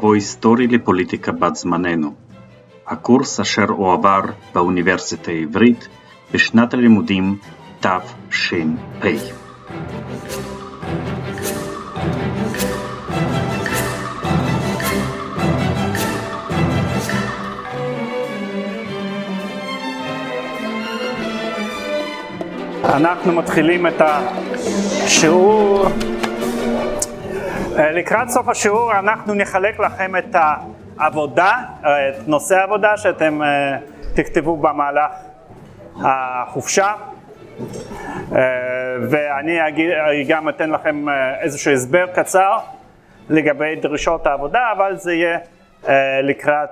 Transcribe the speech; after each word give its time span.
מבוא 0.00 0.14
היסטורי 0.14 0.66
לפוליטיקה 0.66 1.32
בת 1.32 1.56
זמננו, 1.56 2.14
הקורס 2.86 3.40
אשר 3.40 3.64
הועבר 3.68 4.20
באוניברסיטה 4.54 5.30
העברית 5.30 5.88
בשנת 6.32 6.74
הלימודים 6.74 7.38
תש"פ. 7.80 9.04
אנחנו 22.84 23.32
מתחילים 23.32 23.86
את 23.86 24.00
השיעור. 24.00 25.88
אה, 27.80 27.92
לקראת 27.92 28.28
סוף 28.28 28.48
השיעור 28.48 28.98
אנחנו 28.98 29.34
נחלק 29.34 29.80
לכם 29.80 30.16
את 30.16 30.36
העבודה, 30.98 31.52
אה, 31.84 32.08
את 32.08 32.14
נושא 32.28 32.56
העבודה 32.56 32.96
שאתם 32.96 33.42
אה, 33.42 33.76
תכתבו 34.14 34.56
במהלך 34.56 35.10
החופשה. 35.96 36.92
ואני 39.10 39.68
אגיד, 39.68 39.90
גם 40.28 40.48
אתן 40.48 40.70
לכם 40.70 41.06
איזשהו 41.40 41.72
הסבר 41.72 42.06
קצר 42.14 42.58
לגבי 43.28 43.76
דרישות 43.76 44.26
העבודה, 44.26 44.72
אבל 44.76 44.96
זה 44.96 45.12
יהיה 45.12 45.38
לקראת 46.22 46.70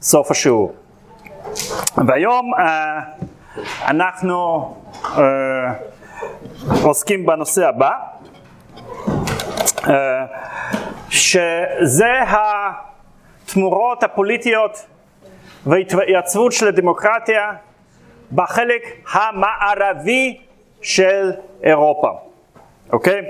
סוף 0.00 0.30
השיעור. 0.30 0.74
והיום 2.06 2.50
אנחנו 3.86 4.74
עוסקים 6.82 7.26
בנושא 7.26 7.68
הבא, 7.68 7.92
שזה 11.10 12.12
התמורות 13.46 14.02
הפוליטיות 14.02 14.86
וההתייצבות 15.66 16.52
של 16.52 16.68
הדמוקרטיה 16.68 17.52
בחלק 18.32 18.82
המערבי 19.12 20.40
של 20.82 21.32
אירופה, 21.62 22.10
אוקיי? 22.92 23.20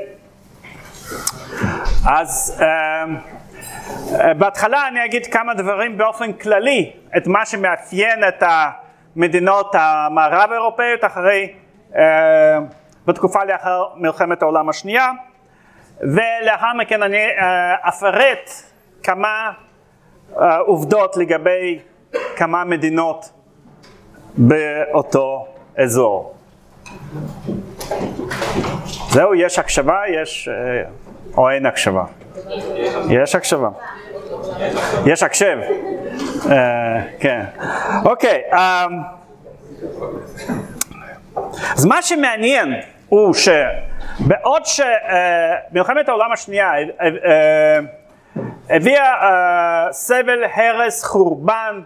אז 2.06 2.62
uh, 2.62 2.64
בהתחלה 4.38 4.88
אני 4.88 5.04
אגיד 5.04 5.26
כמה 5.26 5.54
דברים 5.54 5.98
באופן 5.98 6.32
כללי, 6.32 6.92
את 7.16 7.26
מה 7.26 7.46
שמאפיין 7.46 8.28
את 8.28 8.42
ה... 8.42 8.70
מדינות 9.16 9.74
המערב 9.74 10.50
האירופאיות 10.50 11.04
אחרי, 11.04 11.52
אה, 11.96 12.58
בתקופה 13.06 13.44
לאחר 13.44 13.84
מלחמת 13.96 14.42
העולם 14.42 14.68
השנייה 14.68 15.10
ולאחר 16.00 16.72
מכן 16.78 17.02
אני 17.02 17.16
אה, 17.16 17.88
אפרט 17.88 18.50
כמה 19.02 19.50
אה, 20.40 20.58
עובדות 20.58 21.16
לגבי 21.16 21.78
כמה 22.36 22.64
מדינות 22.64 23.30
באותו 24.36 25.46
אזור. 25.76 26.34
זהו, 29.10 29.34
יש 29.34 29.58
הקשבה, 29.58 30.00
יש 30.08 30.48
או 31.36 31.50
אין 31.50 31.66
הקשבה? 31.66 32.04
יש 33.10 33.34
הקשבה. 33.34 33.68
יש 35.06 35.22
הקשב. 35.22 35.58
אה, 36.50 37.02
כן. 37.20 37.44
אוקיי, 38.04 38.42
אמ, 38.52 39.00
אז 41.76 41.84
מה 41.84 42.02
שמעניין 42.02 42.74
הוא 43.08 43.34
שבעוד 43.34 44.62
שמלחמת 44.64 46.08
העולם 46.08 46.32
השנייה 46.32 46.72
אה, 46.74 46.80
אה, 47.00 47.78
הביאה 48.70 49.88
סבל, 49.90 50.44
הרס, 50.54 51.04
חורבן, 51.04 51.80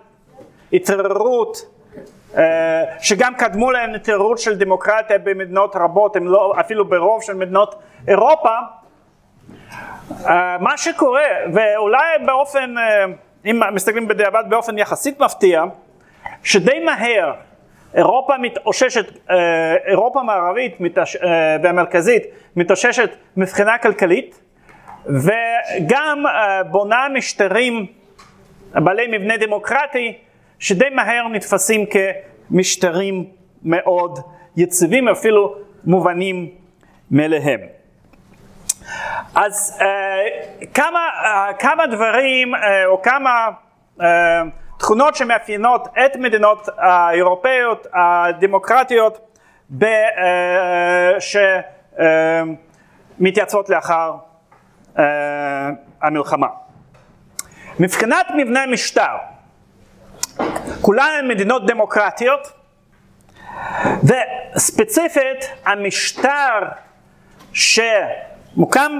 התערערות, 0.72 1.78
שגם 3.00 3.34
קדמו 3.34 3.70
להם 3.70 3.94
התערערות 3.94 4.38
של 4.38 4.58
דמוקרטיה 4.58 5.18
במדינות 5.18 5.76
רבות, 5.76 6.16
לא, 6.20 6.54
אפילו 6.60 6.88
ברוב 6.88 7.22
של 7.22 7.34
מדינות 7.34 7.74
אירופה, 8.08 8.56
מה 10.60 10.76
שקורה, 10.76 11.26
ואולי 11.54 12.18
באופן 12.26 12.74
אם 13.46 13.60
מסתכלים 13.74 14.08
בדיעבד 14.08 14.44
באופן 14.48 14.78
יחסית 14.78 15.20
מפתיע, 15.20 15.64
שדי 16.42 16.84
מהר 16.84 17.32
אירופה 17.94 18.38
מתאוששת, 18.38 19.18
אה, 19.30 19.76
אירופה 19.86 20.20
המערבית 20.20 20.80
מתאש, 20.80 21.16
אה, 21.16 21.56
והמרכזית 21.62 22.22
מתאוששת 22.56 23.10
מבחינה 23.36 23.78
כלכלית 23.78 24.40
וגם 25.06 26.26
אה, 26.26 26.62
בונה 26.62 27.06
משטרים 27.14 27.86
בעלי 28.74 29.18
מבנה 29.18 29.36
דמוקרטי 29.36 30.18
שדי 30.58 30.88
מהר 30.92 31.28
נתפסים 31.28 31.84
כמשטרים 32.50 33.24
מאוד 33.62 34.18
יציבים 34.56 35.08
אפילו 35.08 35.54
מובנים 35.84 36.48
מאליהם. 37.10 37.60
אז 39.34 39.78
כמה, 40.74 41.00
כמה 41.58 41.86
דברים 41.86 42.52
או 42.86 43.02
כמה 43.02 43.48
תכונות 44.78 45.16
שמאפיינות 45.16 45.88
את 46.04 46.16
מדינות 46.16 46.68
האירופאיות 46.78 47.86
הדמוקרטיות 47.92 49.18
ב, 49.70 49.84
uh, 49.84 49.88
שמתייצבות 53.18 53.68
uh, 53.68 53.72
לאחר 53.72 54.14
uh, 54.96 55.00
המלחמה. 56.02 56.46
מבחינת 57.78 58.26
מבנה 58.36 58.66
משטר, 58.66 59.16
כולן 60.80 61.10
הן 61.18 61.28
מדינות 61.28 61.66
דמוקרטיות 61.66 62.52
וספציפית 64.54 65.50
המשטר 65.64 66.58
ש... 67.52 67.80
מוקם 68.56 68.92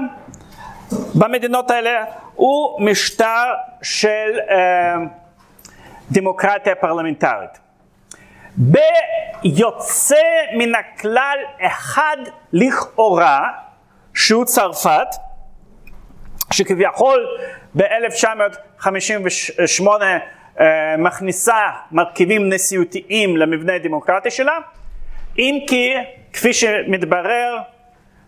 במדינות 1.15 1.71
האלה 1.71 2.03
הוא 2.35 2.81
משטר 2.81 3.53
של 3.81 4.39
אה, 4.49 4.95
דמוקרטיה 6.11 6.75
פרלמנטרית. 6.75 7.59
ביוצא 8.57 10.15
מן 10.57 10.75
הכלל 10.75 11.37
אחד 11.61 12.17
לכאורה, 12.53 13.49
שהוא 14.13 14.45
צרפת, 14.45 15.07
שכביכול 16.51 17.27
ב-1958 17.75 19.87
אה, 20.59 20.95
מכניסה 20.97 21.57
מרכיבים 21.91 22.53
נשיאותיים 22.53 23.37
למבנה 23.37 23.75
הדמוקרטי 23.75 24.31
שלה, 24.31 24.57
אם 25.37 25.59
כי 25.67 25.93
כפי 26.33 26.53
שמתברר 26.53 27.57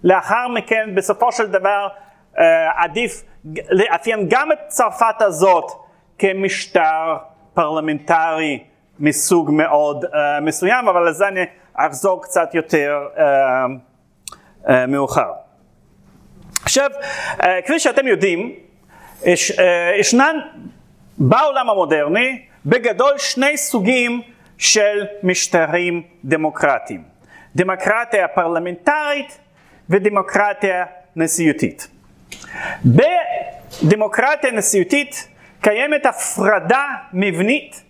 לאחר 0.03 0.47
מכן 0.47 0.95
בסופו 0.95 1.31
של 1.31 1.47
דבר 1.47 1.87
אה, 2.39 2.83
עדיף 2.83 3.23
לאפיין 3.69 4.25
גם 4.29 4.51
את 4.51 4.57
צרפת 4.67 5.21
הזאת 5.21 5.71
כמשטר 6.17 7.17
פרלמנטרי 7.53 8.63
מסוג 8.99 9.51
מאוד 9.51 10.05
uh, 10.05 10.17
מסוים, 10.41 10.87
אבל 10.87 11.09
לזה 11.09 11.27
אני 11.27 11.41
אחזור 11.73 12.23
קצת 12.23 12.55
יותר 12.55 13.07
uh, 13.15 13.19
uh, 14.65 14.71
מאוחר. 14.87 15.31
עכשיו, 16.63 16.89
uh, 17.37 17.43
כפי 17.65 17.79
שאתם 17.79 18.07
יודעים, 18.07 18.55
יש, 19.23 19.51
uh, 19.51 19.61
ישנן 19.99 20.35
בעולם 21.17 21.69
המודרני 21.69 22.41
בגדול 22.65 23.17
שני 23.17 23.57
סוגים 23.57 24.21
של 24.57 25.05
משטרים 25.23 26.03
דמוקרטיים. 26.25 27.03
דמוקרטיה 27.55 28.27
פרלמנטרית 28.27 29.39
ודמוקרטיה 29.89 30.85
נשיאותית. 31.15 31.87
בדמוקרטיה 32.85 34.51
נשיאותית 34.51 35.27
קיימת 35.61 36.05
הפרדה 36.05 36.85
מבנית 37.13 37.83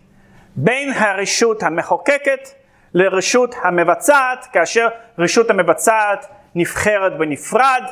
בין 0.55 0.93
הרשות 0.93 1.63
המחוקקת 1.63 2.49
לרשות 2.93 3.55
המבצעת, 3.63 4.47
כאשר 4.53 4.87
רשות 5.17 5.49
המבצעת 5.49 6.27
נבחרת 6.55 7.17
בנפרד 7.17 7.83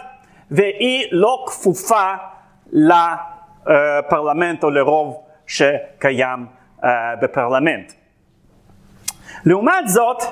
והיא 0.51 1.07
לא 1.11 1.45
כפופה 1.47 2.13
לפרלמנט 2.71 4.63
או 4.63 4.69
לרוב 4.69 5.23
שקיים 5.47 6.45
אה, 6.83 7.15
בפרלמנט. 7.21 7.91
לעומת 9.45 9.87
זאת, 9.87 10.23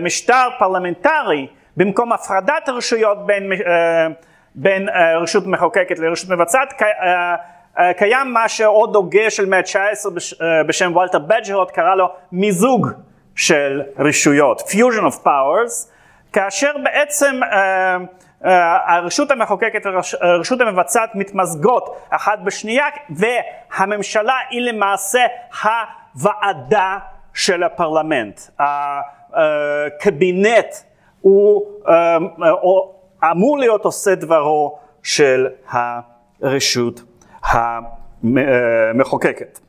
במשטר 0.00 0.48
פרלמנטרי, 0.58 1.46
במקום 1.76 2.12
הפרדת 2.12 2.68
הרשויות 2.68 3.26
בין, 3.26 3.52
אה, 3.52 4.06
בין 4.54 4.88
אה, 4.88 5.18
רשות 5.18 5.46
מחוקקת 5.46 5.98
לרשות 5.98 6.30
מבצעת, 6.30 6.82
אה, 6.82 7.92
קיים 7.94 8.32
מה 8.32 8.48
שעוד 8.48 8.96
הוגה 8.96 9.30
של 9.30 9.46
מאה 9.46 9.58
ה-19 9.58 10.10
בשם 10.68 10.92
וולטר 10.94 11.18
בג'הוט 11.18 11.70
קרא 11.70 11.94
לו 11.94 12.06
מיזוג 12.32 12.88
של 13.36 13.82
רשויות, 13.98 14.60
fusion 14.60 15.12
of 15.12 15.24
powers, 15.24 15.90
כאשר 16.32 16.72
בעצם 16.84 17.40
הרשות 18.86 19.30
המחוקקת 19.30 19.86
והרשות 19.86 20.60
המבצעת 20.60 21.14
מתמזגות 21.14 21.96
אחת 22.10 22.38
בשנייה 22.44 22.86
והממשלה 23.10 24.36
היא 24.50 24.60
למעשה 24.60 25.20
הוועדה 25.62 26.98
של 27.34 27.62
הפרלמנט. 27.62 28.40
הקבינט 29.32 30.74
הוא 31.20 31.64
אמור 33.30 33.58
להיות 33.58 33.84
עושה 33.84 34.14
דברו 34.14 34.78
של 35.02 35.46
הרשות 35.70 37.02
המחוקקת. 38.22 39.60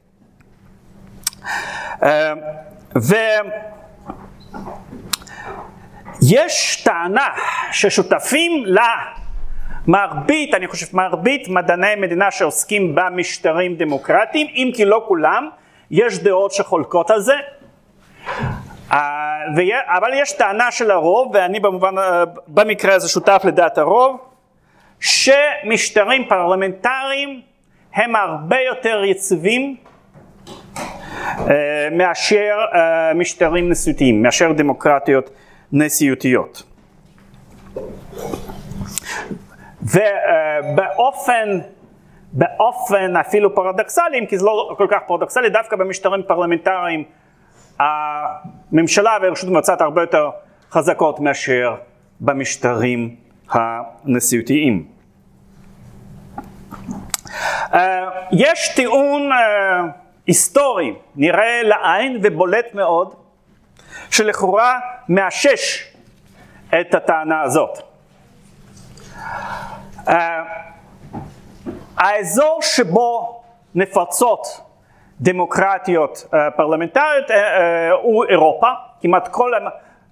ויש 6.22 6.84
טענה 6.84 7.28
ששותפים 7.72 8.64
למרבית, 9.88 10.54
אני 10.54 10.68
חושב 10.68 10.86
מרבית 10.94 11.48
מדעני 11.48 11.96
מדינה 11.96 12.32
שעוסקים 12.32 12.96
במשטרים 12.96 13.76
דמוקרטיים, 13.76 14.48
אם 14.48 14.72
כי 14.76 14.86
לא 14.86 15.06
כולם, 15.08 15.50
יש 15.92 16.20
דעות 16.20 16.52
שחולקות 16.52 17.12
על 17.12 17.22
זה. 17.22 17.36
אבל 18.90 20.12
יש 20.14 20.32
טענה 20.32 20.72
של 20.72 20.92
הרוב, 20.92 21.32
ואני 21.34 21.60
במובן, 21.60 21.96
במקרה 22.48 22.96
הזה 22.96 23.10
שותף 23.10 23.42
לדעת 23.46 23.78
הרוב, 23.78 24.18
שמשטרים 25.00 26.26
פרלמנטריים 26.30 27.42
הם 27.94 28.16
הרבה 28.16 28.60
יותר 28.60 29.04
יציבים 29.04 29.76
אה, 31.40 31.88
מאשר 31.92 32.56
אה, 32.74 33.14
משטרים 33.14 33.70
נשיאותיים, 33.70 34.24
מאשר 34.24 34.52
דמוקרטיות 34.52 35.30
נשיאותיות. 35.72 36.64
ובאופן 39.82 41.60
באופן 42.38 43.16
אפילו 43.16 43.56
פרדוקסלי, 43.56 44.20
אם 44.20 44.26
כי 44.26 44.38
זה 44.38 44.46
לא 44.46 44.74
כל 44.78 44.88
כך 44.92 44.98
פרדוקסלי, 45.08 45.50
דווקא 45.50 45.76
במשטרים 45.76 46.22
פרלמנטריים 46.28 47.04
הממשלה 48.72 49.18
והרשות 49.22 49.50
המבצעת 49.50 49.82
הרבה 49.82 50.02
יותר 50.02 50.30
חזקות 50.72 51.20
מאשר 51.20 51.76
במשטרים 52.20 53.16
הנשיאותיים. 53.50 54.88
אה, 57.74 58.10
יש 58.32 58.76
טיעון 58.76 59.32
אה, 59.32 59.82
היסטורי, 60.28 60.94
נראה 61.16 61.64
לעין 61.64 62.20
ובולט 62.24 62.74
מאוד, 62.74 63.16
שלכאורה 64.12 64.80
מאשש 65.10 65.94
את 66.80 66.96
הטענה 66.96 67.42
הזאת. 67.42 67.80
אה, 70.08 70.44
האזור 71.98 72.60
שבו 72.62 73.42
נפרצות 73.76 74.62
דמוקרטיות 75.22 76.28
פרלמנטריות 76.56 77.26
הוא 78.02 78.26
אירופה, 78.26 78.68
כמעט 79.02 79.28
כל 79.28 79.52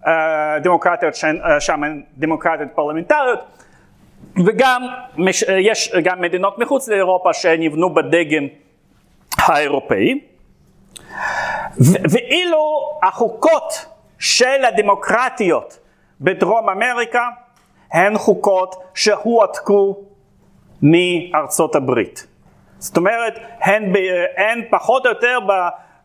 הדמוקרטיות 0.05 1.15
שם 1.59 1.83
הן 1.83 2.03
דמוקרטיות 2.17 2.69
פרלמנטריות, 2.75 3.39
וגם 4.45 4.83
יש 5.59 5.95
גם 6.03 6.21
מדינות 6.21 6.59
מחוץ 6.59 6.88
לאירופה 6.88 7.33
שנבנו 7.33 7.94
בדגם 7.94 8.44
האירופאי. 9.38 10.21
ואילו 12.11 12.91
החוקות 13.03 13.85
של 14.19 14.65
הדמוקרטיות 14.65 15.79
בדרום 16.21 16.69
אמריקה 16.69 17.27
הן 17.91 18.17
חוקות 18.17 18.75
שהועתקו 18.94 19.97
מארצות 20.81 21.75
הברית. 21.75 22.27
זאת 22.83 22.97
אומרת, 22.97 23.39
הן, 23.62 23.94
ב, 23.94 23.97
הן 24.38 24.62
פחות 24.69 25.06
או 25.06 25.12
יותר 25.12 25.39
ב, 25.47 25.51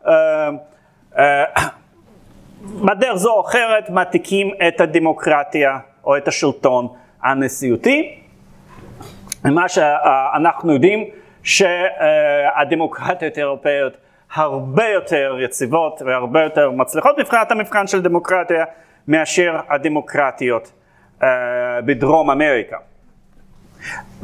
uh, 0.04 0.08
uh, 1.14 1.18
בדרך 2.62 3.14
זו 3.14 3.30
או 3.30 3.40
אחרת 3.40 3.90
מעתיקים 3.90 4.50
את 4.68 4.80
הדמוקרטיה 4.80 5.78
או 6.04 6.16
את 6.16 6.28
השלטון 6.28 6.88
הנשיאותי. 7.22 8.18
מה 9.44 9.68
שאנחנו 9.68 10.72
יודעים 10.72 11.04
שהדמוקרטיות 11.42 13.36
האירופאיות 13.36 13.96
הרבה 14.34 14.88
יותר 14.88 15.36
יציבות 15.40 16.02
והרבה 16.06 16.42
יותר 16.42 16.70
מצליחות 16.70 17.18
מבחינת 17.18 17.52
המבחן 17.52 17.86
של 17.86 18.02
דמוקרטיה 18.02 18.64
מאשר 19.08 19.60
הדמוקרטיות 19.68 20.72
בדרום 21.84 22.30
אמריקה. 22.30 22.76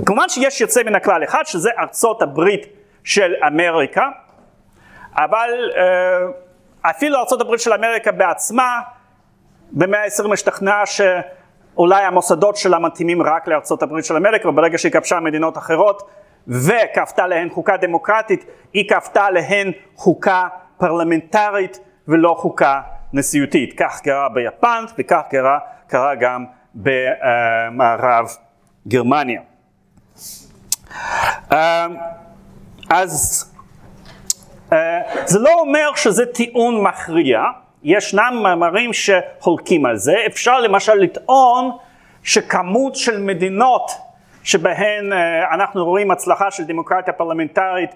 כמובן 0.07 0.29
שיש 0.29 0.61
יוצא 0.61 0.83
מן 0.83 0.95
הכלל 0.95 1.25
אחד 1.25 1.43
שזה 1.45 1.71
ארצות 1.79 2.23
הברית 2.23 2.67
של 3.05 3.35
אמריקה, 3.47 4.09
אבל 5.17 5.51
uh, 5.71 6.91
אפילו 6.91 7.19
ארצות 7.19 7.41
הברית 7.41 7.61
של 7.61 7.73
אמריקה 7.73 8.13
בעצמה 8.13 8.81
במאה 9.71 10.01
ה-20 10.05 10.33
השתכנעה 10.33 10.83
שאולי 10.87 12.05
המוסדות 12.05 12.57
שלה 12.57 12.79
מתאימים 12.79 13.23
רק 13.23 13.49
לארצות 13.49 13.83
הברית 13.83 14.05
של 14.05 14.17
אמריקה 14.17 14.49
וברגע 14.49 14.79
שהיא 14.79 14.93
כבשה 14.93 15.21
מדינות 15.21 15.59
אחרות 15.59 16.11
וכפתה 16.49 17.27
להן 17.27 17.49
חוקה 17.51 17.77
דמוקרטית, 17.77 18.45
היא 18.73 18.89
כפתה 18.89 19.31
להן 19.31 19.73
חוקה 19.97 20.49
פרלמנטרית 20.79 21.81
ולא 22.09 22.35
חוקה 22.39 22.81
נשיאותית. 23.13 23.75
כך 23.79 24.01
קרה 24.01 24.29
ביפן 24.29 24.85
וכך 24.99 25.23
קרה, 25.31 25.59
קרה 25.87 26.15
גם 26.15 26.45
במערב 26.75 28.27
גרמניה. 28.89 29.41
אז 32.91 33.45
זה 35.25 35.39
לא 35.39 35.55
אומר 35.61 35.91
שזה 35.97 36.27
טיעון 36.27 36.83
מכריע, 36.83 37.43
ישנם 37.85 38.41
מאמרים 38.43 38.91
שחולקים 38.93 39.87
על 39.87 39.97
זה, 39.97 40.15
אפשר 40.27 40.61
למשל 40.61 40.95
לטעון 40.95 41.71
שכמות 42.23 42.97
של 42.97 43.21
מדינות 43.21 43.91
שבהן 44.45 45.13
אה, 45.13 45.55
אנחנו 45.55 45.85
רואים 45.85 46.11
הצלחה 46.11 46.51
של 46.51 46.65
דמוקרטיה 46.65 47.13
פרלמנטרית 47.13 47.91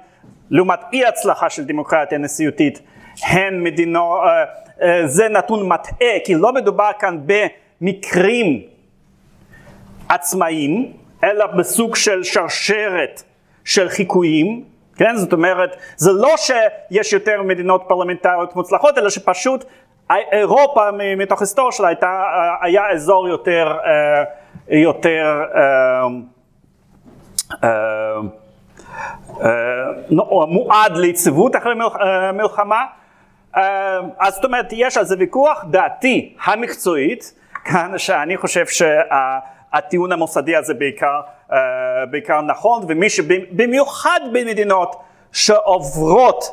לעומת 0.50 0.80
אי 0.92 1.06
הצלחה 1.06 1.50
של 1.50 1.64
דמוקרטיה 1.64 2.18
נשיאותית 2.18 2.80
הן 3.22 3.62
מדינות, 3.62 4.20
אה, 4.24 4.44
אה, 4.82 5.06
זה 5.06 5.28
נתון 5.28 5.68
מטעה 5.68 6.14
כי 6.24 6.34
לא 6.34 6.52
מדובר 6.52 6.90
כאן 6.98 7.18
במקרים 7.80 8.62
עצמאיים 10.08 10.92
אלא 11.24 11.46
בסוג 11.46 11.96
של 11.96 12.22
שרשרת 12.22 13.22
של 13.64 13.88
חיקויים, 13.88 14.64
כן? 14.96 15.16
זאת 15.16 15.32
אומרת, 15.32 15.76
זה 15.96 16.12
לא 16.12 16.34
שיש 16.36 17.12
יותר 17.12 17.42
מדינות 17.42 17.84
פרלמנטריות 17.88 18.56
מוצלחות, 18.56 18.98
אלא 18.98 19.10
שפשוט 19.10 19.64
אירופה 20.32 20.90
מתוך 21.16 21.40
היסטוריה 21.40 21.72
שלה 21.72 21.88
הייתה, 21.88 22.22
היה 22.60 22.90
אזור 22.90 23.28
יותר, 23.28 23.76
יותר 24.68 25.42
אה, 25.54 26.02
אה, 27.64 28.20
מועד 30.48 30.96
ליציבות 30.96 31.56
אחרי 31.56 31.74
אה, 32.00 32.32
מלחמה. 32.32 32.84
אז 34.18 34.34
זאת 34.34 34.44
אומרת, 34.44 34.66
יש 34.72 34.96
על 34.96 35.04
זה 35.04 35.16
ויכוח, 35.18 35.64
דעתי 35.70 36.34
המקצועית, 36.44 37.34
כאן 37.64 37.92
שאני 37.96 38.36
חושב 38.36 38.66
שהטיעון 39.72 40.12
המוסדי 40.12 40.56
הזה 40.56 40.74
בעיקר, 40.74 41.20
בעיקר 42.10 42.40
נכון, 42.40 42.84
ומי 42.88 43.10
שבמיוחד 43.10 44.20
במדינות 44.32 44.96
שעוברות 45.32 46.44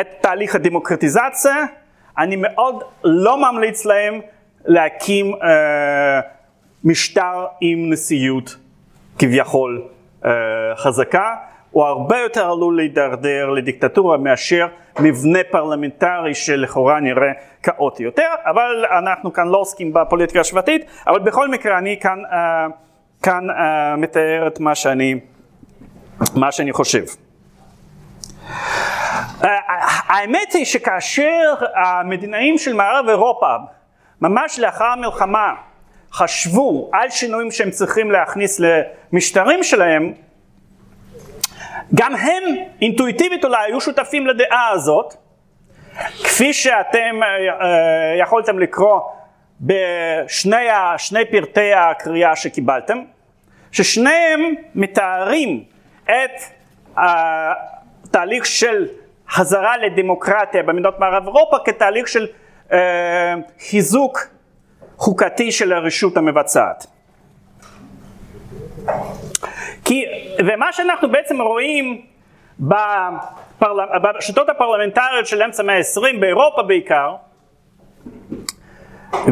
את 0.00 0.06
תהליך 0.20 0.54
הדמוקרטיזציה, 0.54 1.64
אני 2.18 2.36
מאוד 2.36 2.82
לא 3.04 3.52
ממליץ 3.52 3.84
להם 3.84 4.20
להקים 4.64 5.34
משטר 6.84 7.46
עם 7.60 7.92
נשיאות 7.92 8.56
כביכול 9.18 9.82
אה, 10.24 10.30
חזקה, 10.76 11.34
הוא 11.70 11.84
הרבה 11.84 12.18
יותר 12.18 12.50
עלול 12.50 12.76
להידרדר 12.76 13.50
לדיקטטורה 13.50 14.16
מאשר 14.16 14.66
מבנה 15.00 15.38
פרלמנטרי 15.50 16.34
שלכאורה 16.34 17.00
נראה 17.00 17.32
כאוטי 17.62 18.02
יותר, 18.02 18.28
אבל 18.44 18.84
אנחנו 18.98 19.32
כאן 19.32 19.48
לא 19.48 19.58
עוסקים 19.58 19.92
בפוליטיקה 19.92 20.40
השוואתית, 20.40 20.84
אבל 21.06 21.18
בכל 21.18 21.48
מקרה 21.48 21.78
אני 21.78 22.00
כאן, 22.00 22.18
uh, 22.24 22.34
כאן 23.22 23.50
uh, 23.50 23.52
מתאר 23.96 24.46
את 24.46 24.60
מה 24.60 24.74
שאני, 24.74 25.14
מה 26.34 26.52
שאני 26.52 26.72
חושב. 26.72 27.04
Uh, 28.50 29.46
האמת 30.08 30.52
היא 30.52 30.64
שכאשר 30.64 31.54
המדינאים 31.84 32.58
של 32.58 32.74
מערב 32.74 33.08
אירופה, 33.08 33.56
ממש 34.20 34.58
לאחר 34.58 34.84
המלחמה, 34.84 35.54
חשבו 36.12 36.90
על 36.92 37.10
שינויים 37.10 37.50
שהם 37.50 37.70
צריכים 37.70 38.10
להכניס 38.10 38.60
למשטרים 38.60 39.62
שלהם, 39.62 40.12
גם 41.94 42.14
הם 42.14 42.42
אינטואיטיבית 42.82 43.44
אולי 43.44 43.64
היו 43.66 43.80
שותפים 43.80 44.26
לדעה 44.26 44.68
הזאת, 44.68 45.14
כפי 46.24 46.52
שאתם 46.52 47.20
uh, 47.22 47.64
יכולתם 48.22 48.58
לקרוא 48.58 49.00
בשני 49.60 51.24
פרטי 51.30 51.74
הקריאה 51.74 52.36
שקיבלתם, 52.36 52.98
ששניהם 53.72 54.54
מתארים 54.74 55.64
את 56.04 56.40
התהליך 56.96 58.46
של 58.46 58.86
חזרה 59.28 59.76
לדמוקרטיה 59.76 60.62
במדינות 60.62 60.98
מערב 60.98 61.26
אירופה 61.26 61.56
כתהליך 61.64 62.08
של 62.08 62.26
אה, 62.72 63.34
חיזוק 63.68 64.26
חוקתי 64.96 65.52
של 65.52 65.72
הרשות 65.72 66.16
המבצעת. 66.16 66.86
כי, 69.84 70.04
ומה 70.38 70.72
שאנחנו 70.72 71.10
בעצם 71.10 71.40
רואים 71.40 72.02
בפרל... 72.60 73.98
בשיטות 74.18 74.48
הפרלמנטריות 74.48 75.26
של 75.26 75.42
אמצע 75.42 75.62
המאה 75.62 75.76
ה-20 75.76 76.20
באירופה 76.20 76.62
בעיקר, 76.62 77.14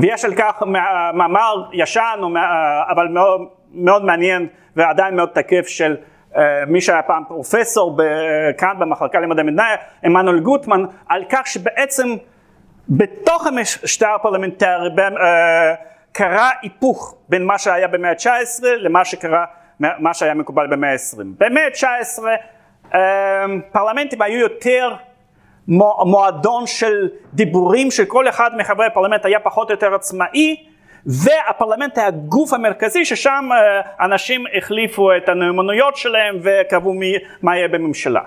ויש 0.02 0.24
על 0.24 0.34
כך 0.34 0.62
מאמר 1.14 1.64
ישן 1.72 2.20
אבל 2.90 3.08
מאוד, 3.08 3.48
מאוד 3.72 4.04
מעניין 4.04 4.46
ועדיין 4.76 5.16
מאוד 5.16 5.28
תקף 5.28 5.66
של 5.66 5.96
uh, 6.32 6.38
מי 6.66 6.80
שהיה 6.80 7.02
פעם 7.02 7.22
פרופסור 7.28 7.98
כאן 8.58 8.74
במחלקה 8.78 9.20
למדעי 9.20 9.44
מדינה, 9.44 9.66
עמנואל 10.04 10.40
גוטמן, 10.40 10.84
על 11.08 11.24
כך 11.28 11.46
שבעצם 11.46 12.08
בתוך 12.88 13.46
המשטר 13.46 14.14
הפרלמנטרי 14.14 14.88
uh, 14.96 15.00
קרה 16.12 16.50
היפוך 16.62 17.14
בין 17.28 17.44
מה 17.44 17.58
שהיה 17.58 17.88
במאה 17.88 18.10
ה-19 18.10 18.64
למה 18.64 19.04
שקרה, 19.04 19.44
מה 19.80 20.14
שהיה 20.14 20.34
מקובל 20.34 20.66
במאה 20.66 20.92
ה-20. 20.92 21.18
במאה 21.38 21.64
ה-19 21.64 22.18
uh, 22.18 22.26
פרלמנטים 23.72 24.22
היו 24.22 24.40
יותר 24.40 24.94
מועדון 26.04 26.66
של 26.66 27.08
דיבורים 27.34 27.90
שכל 27.90 28.28
אחד 28.28 28.50
מחברי 28.56 28.86
הפרלמנט 28.86 29.24
היה 29.24 29.40
פחות 29.40 29.70
או 29.70 29.74
יותר 29.74 29.94
עצמאי 29.94 30.56
והפרלמנט 31.06 31.98
היה 31.98 32.06
הגוף 32.06 32.52
המרכזי 32.52 33.04
ששם 33.04 33.48
uh, 33.50 34.04
אנשים 34.04 34.44
החליפו 34.58 35.16
את 35.16 35.28
הנאמנויות 35.28 35.96
שלהם 35.96 36.40
וקבעו 36.42 36.94
מי, 36.94 37.14
מה 37.42 37.56
יהיה 37.56 37.68
בממשלה. 37.68 38.20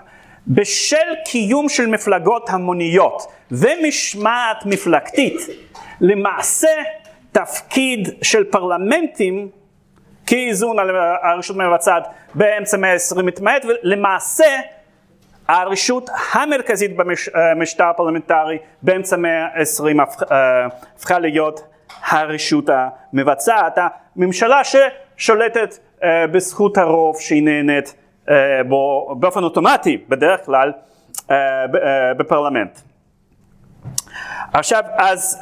בשל 0.47 1.15
קיום 1.25 1.69
של 1.69 1.87
מפלגות 1.87 2.49
המוניות 2.49 3.21
ומשמעת 3.51 4.65
מפלגתית 4.65 5.41
למעשה 6.01 6.67
תפקיד 7.31 8.09
של 8.21 8.43
פרלמנטים 8.43 9.49
כאיזון 10.25 10.79
על 10.79 10.89
הרשות 11.21 11.55
המבצעת 11.59 12.07
באמצע 12.35 12.77
המאה 12.77 12.93
ה-20 12.93 13.21
מתמעט 13.21 13.65
ולמעשה 13.65 14.59
הרשות 15.47 16.09
המרכזית 16.33 16.91
במשטר 16.95 17.83
הפרלמנטרי 17.83 18.57
באמצע 18.81 19.15
המאה 19.15 19.45
ה-20 19.45 20.01
הפכה 20.95 21.19
להיות 21.19 21.61
הרשות 22.07 22.69
המבצעת, 23.13 23.77
הממשלה 24.15 24.61
ששולטת 24.63 25.77
אה, 26.03 26.27
בזכות 26.27 26.77
הרוב 26.77 27.19
שהיא 27.19 27.43
נהנית 27.43 27.95
אה, 28.29 28.35
בו 28.67 29.15
באופן 29.19 29.43
אוטומטי 29.43 29.97
בדרך 30.09 30.45
כלל 30.45 30.71
אה, 31.31 31.65
בפרלמנט. 32.17 32.79
עכשיו 34.53 34.83
אז 34.97 35.41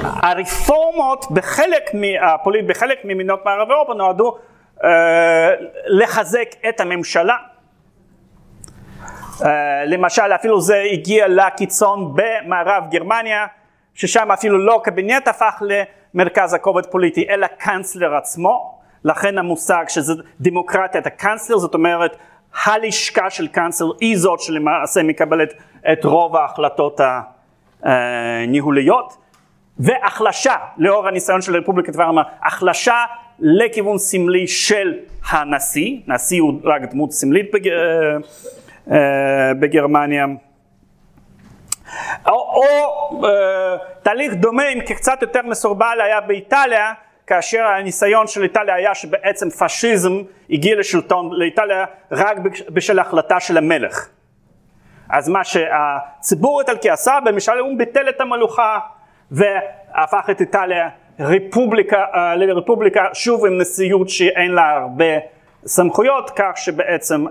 הרפורמות 0.00 1.26
בחלק, 1.30 1.90
מהפוליט, 1.94 2.64
בחלק 2.66 2.98
ממדינות 3.04 3.44
מערב 3.44 3.70
אירופה 3.70 3.94
נועדו 3.94 4.36
אה, 4.84 5.50
לחזק 5.86 6.48
את 6.68 6.80
הממשלה. 6.80 7.36
אה, 9.44 9.84
למשל 9.86 10.34
אפילו 10.34 10.60
זה 10.60 10.82
הגיע 10.92 11.28
לקיצון 11.28 12.14
במערב 12.14 12.84
גרמניה 12.90 13.46
ששם 13.94 14.32
אפילו 14.32 14.58
לא 14.58 14.80
קבינט 14.84 15.28
הפך 15.28 15.62
למרכז 16.14 16.54
הכובד 16.54 16.86
פוליטי 16.86 17.26
אלא 17.30 17.46
קאנצלר 17.46 18.14
עצמו 18.14 18.78
לכן 19.04 19.38
המושג 19.38 19.84
שזה 19.88 20.12
דמוקרטיית 20.40 21.06
הקאנצלר 21.06 21.58
זאת 21.58 21.74
אומרת 21.74 22.16
הלשכה 22.64 23.30
של 23.30 23.48
קאנצלר 23.48 23.88
היא 24.00 24.18
זאת 24.18 24.40
שלמעשה 24.40 25.02
מקבלת 25.02 25.52
את 25.92 26.04
רוב 26.04 26.36
ההחלטות 26.36 27.00
הניהוליות 27.82 29.16
והחלשה 29.78 30.54
לאור 30.78 31.08
הניסיון 31.08 31.42
של 31.42 31.56
רפובליקת 31.56 31.96
ורמה 31.96 32.22
החלשה 32.42 33.04
לכיוון 33.38 33.98
סמלי 33.98 34.46
של 34.46 34.94
הנשיא, 35.30 35.96
נשיא 36.06 36.40
הוא 36.40 36.60
רק 36.64 36.82
דמות 36.82 37.12
סמלית 37.12 37.50
בג... 37.52 37.68
אה, 37.68 37.74
אה, 38.90 39.54
בגרמניה, 39.60 40.26
או, 42.26 42.32
או 42.32 43.24
אה, 43.24 43.76
תהליך 44.02 44.34
דומה 44.34 44.68
אם 44.68 44.80
קצת 44.80 45.22
יותר 45.22 45.42
מסורבל 45.42 45.98
היה 46.00 46.20
באיטליה 46.20 46.92
כאשר 47.26 47.66
הניסיון 47.66 48.26
של 48.26 48.42
איטליה 48.42 48.74
היה 48.74 48.94
שבעצם 48.94 49.50
פשיזם 49.50 50.12
הגיע 50.50 50.76
לשלטון 50.76 51.30
לאיטליה 51.32 51.84
רק 52.12 52.36
בשל 52.70 52.98
החלטה 52.98 53.40
של 53.40 53.58
המלך. 53.58 54.08
אז 55.10 55.28
מה 55.28 55.44
שהציבור 55.44 56.60
האיטלקי 56.60 56.90
עשה 56.90 57.18
במשאל 57.24 57.58
האו"ם 57.58 57.78
ביטל 57.78 58.08
את 58.08 58.20
המלוכה 58.20 58.78
והפך 59.30 60.30
את 60.30 60.40
איטליה 60.40 60.88
רפובליקה, 61.20 62.04
uh, 62.12 62.16
לרפובליקה 62.36 63.04
שוב 63.12 63.46
עם 63.46 63.60
נשיאות 63.60 64.08
שאין 64.08 64.52
לה 64.52 64.70
הרבה 64.70 65.18
סמכויות, 65.66 66.30
כך 66.36 66.52
שבעצם 66.56 67.26
uh, 67.26 67.30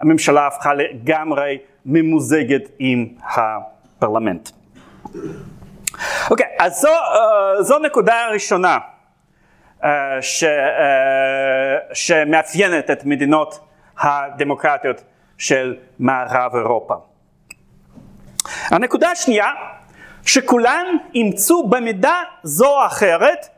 הממשלה 0.00 0.46
הפכה 0.46 0.74
לגמרי 0.74 1.58
ממוזגת 1.86 2.62
עם 2.78 3.06
הפרלמנט. 3.36 4.50
אוקיי, 6.30 6.46
okay, 6.46 6.64
אז 6.64 6.80
זו, 6.80 6.88
uh, 6.88 7.62
זו 7.62 7.78
נקודה 7.78 8.28
ראשונה 8.32 8.78
uh, 9.80 9.86
ש, 10.20 10.44
שמאפיינת 11.92 12.90
את 12.90 13.04
מדינות 13.04 13.58
הדמוקרטיות 13.98 15.04
של 15.38 15.76
מערב 15.98 16.56
אירופה. 16.56 16.94
הנקודה 18.70 19.10
השנייה 19.10 19.46
שכולן 20.24 20.86
אימצו 21.14 21.68
במידה 21.68 22.22
זו 22.42 22.66
או 22.66 22.86
אחרת 22.86 23.48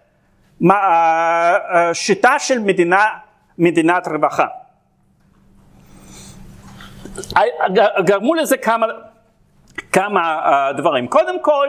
אה, 0.71 1.57
אה, 1.75 1.95
שיטה 1.95 2.39
של 2.39 2.59
מדינה, 2.59 3.05
מדינת 3.59 4.09
רווחה. 4.09 4.47
גרמו 8.05 8.35
לזה 8.35 8.57
כמה, 8.57 8.87
כמה 9.93 10.21
אה, 10.21 10.73
דברים. 10.73 11.07
קודם 11.07 11.43
כל, 11.43 11.69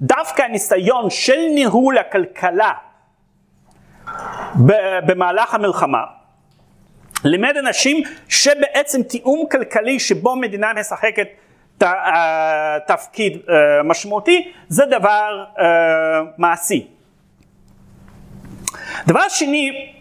דווקא 0.00 0.42
הניסיון 0.42 1.10
של 1.10 1.38
ניהול 1.54 1.98
הכלכלה 1.98 2.72
במהלך 5.06 5.54
המלחמה 5.54 6.02
לימד 7.24 7.56
אנשים 7.56 8.02
שבעצם 8.28 9.02
תיאום 9.02 9.46
כלכלי 9.50 10.00
שבו 10.00 10.36
מדינה 10.36 10.72
משחקת 10.72 11.28
אה, 11.82 12.78
תפקיד 12.86 13.38
אה, 13.48 13.82
משמעותי, 13.82 14.52
זה 14.68 14.84
דבר 14.86 15.44
אה, 15.58 15.64
מעשי. 16.38 16.86
דבר 19.06 19.28
שני, 19.28 19.92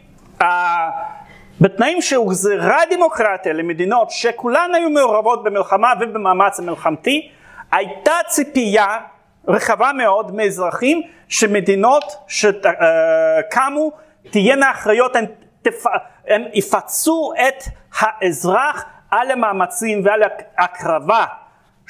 בתנאים 1.62 2.02
שהוחזרה 2.02 2.80
דמוקרטיה 2.90 3.54
למדינות 3.54 4.12
שכולן 4.12 4.72
היו 4.74 4.90
מעורבות 4.90 5.44
במלחמה 5.44 5.94
ובמאמץ 6.00 6.60
המלחמתי, 6.60 7.30
הייתה 7.72 8.14
ציפייה 8.28 9.00
רחבה 9.48 9.92
מאוד 9.94 10.36
מאזרחים 10.36 11.02
שמדינות 11.28 12.16
שקמו 12.28 13.92
תהיינה 14.32 14.72
אחראיות, 14.72 15.16
הם 16.28 16.42
יפצו 16.54 17.34
את 17.48 17.64
האזרח 18.00 18.86
על 19.12 19.32
המאמצים 19.32 20.02
ועל 20.06 20.22
ההקרבה 20.58 21.26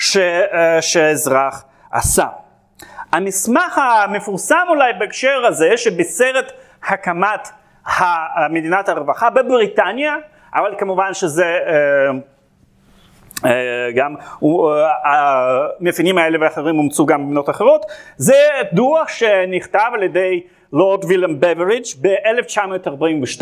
ש, 0.01 0.17
אה, 0.17 0.81
שאזרח 0.81 1.65
עשה. 1.91 2.25
המסמך 3.12 3.77
המפורסם 3.77 4.65
אולי 4.70 4.93
בהקשר 5.00 5.46
הזה 5.48 5.77
שבסרט 5.77 6.51
הקמת 6.84 7.50
מדינת 8.50 8.89
הרווחה 8.89 9.29
בבריטניה, 9.29 10.15
אבל 10.55 10.75
כמובן 10.77 11.13
שזה 11.13 11.46
אה, 11.46 12.10
אה, 13.46 13.91
גם 13.96 14.15
המאפיינים 15.03 16.17
האלה 16.17 16.38
ואחרים 16.41 16.77
אומצו 16.77 17.05
גם 17.05 17.22
במדינות 17.22 17.50
אחרות, 17.50 17.86
זה 18.17 18.36
דוח 18.74 19.08
שנכתב 19.08 19.89
על 19.93 20.03
ידי 20.03 20.43
לורד 20.74 21.05
וילם 21.05 21.39
בברידג' 21.39 21.86
ב-1942 22.01 23.41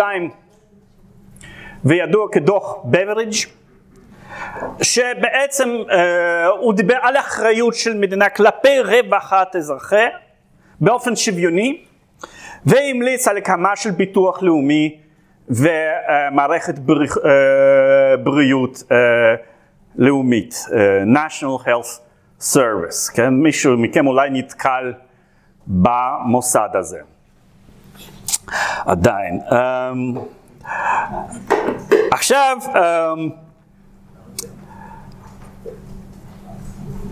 וידוע 1.86 2.28
כדוח 2.32 2.78
בברידג' 2.86 3.59
שבעצם 4.82 5.70
אה, 5.92 6.48
הוא 6.48 6.74
דיבר 6.74 6.98
על 7.02 7.18
אחריות 7.18 7.74
של 7.74 7.98
מדינה 7.98 8.30
כלפי 8.30 8.80
רווחת 8.80 9.56
אזרחיה 9.56 10.10
באופן 10.82 11.16
שוויוני 11.16 11.82
והמליץ 12.66 13.28
על 13.28 13.38
הקמה 13.38 13.76
של 13.76 13.92
ביטוח 13.92 14.44
לאומי 14.44 14.98
ומערכת 15.50 16.80
בר, 16.80 17.02
אה, 17.02 18.18
בריאות 18.24 18.84
אה, 18.92 18.98
לאומית, 19.96 20.66
אה, 20.74 21.04
national 21.04 21.66
health 21.66 22.00
Service, 22.54 23.14
כן? 23.14 23.34
מישהו 23.34 23.78
מכם 23.78 24.08
אולי 24.08 24.30
נתקל 24.30 24.94
במוסד 25.68 26.70
הזה. 26.74 27.00
עדיין. 28.86 29.40
Um, 29.50 30.20
עכשיו, 32.12 32.58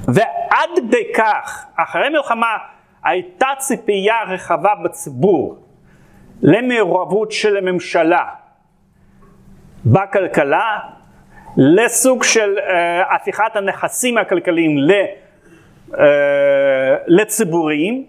ועד 0.07 0.69
כדי 0.75 1.13
כך, 1.15 1.65
אחרי 1.75 2.09
מלחמה 2.09 2.57
הייתה 3.03 3.47
ציפייה 3.57 4.23
רחבה 4.27 4.75
בציבור 4.83 5.57
למעורבות 6.41 7.31
של 7.31 7.57
הממשלה 7.57 8.25
בכלכלה, 9.85 10.79
לסוג 11.57 12.23
של 12.23 12.55
uh, 12.57 13.15
הפיכת 13.15 13.55
הנכסים 13.55 14.17
הכלכליים 14.17 14.77
ל, 14.77 14.91
uh, 15.91 15.95
לציבוריים, 17.07 18.05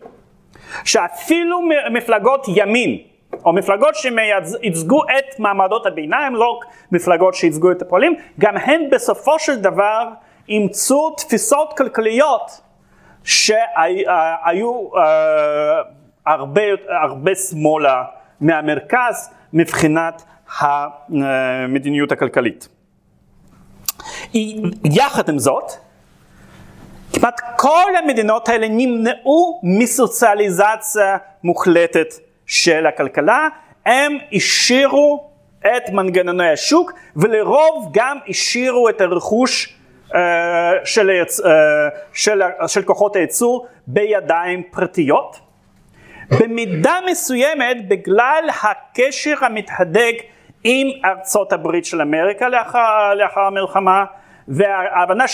שאפילו 0.85 1.61
מפלגות 1.90 2.47
ימין, 2.49 2.99
או 3.45 3.52
מפלגות 3.52 3.95
שייצגו 3.95 5.02
את 5.05 5.38
מעמדות 5.38 5.87
הביניים, 5.87 6.35
לא 6.35 6.61
מפלגות 6.93 7.35
שייצגו 7.35 7.73
את 7.73 7.83
הפועלים, 7.83 8.14
גם 8.40 8.57
הן 8.57 8.90
בסופו 8.90 9.38
של 9.38 9.57
דבר 9.57 10.09
אימצו 10.49 11.11
תפיסות 11.11 11.76
כלכליות 11.76 12.61
שהיו 13.25 14.90
uh, 14.93 14.99
הרבה, 16.26 16.62
הרבה 16.88 17.35
שמאלה 17.35 18.05
מהמרכז 18.40 19.31
מבחינת 19.52 20.23
המדיניות 20.59 22.12
הכלכלית. 22.12 22.69
יחד 24.85 25.28
עם 25.28 25.38
זאת, 25.38 25.73
כמעט 27.12 27.40
כל 27.57 27.93
המדינות 28.02 28.49
האלה 28.49 28.67
נמנעו 28.71 29.61
מסוציאליזציה 29.62 31.17
מוחלטת 31.45 32.14
של 32.47 32.87
הכלכלה, 32.87 33.49
הם 33.87 34.19
השאירו 34.33 35.31
את 35.61 35.90
מנגנוני 35.90 36.50
השוק 36.50 36.93
ולרוב 37.17 37.88
גם 37.93 38.19
השאירו 38.28 38.88
את 38.88 39.00
הרכוש 39.00 39.77
של, 40.84 41.10
uh, 41.10 41.48
של, 42.12 42.42
של 42.66 42.82
כוחות 42.82 43.16
הייצור 43.16 43.66
בידיים 43.87 44.62
פרטיות. 44.70 45.40
במידה 46.40 46.94
מסוימת 47.10 47.88
בגלל 47.88 48.44
הקשר 48.62 49.34
המתהדק 49.40 50.14
עם 50.64 50.87
ארצות 51.04 51.52
הברית 51.52 51.84
של 51.84 52.00
אמריקה 52.00 52.48
לאחר, 52.48 53.14
לאחר 53.14 53.40
המלחמה 53.40 54.04
וההבנה 54.48 55.25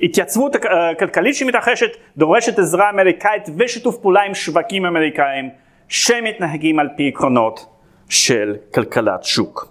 שההתייצבות 0.00 0.56
אה, 0.56 0.60
אה, 0.70 0.90
הכלכלית 0.90 1.34
שמתרחשת 1.34 1.90
דורשת 2.16 2.58
עזרה 2.58 2.90
אמריקאית 2.90 3.48
ושיתוף 3.58 3.98
פעולה 3.98 4.22
עם 4.22 4.34
שווקים 4.34 4.86
אמריקאים 4.86 5.50
שמתנהגים 5.88 6.78
על 6.78 6.88
פי 6.96 7.08
עקרונות 7.08 7.73
של 8.14 8.56
כלכלת 8.74 9.24
שוק. 9.24 9.68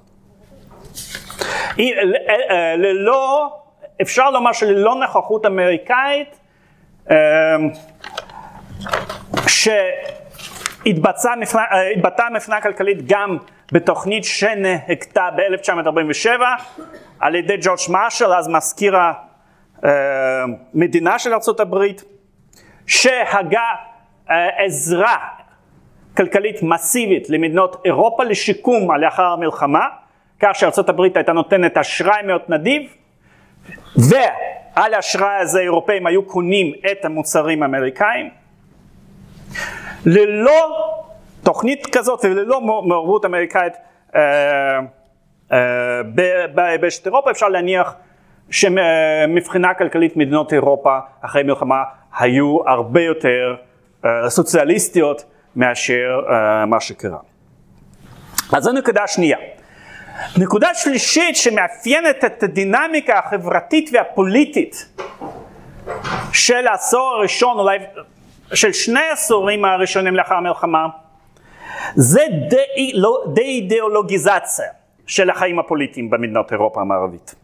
אה, 1.80 2.76
ללא 2.78 3.54
אפשר 4.02 4.30
לומר 4.30 4.52
שללא 4.52 4.96
נוכחות 4.96 5.46
אמריקאית, 5.46 6.40
אמ, 7.12 7.16
שהתבטאה 10.86 11.36
מפנה 12.32 12.62
כלכלית 12.62 13.08
גם 13.08 13.38
בתוכנית 13.72 14.24
שנהגתה 14.24 15.30
ב-1947 15.36 16.42
על 17.20 17.36
ידי 17.36 17.58
ג'ורג' 17.62 17.80
מרשל, 17.90 18.34
אז 18.34 18.48
מזכיר 18.48 18.96
המדינה 19.84 21.20
של 21.20 21.34
ארה"ב, 21.34 21.78
שהגה 22.88 23.60
אה, 24.30 24.66
עזרה 24.66 25.18
כלכלית 26.18 26.64
מסיבית 26.64 27.30
למדינות 27.30 27.82
אירופה 27.86 28.24
לשיקום 28.24 28.96
לאחר 28.96 29.26
המלחמה, 29.26 29.88
כך 30.40 30.50
שארה"ב 30.54 31.02
הייתה 31.16 31.34
נותנת 31.34 31.78
אשראי 31.78 32.22
מאוד 32.28 32.42
נדיב, 32.50 32.82
ועל 33.96 34.94
האשראי 34.94 35.36
הזה 35.42 35.60
האירופאים 35.60 36.08
היו 36.08 36.26
קונים 36.26 36.74
את 36.92 37.06
המוצרים 37.06 37.64
האמריקאים. 37.64 38.30
ללא 40.06 40.90
תוכנית 41.44 41.88
כזאת 41.92 42.26
וללא 42.26 42.62
מעורבות 42.62 43.26
אמריקאית 43.26 43.74
אה, 44.16 44.80
אה, 45.52 46.02
ביבשת 46.56 47.06
אירופה 47.06 47.32
אפשר 47.32 47.50
להניח 47.50 47.96
שמבחינה 48.50 49.74
כלכלית 49.74 50.18
מדינות 50.18 50.54
אירופה 50.54 51.00
אחרי 51.22 51.44
מלחמה 51.44 51.84
היו 52.20 52.58
הרבה 52.68 53.02
יותר 53.02 53.56
אה, 54.06 54.30
סוציאליסטיות 54.30 55.26
מאשר 55.56 56.20
אה, 56.30 56.66
מה 56.66 56.80
שקרה. 56.80 57.18
אז 58.54 58.64
זו 58.64 58.72
נקודה 58.72 59.08
שנייה. 59.08 59.38
נקודה 60.38 60.74
שלישית 60.74 61.36
שמאפיינת 61.36 62.26
את 62.26 62.44
הדינמיקה 62.44 63.20
החברתית 63.20 63.90
והפוליטית 63.94 64.96
של 66.34 66.68
העשור 66.68 67.16
הראשון, 67.18 67.60
אולי 67.60 67.78
של 68.54 68.74
שני 68.74 69.00
העשורים 69.00 69.66
הראשונים 69.66 70.16
לאחר 70.16 70.36
המלחמה, 70.36 70.88
זה 71.96 72.22
דה-אידיאולוגיזציה 73.34 74.72
של 75.08 75.30
החיים 75.30 75.60
הפוליטיים 75.60 76.10
במדינות 76.10 76.52
אירופה 76.52 76.82
המערבית. 76.82 77.36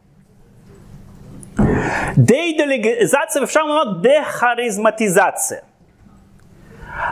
דה-אידיאולוגיזציה, 2.18 3.44
אפשר 3.44 3.64
לומר 3.64 3.84
דה-כריזמטיזציה. 4.02 5.58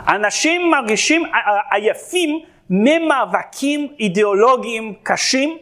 אנשים 0.08 0.70
מרגישים 0.70 1.22
עייפים 1.70 2.40
ממאבקים 2.70 3.88
אידיאולוגיים 4.00 4.94
קשים, 5.02 5.58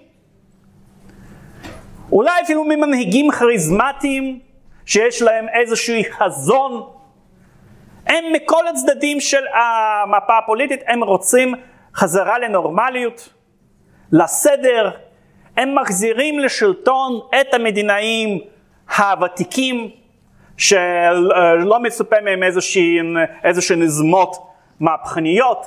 אולי 2.13 2.43
אפילו 2.43 2.65
ממנהיגים 2.65 3.31
כריזמטיים 3.31 4.41
שיש 4.87 5.23
להם 5.23 5.47
איזשהו 5.49 5.95
חזון. 6.11 6.91
הם 8.07 8.25
מכל 8.33 8.69
הצדדים 8.69 9.21
של 9.21 9.45
המפה 9.47 10.39
הפוליטית, 10.39 10.81
הם 10.87 11.05
רוצים 11.05 11.55
חזרה 11.95 12.39
לנורמליות, 12.39 13.29
לסדר, 14.13 14.91
הם 15.57 15.75
מחזירים 15.75 16.39
לשלטון 16.39 17.21
את 17.41 17.55
המדינאים 17.55 18.39
הוותיקים 18.99 19.91
שלא 20.57 21.81
מצופה 21.83 22.17
מהם 22.25 22.43
איזשהן 23.45 23.83
יוזמות 23.83 24.37
מהפכניות. 24.81 25.67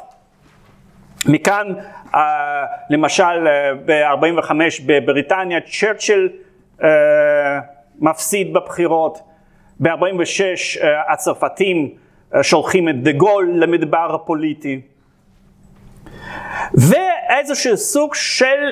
מכאן 1.26 1.68
uh, 2.14 2.18
למשל 2.90 3.48
uh, 3.48 3.78
ב-45 3.86 4.52
בבריטניה 4.86 5.60
צ'רצ'יל 5.62 6.30
מפסיד 8.00 8.54
בבחירות, 8.54 9.20
ב-46 9.80 9.90
uh, 9.90 10.86
הצרפתים 11.14 11.90
שולחים 12.42 12.90
את 12.90 13.04
דה 13.04 13.12
גול 13.12 13.52
למדבר 13.56 14.16
הפוליטי. 14.16 14.82
ואיזשהו 16.74 17.78
סוג 17.78 18.16
של 18.16 18.72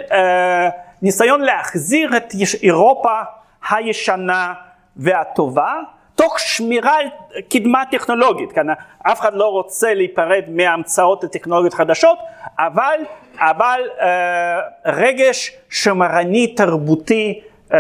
ניסיון 1.02 1.42
להחזיר 1.42 2.18
את 2.18 2.34
אירופה 2.64 3.22
הישנה 3.70 4.54
והטובה 4.98 5.74
תוך 6.18 6.40
שמירה 6.40 6.98
על 7.00 7.06
קדמה 7.50 7.84
טכנולוגית, 7.92 8.52
כאן 8.52 8.68
אף 9.04 9.20
אחד 9.20 9.34
לא 9.34 9.48
רוצה 9.48 9.94
להיפרד 9.94 10.44
מהמצאות 10.48 11.24
הטכנולוגיות 11.24 11.74
חדשות, 11.74 12.20
אבל, 12.60 13.00
אבל 13.40 13.82
אה, 14.02 14.60
רגש 14.86 15.58
שמרני 15.70 16.56
תרבותי 16.56 17.42
אה, 17.74 17.80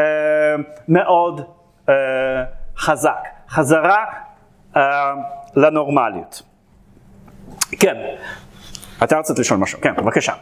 מאוד 0.87 1.41
אה, 1.89 1.93
חזק, 2.77 3.27
חזרה 3.49 4.05
אה, 4.75 5.13
לנורמליות. 5.55 6.41
כן, 7.79 7.95
אתה 9.03 9.17
רוצה 9.17 9.33
לשאול 9.37 9.59
משהו, 9.59 9.81
כן, 9.81 9.95
בבקשה. 9.95 10.33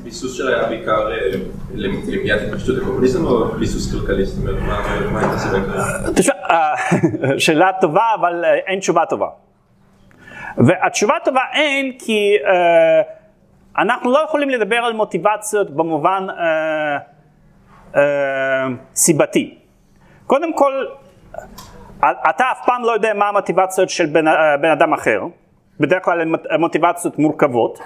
הביסוס 0.00 0.36
שלה 0.36 0.56
היה 0.56 0.68
בעיקר 0.68 1.12
אה, 1.12 1.30
למניעת 1.74 2.40
התפשטות 2.40 2.76
הקומוניזם 2.82 3.26
או 3.26 3.44
ביסוס 3.48 3.92
כלכלי? 3.92 4.24
זאת 4.24 4.38
אומרת, 4.38 4.62
מה 4.62 5.20
הייתה 5.20 5.56
העיקרית? 5.56 6.16
תשמע, 6.16 6.34
אה, 6.50 6.74
שאלה 7.38 7.70
טובה, 7.80 8.04
אבל 8.20 8.44
אה, 8.44 8.54
אין 8.54 8.78
תשובה 8.78 9.06
טובה. 9.06 9.26
והתשובה 10.56 11.14
טובה 11.24 11.40
אין 11.52 11.92
כי 11.98 12.36
אנחנו 13.78 14.12
לא 14.12 14.18
יכולים 14.18 14.50
לדבר 14.50 14.76
על 14.76 14.92
מוטיבציות 14.92 15.70
במובן 15.70 16.26
סיבתי. 18.94 19.58
קודם 20.26 20.52
כל, 20.52 20.86
אתה 22.00 22.44
אף 22.52 22.58
פעם 22.66 22.84
לא 22.84 22.92
יודע 22.92 23.14
מה 23.14 23.28
המוטיבציות 23.28 23.90
של 23.90 24.06
בן 24.60 24.70
אדם 24.70 24.92
אחר. 24.92 25.22
בדרך 25.80 26.04
כלל 26.04 26.20
הן 26.20 26.60
מוטיבציות 26.60 27.18
מורכבות. 27.18 27.78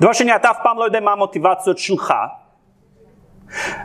דבר 0.00 0.12
שני, 0.12 0.36
אתה 0.36 0.50
אף 0.50 0.56
פעם 0.62 0.78
לא 0.78 0.84
יודע 0.84 1.00
מה 1.00 1.12
המוטיבציות 1.12 1.78
שלך. 1.78 2.14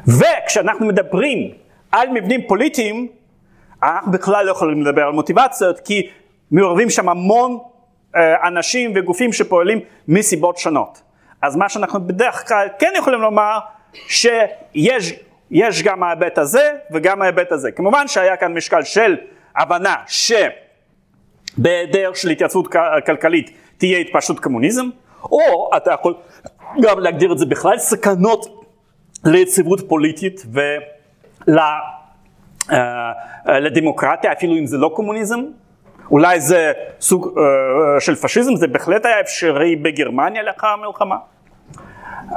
וכשאנחנו 0.07 0.85
מדברים 0.85 1.51
על 1.91 2.09
מבנים 2.09 2.47
פוליטיים, 2.47 3.07
אנחנו 3.83 4.11
בכלל 4.11 4.45
לא 4.45 4.51
יכולים 4.51 4.81
לדבר 4.81 5.01
על 5.01 5.11
מוטיבציות, 5.11 5.79
כי 5.79 6.09
מעורבים 6.51 6.89
שם 6.89 7.09
המון 7.09 7.57
אה, 8.15 8.47
אנשים 8.47 8.91
וגופים 8.95 9.33
שפועלים 9.33 9.79
מסיבות 10.07 10.57
שונות. 10.57 11.01
אז 11.41 11.55
מה 11.55 11.69
שאנחנו 11.69 12.07
בדרך 12.07 12.47
כלל 12.47 12.67
כן 12.79 12.93
יכולים 12.97 13.21
לומר, 13.21 13.59
שיש 13.93 15.13
יש 15.51 15.83
גם 15.83 16.03
ההיבט 16.03 16.37
הזה 16.37 16.71
וגם 16.91 17.21
ההיבט 17.21 17.51
הזה. 17.51 17.71
כמובן 17.71 18.07
שהיה 18.07 18.37
כאן 18.37 18.53
משקל 18.53 18.83
של 18.83 19.17
הבנה 19.55 19.95
שבהיעדר 21.57 22.13
של 22.13 22.29
התייצבות 22.29 22.67
כלכלית 23.05 23.51
תהיה 23.77 23.97
התפשטות 23.97 24.39
קומוניזם, 24.39 24.85
או 25.23 25.69
אתה 25.77 25.91
יכול 25.91 26.15
גם 26.81 26.99
להגדיר 26.99 27.31
את 27.31 27.37
זה 27.37 27.45
בכלל 27.45 27.77
סכנות 27.77 28.65
ליציבות 29.25 29.89
פוליטית 29.89 30.45
ולדמוקרטיה, 33.47 34.29
אה, 34.29 34.35
אפילו 34.35 34.57
אם 34.57 34.65
זה 34.65 34.77
לא 34.77 34.91
קומוניזם. 34.95 35.39
אולי 36.11 36.41
זה 36.41 36.71
סוג 37.01 37.27
uh, 37.27 37.99
של 37.99 38.15
פשיזם, 38.15 38.55
זה 38.55 38.67
בהחלט 38.67 39.05
היה 39.05 39.19
אפשרי 39.19 39.75
בגרמניה 39.75 40.43
לאחר 40.43 40.67
המלחמה. 40.67 41.15
Uh, 42.29 42.35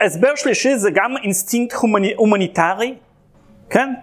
והסבר 0.00 0.32
uh, 0.32 0.36
שלישי 0.36 0.76
זה 0.76 0.90
גם 0.94 1.14
אינסטינקט 1.22 1.76
הומני, 1.76 2.14
הומניטרי, 2.16 2.94
כן? 3.70 3.94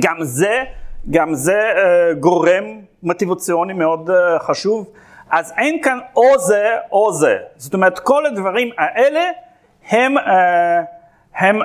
גם 0.00 0.16
זה, 0.20 0.64
גם 1.10 1.34
זה 1.34 1.72
uh, 1.74 2.14
גורם 2.18 2.64
מוטיבציוני 3.02 3.72
מאוד 3.72 4.10
uh, 4.10 4.42
חשוב. 4.42 4.90
אז 5.30 5.54
אין 5.58 5.82
כאן 5.82 5.98
או 6.16 6.38
זה 6.38 6.76
או 6.92 7.12
זה. 7.12 7.36
זאת 7.56 7.74
אומרת, 7.74 7.98
כל 7.98 8.26
הדברים 8.26 8.70
האלה 8.78 9.30
הם, 9.90 10.18
uh, 10.18 10.20
הם 11.36 11.58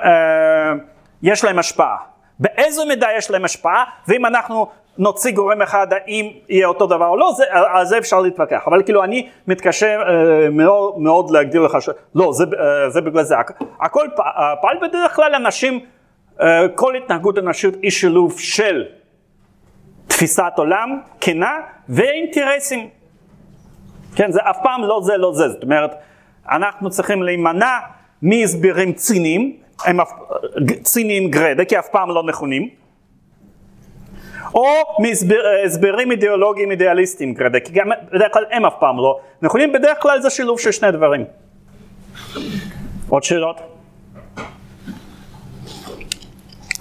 יש 1.24 1.44
להם 1.44 1.60
השפעה. 1.60 1.98
באיזו 2.40 2.86
מידה 2.86 3.08
יש 3.18 3.32
להם 3.32 3.46
השפעה, 3.46 3.84
ואם 4.08 4.26
אנחנו 4.26 4.68
נוציא 4.98 5.32
גורם 5.32 5.62
אחד, 5.62 5.88
האם 5.94 6.32
יהיה 6.50 6.68
אותו 6.68 6.88
דבר 6.88 7.08
או 7.08 7.18
לא, 7.18 7.32
זה, 7.38 7.44
על 7.50 7.86
זה 7.86 7.98
אפשר 7.98 8.22
להתווכח. 8.22 8.64
אבל 8.68 8.84
כאילו 8.84 9.04
אני 9.04 9.30
מתקשה 9.48 10.02
uh, 10.02 10.06
מאוד, 10.52 11.00
מאוד 11.00 11.32
להגדיר 11.32 11.62
לך 11.62 11.82
ש... 11.82 11.90
לא, 12.16 12.34
זה, 12.34 12.44
uh, 12.44 12.90
זה 12.90 13.02
בגלל 13.02 13.24
זה. 13.24 13.36
הכל 13.82 14.08
פעל 14.62 14.78
בדרך 14.82 15.16
כלל 15.16 15.36
אנשים, 15.36 15.80
uh, 16.38 16.44
כל 16.76 16.96
התנהגות 16.96 17.38
אנושית 17.38 17.74
היא 17.82 17.92
שילוב 17.92 18.40
של 18.40 18.86
תפיסת 20.14 20.54
עולם 20.56 21.00
כנה 21.22 21.52
ואינטרסים. 21.90 22.90
כן, 24.16 24.32
זה 24.32 24.40
אף 24.44 24.58
פעם 24.64 24.84
לא 24.84 25.02
זה, 25.04 25.18
לא 25.18 25.34
זה. 25.34 25.50
זאת 25.50 25.64
אומרת, 25.64 25.92
אנחנו 26.52 26.90
צריכים 26.90 27.24
להימנע 27.24 27.80
מהסברים 28.22 28.94
ציניים, 28.94 29.58
הם 29.86 29.98
ציניים 30.84 31.32
גרדה, 31.32 31.66
כי 31.66 31.80
אף 31.80 31.90
פעם 31.90 32.10
לא 32.10 32.24
נכונים, 32.24 32.70
או 34.54 34.68
מהסברים 35.00 36.12
אידיאולוגיים 36.12 36.72
אידיאליסטיים 36.72 37.34
גרדה, 37.34 37.60
כי 37.60 37.72
גם 37.72 37.90
בדרך 38.14 38.34
כלל 38.34 38.44
הם 38.52 38.66
אף 38.66 38.74
פעם 38.80 38.98
לא 38.98 39.20
נכונים, 39.42 39.74
בדרך 39.74 39.98
כלל 40.02 40.22
זה 40.22 40.30
שילוב 40.30 40.60
של 40.60 40.72
שני 40.72 40.92
דברים. 40.92 41.26
עוד 43.10 43.24
שאלות? 43.24 43.62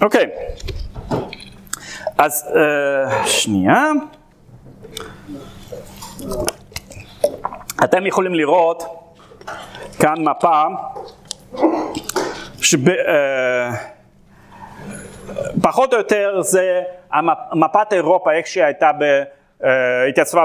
אוקיי, 0.01 0.25
אז 2.17 2.45
uh, 2.47 3.27
שנייה. 3.27 3.91
אתם 7.83 8.05
יכולים 8.05 8.35
לראות 8.35 8.83
כאן 9.99 10.15
מפה 10.19 10.63
שפחות 12.61 13.03
אה, 15.93 15.97
או 15.97 16.03
יותר 16.03 16.41
זה 16.41 16.81
מפת 17.53 17.93
אירופה 17.93 18.33
איך 18.33 18.47
שהיא 18.47 18.63
הייתה, 18.63 18.91
ב, 18.99 19.23
אה, 19.63 20.05
התייצבה 20.05 20.43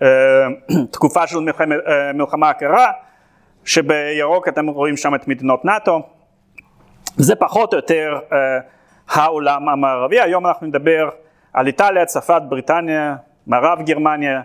בתקופה 0.00 1.20
אה, 1.20 1.26
של 1.32 1.38
מלחמה 2.14 2.50
הקרה, 2.50 2.90
שבירוק 3.64 4.48
אתם 4.48 4.66
רואים 4.66 4.96
שם 4.96 5.14
את 5.14 5.28
מדינות 5.28 5.64
נאט"ו, 5.64 6.02
זה 7.16 7.34
פחות 7.34 7.72
או 7.72 7.78
יותר 7.78 8.18
העולם 9.08 9.68
המערבי, 9.68 10.20
היום 10.20 10.46
אנחנו 10.46 10.66
נדבר 10.66 11.08
על 11.52 11.66
איטליה, 11.66 12.06
צרפת, 12.06 12.42
בריטניה, 12.48 13.16
מערב 13.46 13.82
גרמניה, 13.82 14.42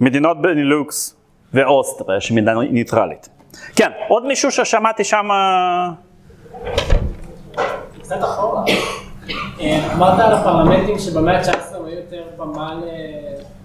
מדינות 0.00 0.42
בנילוקס 0.42 1.16
ואוסטריה 1.54 2.20
שהיא 2.20 2.36
מדינה 2.36 2.60
ניטרלית. 2.60 3.28
כן, 3.76 3.90
עוד 4.08 4.26
מישהו 4.26 4.50
ששמעתי 4.50 5.04
שם... 5.04 5.28
קצת 8.02 8.18
אחורה. 8.20 8.64
אה, 9.60 9.92
אמרת 9.94 10.20
על 10.20 10.34
הפרלמנטים 10.34 10.98
שבמאה 10.98 11.38
ה-19 11.38 11.74
היו 11.74 11.88
יותר 11.88 12.22
במה 12.36 12.74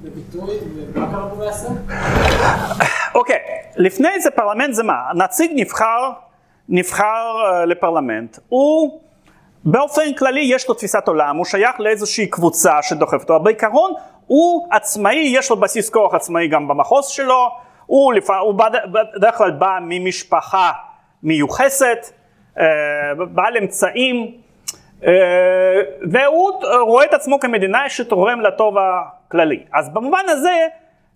לביטוי, 0.03 0.55
ומה 0.95 1.11
קרה 1.11 1.29
פה 1.29 1.35
בעשר? 1.35 1.67
אוקיי, 3.15 3.39
לפני 3.75 4.19
זה 4.19 4.31
פרלמנט 4.31 4.73
זה 4.73 4.83
מה? 4.83 4.93
הנציג 5.09 5.51
נבחר, 5.55 6.09
נבחר 6.69 7.35
אה, 7.45 7.65
לפרלמנט, 7.65 8.37
הוא 8.49 9.01
באופן 9.69 10.13
כללי 10.13 10.41
יש 10.41 10.67
לו 10.67 10.73
תפיסת 10.73 11.08
עולם, 11.08 11.38
הוא 11.38 11.45
שייך 11.45 11.80
לאיזושהי 11.80 12.27
קבוצה 12.27 12.82
שדוחפת 12.82 13.30
אותו, 13.30 13.39
בעיקרון 13.39 13.93
הוא 14.27 14.67
עצמאי, 14.71 15.32
יש 15.36 15.49
לו 15.49 15.58
בסיס 15.58 15.89
כוח 15.89 16.13
עצמאי 16.13 16.47
גם 16.47 16.67
במחוז 16.67 17.08
שלו, 17.08 17.49
הוא, 17.86 18.13
לפ... 18.13 18.30
הוא 18.30 18.53
בדרך 19.15 19.38
כלל 19.38 19.51
בא 19.51 19.77
ממשפחה 19.82 20.71
מיוחסת, 21.23 21.97
אה, 22.60 22.65
בעל 23.32 23.58
אמצעים, 23.58 24.32
אה, 25.06 25.12
והוא 26.12 26.51
רואה 26.82 27.06
את 27.06 27.13
עצמו 27.13 27.39
כמדינה 27.39 27.89
שתורם 27.89 28.41
לטוב 28.41 28.75
הכללי. 28.77 29.60
אז 29.73 29.89
במובן 29.93 30.23
הזה 30.27 30.67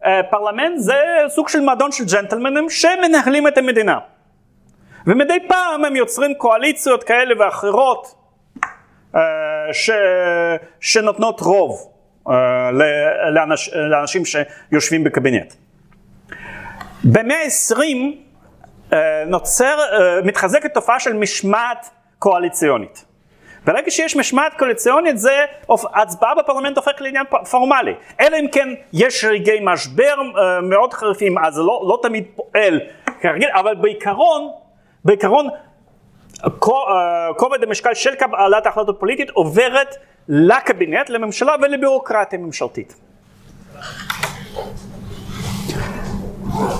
אה, 0.05 0.21
פרלמנט 0.29 0.77
זה 0.77 0.95
סוג 1.27 1.49
של 1.49 1.59
מועדון 1.59 1.91
של 1.91 2.03
ג'נטלמנים 2.13 2.69
שמנהלים 2.69 3.47
את 3.47 3.57
המדינה. 3.57 3.99
ומדי 5.07 5.37
פעם 5.47 5.85
הם 5.85 5.95
יוצרים 5.95 6.33
קואליציות 6.33 7.03
כאלה 7.03 7.33
ואחרות 7.39 8.20
ש... 9.71 9.89
שנותנות 10.79 11.39
רוב 11.39 11.87
לאנש... 13.33 13.69
לאנשים 13.73 14.23
שיושבים 14.25 15.03
בקבינט. 15.03 15.53
במאה 17.03 17.37
העשרים 17.37 18.21
אה, 18.93 19.23
נוצר, 19.27 19.79
אה, 19.79 20.21
מתחזקת 20.23 20.73
תופעה 20.73 20.99
של 20.99 21.13
משמעת 21.13 21.89
קואליציונית. 22.19 23.05
ברגע 23.65 23.91
שיש 23.91 24.15
משמעת 24.15 24.53
קואליציונית 24.57 25.17
זה 25.17 25.45
הצבעה 25.93 26.35
בפרלמנט 26.35 26.77
הופך 26.77 26.91
לעניין 26.99 27.25
פורמלי. 27.49 27.93
אלא 28.19 28.37
אם 28.39 28.47
כן 28.51 28.69
יש 28.93 29.25
רגעי 29.25 29.59
משבר 29.61 30.15
אה, 30.17 30.61
מאוד 30.61 30.93
חריפים 30.93 31.37
אז 31.37 31.53
זה 31.53 31.61
לא, 31.61 31.85
לא 31.87 31.99
תמיד 32.01 32.23
פועל 32.35 32.79
כרגיל, 33.21 33.49
אבל 33.53 33.75
בעיקרון, 33.75 34.49
בעיקרון 35.05 35.47
כובד 37.37 37.63
המשקל 37.63 37.93
של 37.93 38.15
קבלת 38.15 38.67
החלטות 38.67 38.99
פוליטית 38.99 39.29
עוברת 39.29 39.95
לקבינט, 40.27 41.09
לממשלה 41.09 41.55
ולביורוקרטיה 41.61 42.39
ממשלתית. 42.39 42.95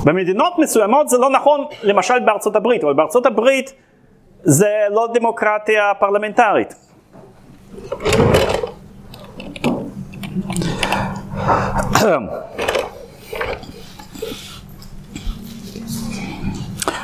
במדינות 0.04 0.54
מסוימות 0.58 1.10
זה 1.10 1.18
לא 1.18 1.30
נכון, 1.30 1.66
למשל 1.84 2.20
בארצות 2.20 2.56
הברית, 2.56 2.84
אבל 2.84 2.94
בארצות 2.94 3.26
הברית 3.26 3.74
זה 4.44 4.70
לא 4.90 5.08
דמוקרטיה 5.14 5.94
פרלמנטרית. 6.00 6.76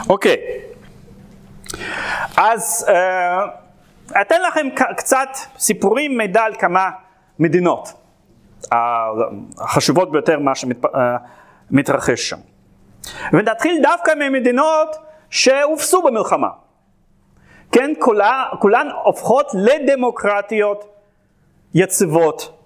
אוקיי, 0.10 0.38
אז 2.38 2.88
uh, 2.90 2.92
אתן 4.22 4.42
לכם 4.42 4.68
קצת 4.98 5.30
סיפורים, 5.58 6.18
מידע 6.18 6.44
על 6.44 6.56
כמה 6.56 6.90
מדינות 7.40 7.94
החשובות 9.60 10.12
ביותר 10.12 10.40
מה 10.40 10.52
שמתרחש 10.56 12.10
אה, 12.10 12.18
שם. 12.18 12.38
ונתחיל 13.34 13.80
דווקא 13.84 14.12
ממדינות 14.20 14.96
שהופסו 15.30 16.02
במלחמה. 16.02 16.50
כן, 17.72 17.92
כולה, 18.00 18.46
כולן 18.60 18.88
הופכות 19.04 19.52
לדמוקרטיות 19.54 20.86
יציבות 21.74 22.60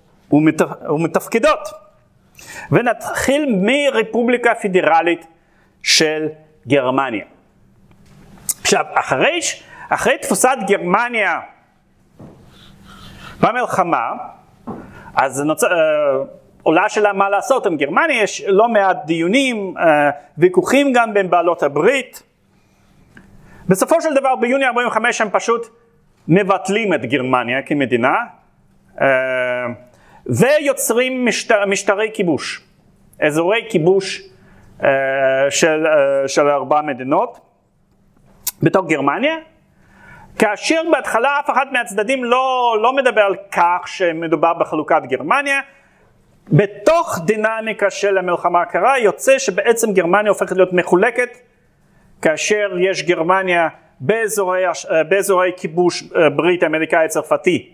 ומתפקדות. 0.89 1.69
ונתחיל 2.71 3.55
מרפובליקה 3.61 4.55
פדרלית 4.55 5.27
של 5.83 6.27
גרמניה. 6.67 7.25
עכשיו, 8.73 8.85
אחרי, 8.93 9.39
אחרי 9.89 10.17
תפוסת 10.17 10.57
גרמניה 10.67 11.39
במלחמה, 13.41 14.11
אז 15.15 15.41
נוצר, 15.41 15.67
עולה 16.63 16.89
שאלה 16.89 17.13
מה 17.13 17.29
לעשות 17.29 17.65
עם 17.65 17.77
גרמניה, 17.77 18.23
יש 18.23 18.41
לא 18.47 18.69
מעט 18.69 18.97
דיונים, 19.05 19.73
אה, 19.77 20.09
ויכוחים 20.37 20.93
גם 20.93 21.13
בין 21.13 21.29
בעלות 21.29 21.63
הברית, 21.63 22.23
בסופו 23.67 24.01
של 24.01 24.13
דבר 24.13 24.35
ביוני 24.35 24.65
45 24.65 25.21
הם 25.21 25.29
פשוט 25.29 25.67
מבטלים 26.27 26.93
את 26.93 27.05
גרמניה 27.05 27.61
כמדינה 27.61 28.15
אה, 29.01 29.07
ויוצרים 30.25 31.25
משטר, 31.25 31.65
משטרי 31.65 32.09
כיבוש, 32.13 32.61
אזורי 33.21 33.65
כיבוש 33.69 34.21
אה, 34.83 34.89
של, 35.49 35.87
אה, 35.87 36.27
של 36.27 36.49
ארבע 36.49 36.81
מדינות 36.81 37.50
בתוך 38.63 38.85
גרמניה, 38.87 39.35
כאשר 40.39 40.81
בהתחלה 40.91 41.39
אף 41.39 41.49
אחד 41.49 41.65
מהצדדים 41.71 42.23
לא, 42.23 42.77
לא 42.81 42.95
מדבר 42.95 43.21
על 43.21 43.35
כך 43.51 43.87
שמדובר 43.87 44.53
בחלוקת 44.53 45.01
גרמניה, 45.09 45.59
בתוך 46.47 47.19
דינמיקה 47.25 47.89
של 47.89 48.17
המלחמה 48.17 48.61
הקרה 48.61 48.99
יוצא 48.99 49.39
שבעצם 49.39 49.93
גרמניה 49.93 50.31
הופכת 50.31 50.55
להיות 50.55 50.73
מחולקת 50.73 51.29
כאשר 52.21 52.69
יש 52.79 53.03
גרמניה 53.03 53.67
באזורי, 53.99 54.63
באזורי 55.09 55.51
כיבוש 55.57 56.03
אה, 56.03 56.29
ברית 56.29 56.63
אמריקאי 56.63 57.07
צרפתי 57.07 57.73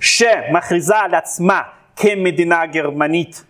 שמכריזה 0.00 0.96
על 0.96 1.14
עצמה 1.14 1.62
כמדינה 1.96 2.66
גרמנית 2.66 3.44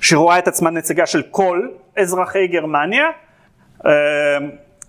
שרואה 0.00 0.38
את 0.38 0.48
עצמה 0.48 0.70
נציגה 0.70 1.06
של 1.06 1.22
כל 1.30 1.68
אזרחי 1.96 2.46
גרמניה 2.46 3.10
אה, 3.86 3.92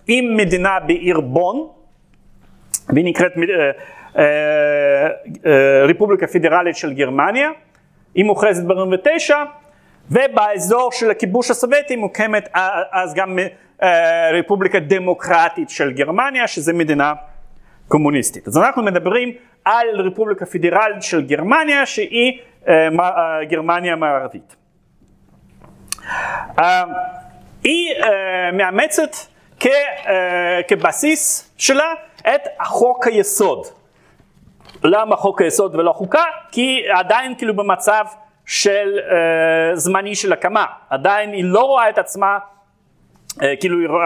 עם 0.06 0.36
מדינה 0.36 0.80
בעיר 0.80 1.20
בון 1.20 1.68
והיא 2.88 3.04
נקראת 3.04 3.32
אה, 4.18 5.08
רפובליקה 5.88 6.26
פדרלית 6.26 6.76
של 6.76 6.92
גרמניה 6.92 7.50
היא 8.14 8.24
מוכרזת 8.24 8.64
ב-49 8.64 9.34
ובאזור 10.10 10.92
של 10.92 11.10
הכיבוש 11.10 11.50
הסובייטי 11.50 11.96
מוקמת 11.96 12.48
אז 12.92 13.14
גם 13.14 13.38
אה, 13.82 14.30
רפובליקה 14.38 14.78
דמוקרטית 14.78 15.70
של 15.70 15.92
גרמניה, 15.92 16.48
שזה 16.48 16.72
מדינה 16.72 17.12
קומוניסטית. 17.88 18.48
אז 18.48 18.58
אנחנו 18.58 18.82
מדברים 18.82 19.32
על 19.64 19.86
רפובליקה 19.94 20.46
פדרלית 20.46 21.02
של 21.02 21.26
גרמניה, 21.26 21.86
שהיא 21.86 22.38
אה, 22.68 22.88
אה, 23.00 23.44
גרמניה 23.44 23.92
המערבית. 23.92 24.56
היא 27.64 27.94
מאמצת 28.52 29.16
כ, 29.60 29.66
כבסיס 30.68 31.50
שלה 31.58 31.92
את 32.34 32.42
חוק 32.62 33.06
היסוד. 33.06 33.66
למה 34.84 35.16
חוק 35.16 35.40
היסוד 35.40 35.74
ולא 35.74 35.92
חוקה? 35.92 36.24
כי 36.52 36.82
עדיין 36.94 37.34
כאילו 37.34 37.56
במצב 37.56 38.04
של 38.46 38.98
זמני 39.74 40.14
של 40.14 40.32
הקמה, 40.32 40.64
עדיין 40.90 41.32
היא 41.32 41.44
לא 41.44 41.60
רואה 41.60 41.88
את 41.88 41.98
עצמה 41.98 42.38
אה, 43.42 43.54
כאילו 43.60 43.98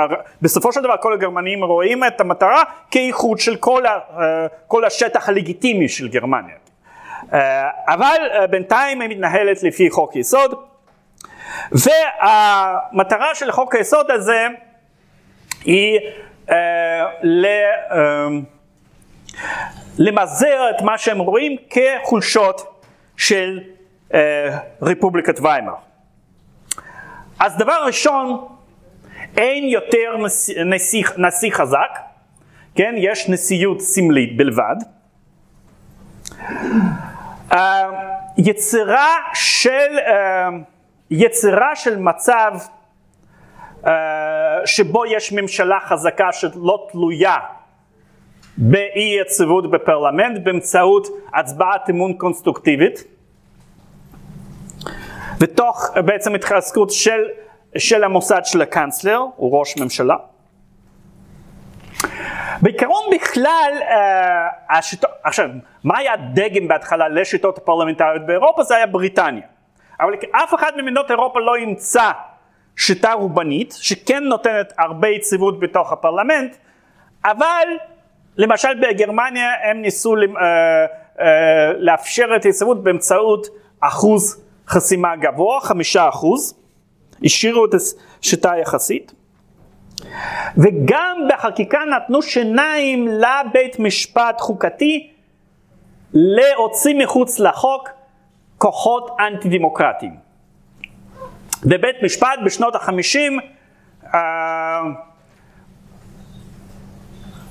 בסופו 0.42 0.72
של 0.72 0.80
דבר 0.80 0.94
כל 1.00 1.12
הגרמנים 1.12 1.64
רואים 1.64 2.04
את 2.04 2.20
המטרה 2.20 2.62
כאיחוד 2.90 3.38
של 3.38 3.56
כל, 3.56 3.86
ה, 3.86 3.98
אה, 4.20 4.46
כל 4.66 4.84
השטח 4.84 5.28
הלגיטימי 5.28 5.88
של 5.88 6.08
גרמניה. 6.08 6.54
אה, 7.32 7.68
אבל 7.86 8.16
בינתיים 8.50 9.00
היא 9.00 9.10
מתנהלת 9.10 9.62
לפי 9.62 9.90
חוק 9.90 10.16
יסוד 10.16 10.54
והמטרה 11.72 13.34
של 13.34 13.52
חוק 13.52 13.74
היסוד 13.74 14.10
הזה 14.10 14.46
היא 15.64 16.00
ל, 17.22 17.46
למזער 19.98 20.70
את 20.76 20.82
מה 20.82 20.98
שהם 20.98 21.18
רואים 21.18 21.56
כחולשות 21.70 22.84
של 23.16 23.60
רפובליקת 24.82 25.40
ויימאר. 25.40 25.74
אז 27.38 27.56
דבר 27.56 27.84
ראשון 27.86 28.48
אין 29.36 29.64
יותר 29.64 30.16
נשיא, 30.24 30.64
נשיא, 30.64 31.04
נשיא 31.16 31.50
חזק, 31.52 31.98
כן, 32.74 32.94
יש 32.96 33.28
נשיאות 33.28 33.80
סמלית 33.80 34.36
בלבד. 34.36 34.76
Uh, 37.50 37.56
יצירה 38.38 39.14
של, 39.34 39.98
uh, 39.98 40.10
יצירה 41.10 41.76
של 41.76 41.98
מצב 41.98 42.52
uh, 43.82 43.88
שבו 44.64 45.06
יש 45.06 45.32
ממשלה 45.32 45.78
חזקה 45.80 46.32
שלא 46.32 46.86
תלויה 46.92 47.36
באי 48.56 49.16
יציבות 49.20 49.70
בפרלמנט 49.70 50.38
באמצעות 50.44 51.06
הצבעת 51.34 51.90
אמון 51.90 52.12
קונסטרוקטיבית 52.12 53.04
ותוך 55.40 55.90
בעצם 56.04 56.34
התחזקות 56.34 56.90
של 56.90 57.20
של 57.78 58.04
המוסד 58.04 58.40
של 58.44 58.62
הקאנצלר, 58.62 59.24
הוא 59.36 59.58
ראש 59.58 59.76
ממשלה. 59.76 60.16
בעיקרון 62.62 63.02
בכלל, 63.14 63.72
uh, 63.80 64.76
השיטו, 64.76 65.08
עכשיו, 65.24 65.48
מה 65.84 65.98
היה 65.98 66.12
הדגם 66.12 66.68
בהתחלה 66.68 67.08
לשיטות 67.08 67.58
הפרלמנטריות 67.58 68.26
באירופה? 68.26 68.62
זה 68.62 68.76
היה 68.76 68.86
בריטניה. 68.86 69.42
אבל 70.00 70.14
אף 70.32 70.54
אחד 70.54 70.72
ממדינות 70.76 71.10
אירופה 71.10 71.40
לא 71.40 71.58
ימצא 71.58 72.10
שיטה 72.78 73.12
רובנית, 73.12 73.74
שכן 73.80 74.24
נותנת 74.24 74.72
הרבה 74.78 75.08
יציבות 75.08 75.60
בתוך 75.60 75.92
הפרלמנט, 75.92 76.56
אבל 77.24 77.66
למשל 78.36 78.68
בגרמניה 78.82 79.50
הם 79.64 79.82
ניסו 79.82 80.16
uh, 80.16 80.18
uh, 80.18 81.20
לאפשר 81.78 82.26
את 82.36 82.44
היציבות 82.44 82.82
באמצעות 82.82 83.46
אחוז 83.80 84.42
חסימה 84.68 85.16
גבוה, 85.16 85.60
חמישה 85.60 86.08
אחוז. 86.08 86.54
השאירו 87.24 87.64
את 87.64 87.70
השיטה 87.74 88.52
היחסית. 88.52 89.12
וגם 90.56 91.28
בחקיקה 91.28 91.78
נתנו 91.96 92.22
שיניים 92.22 93.08
לבית 93.08 93.78
משפט 93.78 94.40
חוקתי 94.40 95.10
להוציא 96.12 96.94
מחוץ 96.94 97.38
לחוק 97.38 97.88
כוחות 98.58 99.10
אנטי 99.20 99.58
דמוקרטיים. 99.58 100.27
בבית 101.64 101.96
משפט 102.02 102.38
בשנות 102.44 102.74
החמישים 102.74 103.38
אה, 104.14 104.80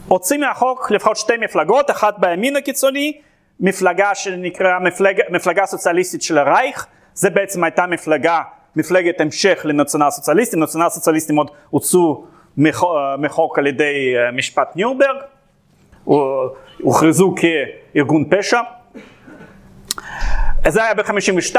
הוציא 0.07 0.37
מהחוק 0.37 0.91
לפחות 0.91 1.17
שתי 1.17 1.37
מפלגות, 1.37 1.91
אחת 1.91 2.19
בימין 2.19 2.55
הקיצוני, 2.55 3.21
מפלגה 3.59 4.15
שנקראה 4.15 4.79
מפלג, 4.79 5.21
מפלגה 5.29 5.65
סוציאליסטית 5.65 6.21
של 6.21 6.37
הרייך, 6.37 6.87
זה 7.13 7.29
בעצם 7.29 7.63
הייתה 7.63 7.87
מפלגה 7.87 8.41
מפלגת 8.75 9.21
המשך 9.21 9.61
לנציונל 9.63 10.09
סוציאליסטים, 10.09 10.63
נציונל 10.63 10.89
סוציאליסטים 10.89 11.37
עוד 11.37 11.51
הוצאו 11.69 12.25
מחוק 13.17 13.59
על 13.59 13.67
ידי 13.67 14.13
אה, 14.17 14.31
משפט 14.31 14.75
ניורברג, 14.75 15.15
הוכרזו 16.81 17.35
כארגון 17.35 18.25
פשע. 18.29 18.59
זה 20.69 20.83
היה 20.83 20.93
ב-52 20.93 21.55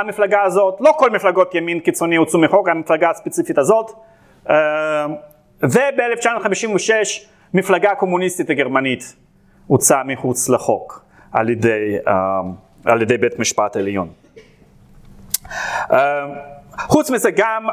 המפלגה 0.00 0.42
הזאת, 0.42 0.76
לא 0.80 0.94
כל 0.98 1.10
מפלגות 1.10 1.54
ימין 1.54 1.80
קיצוני 1.80 2.16
הוצאו 2.16 2.40
מחוק, 2.40 2.68
המפלגה 2.68 3.10
הספציפית 3.10 3.58
הזאת. 3.58 3.90
אה, 4.50 5.06
וב-1956 5.62 6.90
מפלגה 7.54 7.94
קומוניסטית 7.94 8.50
הגרמנית 8.50 9.16
הוצאה 9.66 10.04
מחוץ 10.04 10.48
לחוק 10.48 11.04
על 11.32 11.48
ידי, 11.50 11.96
אה, 12.08 12.40
על 12.84 13.02
ידי 13.02 13.18
בית 13.18 13.38
משפט 13.38 13.76
עליון. 13.76 14.08
אה, 15.92 16.26
חוץ 16.78 17.10
מזה 17.10 17.30
גם 17.30 17.66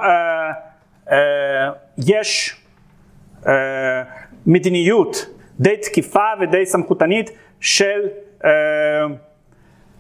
יש 1.98 2.62
מדיניות 4.46 5.26
די 5.60 5.78
תקיפה 5.78 6.26
ודי 6.42 6.66
סמכותנית 6.66 7.32
של 7.60 8.08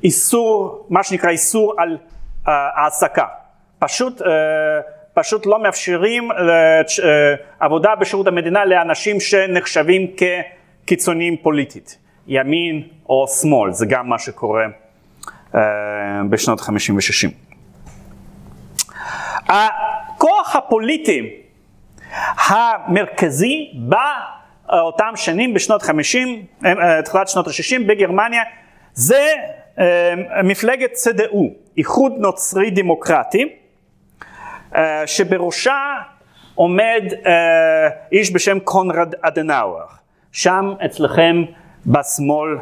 איסור, 0.03 0.85
מה 0.89 1.03
שנקרא 1.03 1.29
איסור 1.29 1.73
על 1.77 1.97
העסקה. 2.45 3.25
פשוט, 3.79 4.21
פשוט 5.13 5.45
לא 5.45 5.63
מאפשרים 5.63 6.29
עבודה 7.59 7.95
בשירות 7.95 8.27
המדינה 8.27 8.65
לאנשים 8.65 9.19
שנחשבים 9.19 10.07
כקיצוניים 10.17 11.37
פוליטית, 11.37 11.97
ימין 12.27 12.87
או 13.09 13.27
שמאל, 13.27 13.71
זה 13.71 13.85
גם 13.85 14.09
מה 14.09 14.19
שקורה 14.19 14.65
בשנות 16.29 16.61
50 16.61 16.95
ו-60. 16.95 17.51
הכוח 19.47 20.55
הפוליטי 20.55 21.41
המרכזי 22.47 23.71
באותם 23.73 25.11
שנים 25.15 25.53
בשנות 25.53 25.81
50, 25.81 26.45
אה, 26.65 27.01
תחילת 27.01 27.27
שנות 27.27 27.47
ה-60 27.47 27.87
בגרמניה 27.87 28.43
זה 28.93 29.15
אה, 29.15 29.60
מפלגת 30.43 30.91
צד"ו, 30.91 31.53
איחוד 31.77 32.13
נוצרי 32.17 32.71
דמוקרטי, 32.71 33.55
אה, 34.75 35.07
שבראשה 35.07 35.95
עומד 36.55 37.03
איש 38.11 38.33
בשם 38.33 38.59
קונרד 38.59 39.15
אדנאואר, 39.21 39.85
שם 40.31 40.73
אצלכם 40.85 41.43
בשמאל 41.85 42.57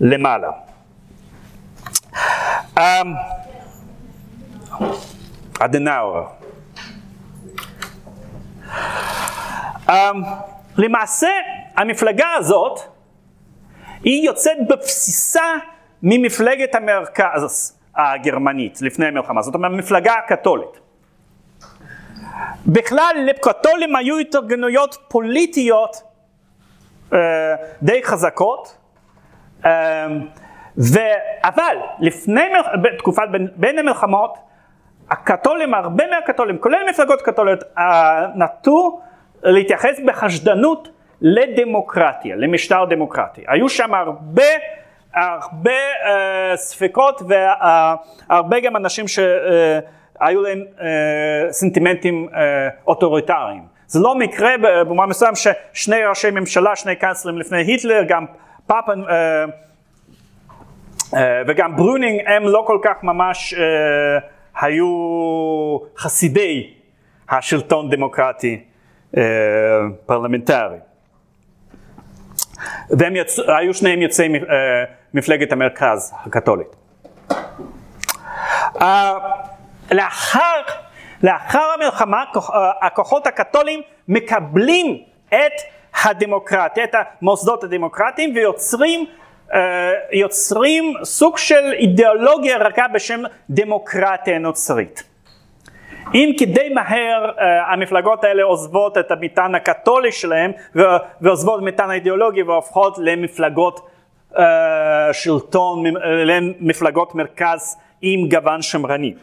למעלה. 0.00 0.50
אדנאואר. 5.60 6.26
Um, 9.88 9.90
למעשה 10.76 11.28
המפלגה 11.76 12.26
הזאת 12.38 12.80
היא 14.02 14.26
יוצאת 14.26 14.56
בבסיסה 14.68 15.42
ממפלגת 16.02 16.74
המרכז 16.74 17.78
הגרמנית 17.96 18.82
לפני 18.82 19.06
המלחמה, 19.06 19.42
זאת 19.42 19.54
אומרת 19.54 19.72
המפלגה 19.72 20.14
הקתולית. 20.14 20.80
בכלל 22.66 23.14
לקתולים 23.26 23.96
היו 23.96 24.18
התארגנויות 24.18 24.96
פוליטיות 25.08 26.02
אה, 27.12 27.18
די 27.82 28.02
חזקות, 28.04 28.76
אה, 29.64 30.06
ו... 30.78 30.98
אבל 31.44 31.76
לפני, 32.00 32.40
בתקופת 32.82 33.22
בין, 33.32 33.48
בין 33.56 33.78
המלחמות, 33.78 34.38
הקתולים, 35.10 35.74
הרבה 35.74 36.04
מהקתולים, 36.10 36.58
כולל 36.58 36.90
מפלגות 36.90 37.22
קתוליות, 37.22 37.62
אה, 37.78 38.26
נטו 38.34 39.00
להתייחס 39.42 40.00
בחשדנות 40.06 40.88
לדמוקרטיה, 41.20 42.36
למשטר 42.36 42.84
דמוקרטי. 42.84 43.44
היו 43.48 43.68
שם 43.68 43.94
הרבה, 43.94 44.42
הרבה 45.16 45.70
uh, 45.70 46.56
ספקות 46.56 47.22
והרבה 47.28 48.60
גם 48.60 48.76
אנשים 48.76 49.08
שהיו 49.08 50.42
להם 50.42 50.64
uh, 50.76 50.82
סנטימנטים 51.50 52.28
uh, 52.30 52.36
אוטוריטריים. 52.86 53.62
זה 53.86 54.00
לא 54.00 54.14
מקרה 54.14 54.50
במובן 54.62 55.08
מסוים 55.08 55.32
ששני 55.34 56.04
ראשי 56.04 56.30
ממשלה, 56.30 56.76
שני 56.76 56.96
קאנצלרים 56.96 57.38
לפני 57.38 57.62
היטלר, 57.62 58.02
גם 58.08 58.26
פאפן 58.66 59.02
וגם 61.46 61.76
ברונינג, 61.76 62.20
הם 62.26 62.48
לא 62.48 62.64
כל 62.66 62.78
כך 62.82 63.02
ממש 63.02 63.54
היו 64.60 64.88
חסידי 65.98 66.70
השלטון 67.28 67.90
דמוקרטי 67.90 68.64
פרלמנטרי. 70.06 70.76
והם 72.90 73.16
יצ... 73.16 73.38
היו 73.38 73.74
שניהם 73.74 74.02
יוצאי 74.02 74.28
uh, 74.36 74.48
מפלגת 75.16 75.52
המרכז 75.52 76.14
הקתולית. 76.26 76.76
Uh, 78.74 78.82
לאחר, 79.92 80.60
לאחר 81.22 81.68
המלחמה 81.74 82.24
uh, 82.34 82.40
הכוחות 82.82 83.26
הקתולים 83.26 83.80
מקבלים 84.08 84.98
את 85.28 85.52
הדמוקרטיה, 86.04 86.84
את 86.84 86.94
המוסדות 86.94 87.64
הדמוקרטיים 87.64 88.34
ויוצרים 88.34 89.06
uh, 89.50 89.54
יוצרים 90.12 90.94
סוג 91.04 91.38
של 91.38 91.72
אידיאולוגיה 91.72 92.58
רכה 92.58 92.88
בשם 92.88 93.20
דמוקרטיה 93.50 94.38
נוצרית. 94.38 95.02
אם 96.14 96.32
כדי 96.38 96.68
מהר 96.68 97.30
uh, 97.30 97.42
המפלגות 97.72 98.24
האלה 98.24 98.42
עוזבות 98.42 98.98
את 98.98 99.10
המטען 99.10 99.54
הקתולי 99.54 100.12
שלהם 100.12 100.52
ועוזבות 101.20 101.58
את 101.58 101.62
המטען 101.62 101.90
האידיאולוגי 101.90 102.42
והופכות 102.42 102.98
למפלגות 102.98 103.95
שלטון, 105.12 105.84
למפלגות 106.24 107.14
מרכז 107.14 107.76
עם 108.02 108.28
גוון 108.28 108.62
שמרני. 108.62 109.14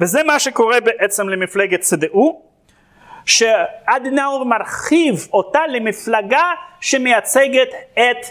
וזה 0.00 0.22
מה 0.22 0.38
שקורה 0.38 0.80
בעצם 0.80 1.28
למפלגת 1.28 1.80
צדעו, 1.80 2.42
שאדנאור 3.26 4.44
מרחיב 4.44 5.28
אותה 5.32 5.60
למפלגה 5.66 6.44
שמייצגת 6.80 7.68
את 7.94 8.26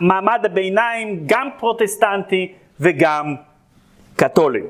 מעמד 0.00 0.40
הביניים, 0.44 1.22
גם 1.26 1.48
פרוטסטנטי 1.58 2.52
וגם 2.80 3.34
קתולי. 4.16 4.60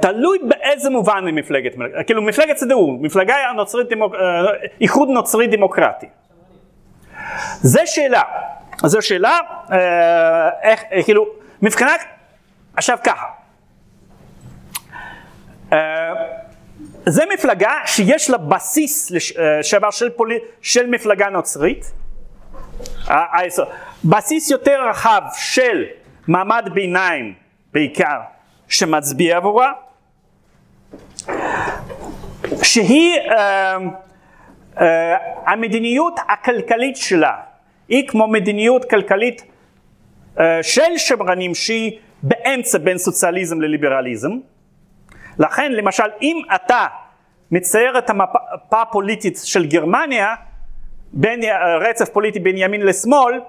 תלוי 0.00 0.38
באיזה 0.48 0.90
מובן 0.90 1.26
היא 1.26 1.34
מפלגת, 1.34 1.72
כאילו 2.06 2.22
מפלגת 2.22 2.56
צדעו, 2.56 2.98
מפלגה 3.00 3.34
נוצרית, 3.56 3.86
אה, 3.92 3.98
איחוד 4.80 5.08
נוצרי 5.08 5.46
דמוקרטי. 5.46 6.06
זה 7.60 7.86
שאלה, 7.86 8.22
זו 8.84 9.02
שאלה, 9.02 9.38
אה, 9.72 10.50
איך, 10.62 10.82
כאילו, 11.04 11.26
מבחינת, 11.62 12.00
עכשיו 12.76 12.98
ככה, 13.04 13.26
אה, 15.72 15.78
זה 17.06 17.22
מפלגה 17.34 17.72
שיש 17.86 18.30
לה 18.30 18.38
בסיס 18.38 19.10
לשעבר 19.10 19.90
של, 19.90 20.10
פולי, 20.10 20.38
של 20.62 20.86
מפלגה 20.86 21.28
נוצרית, 21.28 21.92
בסיס 24.04 24.50
יותר 24.50 24.88
רחב 24.88 25.22
של 25.34 25.84
מעמד 26.28 26.68
ביניים 26.74 27.34
בעיקר 27.72 28.20
שמצביע 28.68 29.36
עבורה, 29.36 29.72
שהיא 32.62 33.20
uh, 34.76 34.80
המדיניות 35.46 36.20
הכלכלית 36.28 36.96
שלה, 36.96 37.36
היא 37.88 38.08
כמו 38.08 38.28
מדיניות 38.28 38.84
כלכלית 38.84 39.42
uh, 40.36 40.40
של 40.62 40.96
שמרנים 40.96 41.54
שהיא 41.54 41.98
באמצע 42.22 42.78
בין 42.78 42.98
סוציאליזם 42.98 43.60
לליברליזם. 43.60 44.30
לכן 45.38 45.72
למשל 45.72 46.04
אם 46.22 46.42
אתה 46.54 46.86
מצייר 47.50 47.98
את 47.98 48.10
המפה 48.10 48.82
הפוליטית 48.82 49.38
של 49.44 49.66
גרמניה, 49.66 50.34
בין 51.12 51.40
רצף 51.80 52.08
פוליטי 52.08 52.40
בין 52.40 52.54
ימין 52.58 52.82
לשמאל, 52.82 53.40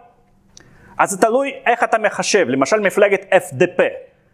אז 0.97 1.09
זה 1.09 1.17
תלוי 1.17 1.51
איך 1.65 1.83
אתה 1.83 1.97
מחשב, 1.97 2.45
למשל 2.49 2.79
מפלגת 2.79 3.33
FDP, 3.33 3.81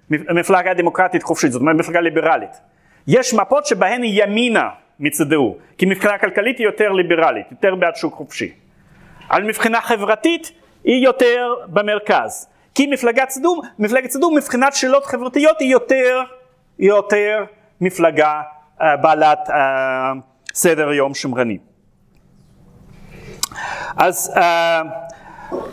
מפלגה 0.09 0.73
דמוקרטית 0.73 1.23
חופשית, 1.23 1.51
זאת 1.51 1.61
אומרת 1.61 1.75
מפלגה 1.75 2.01
ליברלית. 2.01 2.59
יש 3.07 3.33
מפות 3.33 3.65
שבהן 3.65 4.01
היא 4.03 4.23
ימינה 4.99 5.09
מצדו, 5.09 5.55
כי 5.77 5.85
מבחינה 5.85 6.17
כלכלית 6.17 6.57
היא 6.57 6.65
יותר 6.65 6.91
ליברלית, 6.91 7.45
יותר 7.51 7.75
בעד 7.75 7.95
שוק 7.95 8.13
חופשי. 8.13 8.53
על 9.29 9.43
מבחינה 9.43 9.81
חברתית 9.81 10.51
היא 10.83 11.03
יותר 11.05 11.53
במרכז. 11.67 12.47
כי 12.75 12.87
מפלגת 12.87 13.27
צדום, 13.27 13.61
מפלגת 13.79 14.09
צדום 14.09 14.37
מבחינת 14.37 14.73
שאלות 14.73 15.05
חברתיות 15.05 15.59
היא 15.59 15.71
יותר, 15.71 16.21
היא 16.77 16.89
יותר 16.89 17.43
מפלגה 17.81 18.41
uh, 18.79 18.83
בעלת 19.01 19.39
uh, 19.47 19.53
סדר 20.53 20.91
יום 20.91 21.13
שמרני. 21.13 21.57
אז 23.97 24.33
uh, 24.35 24.39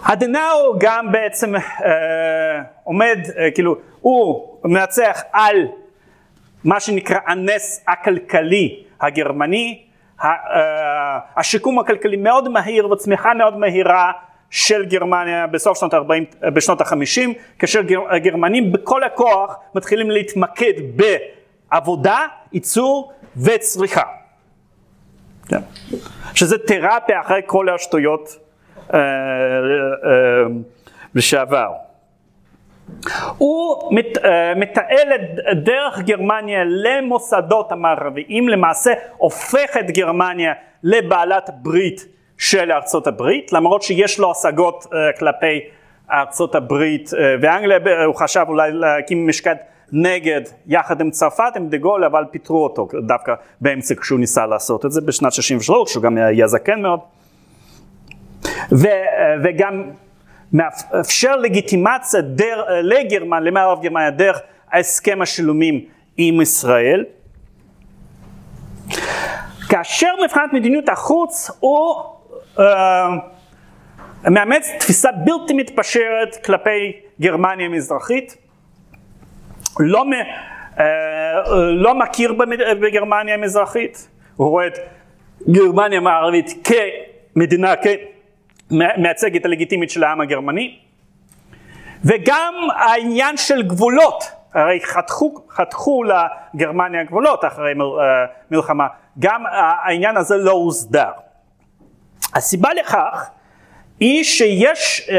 הדנאו 0.05 0.79
גם 0.79 1.13
בעצם 1.13 1.57
uh, 1.57 1.61
עומד, 2.85 3.19
uh, 3.25 3.55
כאילו, 3.55 3.77
הוא 4.01 4.49
מנצח 4.65 5.23
על 5.33 5.57
מה 6.65 6.81
שנקרא 6.81 7.19
הנס 7.27 7.85
הכלכלי 7.89 8.86
הגרמני, 9.01 9.83
uh, 10.21 10.25
השיקום 11.37 11.79
הכלכלי 11.79 12.17
מאוד 12.17 12.49
מהיר 12.49 12.91
וצמיחה 12.91 13.35
מאוד 13.35 13.57
מהירה 13.57 14.13
של 14.51 14.85
גרמניה 14.85 15.47
בסוף 15.47 15.79
שנות 15.79 15.95
ה-40, 15.95 16.47
בשנות 16.51 16.81
ה-50, 16.81 17.21
כאשר 17.59 17.81
הגרמנים 18.11 18.73
בכל 18.73 19.05
הכוח 19.05 19.57
מתחילים 19.75 20.11
להתמקד 20.11 20.73
בעבודה, 21.71 22.19
ייצור 22.53 23.13
וצריכה. 23.37 24.03
כן. 25.49 25.61
שזה 26.35 26.59
תרפיה 26.59 27.21
אחרי 27.21 27.41
כל 27.47 27.69
השטויות 27.69 28.37
אה, 28.95 28.99
אה, 28.99 29.03
לשעבר. 31.15 31.73
הוא 33.39 33.95
מת, 33.95 34.19
אה, 34.25 34.55
מתעל 34.55 35.13
את 35.15 35.57
דרך 35.65 36.01
גרמניה 36.01 36.65
למוסדות 36.65 37.73
המערביים, 37.73 38.49
למעשה 38.49 38.93
הופך 39.17 39.77
את 39.81 39.91
גרמניה 39.91 40.53
לבעלת 40.83 41.51
ברית 41.63 42.07
של 42.39 42.73
ארצות 42.73 43.07
הברית, 43.07 43.53
למרות 43.53 43.83
שיש 43.83 44.19
לו 44.19 44.31
השגות 44.31 44.85
uh, 44.85 45.19
כלפי 45.19 45.61
ארצות 46.11 46.55
הברית 46.55 47.09
uh, 47.09 47.17
ואנגליה, 47.43 48.05
הוא 48.05 48.15
חשב 48.15 48.45
אולי 48.49 48.73
להקים 48.73 49.29
משקד 49.29 49.57
נגד 49.93 50.41
יחד 50.67 51.01
עם 51.01 51.11
צרפת, 51.11 51.53
עם 51.57 51.69
דה 51.69 51.77
גול, 51.77 52.05
אבל 52.05 52.25
פיטרו 52.31 52.65
אותו 52.65 52.89
דווקא 53.07 53.35
באמצע 53.61 53.95
כשהוא 53.95 54.19
ניסה 54.21 54.47
לעשות 54.47 54.87
את 54.87 54.93
זה 54.93 55.01
בשנת 55.01 55.33
63, 55.33 55.93
שהוא 55.93 56.03
גם 56.03 56.17
היה 56.17 56.47
זקן 56.47 56.83
מאוד. 56.83 57.01
ו, 58.73 58.87
וגם 59.45 59.83
מאפשר 60.57 61.37
לגיטימציה 61.37 62.21
דר, 62.21 62.65
לגרמן, 62.83 63.43
למערב 63.43 63.83
גרמניה, 63.83 64.11
דרך 64.11 64.41
ההסכם 64.73 65.23
השלומים 65.23 65.85
עם 66.17 66.41
ישראל. 66.41 67.05
כאשר 69.69 70.09
מבחינת 70.25 70.53
מדיניות 70.53 70.89
החוץ 70.89 71.51
הוא 71.61 71.95
uh, 72.57 72.61
מאמץ 74.31 74.69
תפיסה 74.79 75.09
בלתי 75.13 75.53
מתפשרת 75.53 76.37
כלפי 76.45 76.93
גרמניה 77.21 77.67
המזרחית, 77.67 78.37
לא, 79.81 80.05
uh, 80.77 80.81
לא 81.55 81.95
מכיר 81.95 82.33
בגרמניה 82.81 83.35
המזרחית, 83.35 84.09
הוא 84.37 84.49
רואה 84.49 84.67
את 84.67 84.79
גרמניה 85.51 85.99
המערבית 85.99 86.69
כמדינה, 87.35 87.75
כמייצגת 88.69 89.45
הלגיטימית 89.45 89.91
של 89.91 90.05
העם 90.05 90.21
הגרמני, 90.21 90.79
וגם 92.05 92.55
העניין 92.77 93.37
של 93.37 93.63
גבולות, 93.63 94.25
הרי 94.55 94.81
חתכו, 94.85 95.35
חתכו 95.51 96.03
לגרמניה 96.05 97.05
גבולות 97.05 97.45
אחרי 97.45 97.75
מל, 97.75 97.85
מלחמה, 98.51 98.87
גם 99.19 99.45
העניין 99.85 100.17
הזה 100.17 100.37
לא 100.37 100.51
הוסדר. 100.51 101.11
הסיבה 102.35 102.75
לכך 102.75 103.31
היא 104.01 104.25
שיש 104.25 105.11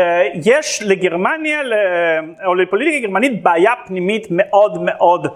יש 0.44 0.84
לגרמניה 0.86 1.60
או 2.46 2.56
לפוליטיקה 2.56 3.08
גרמנית 3.08 3.44
בעיה 3.44 3.72
פנימית 3.88 4.28
מאוד 4.30 4.82
מאוד 4.82 5.28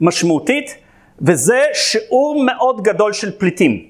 משמעותית 0.00 0.78
וזה 1.20 1.62
שיעור 1.72 2.44
מאוד 2.44 2.82
גדול 2.82 3.12
של 3.12 3.38
פליטים. 3.38 3.84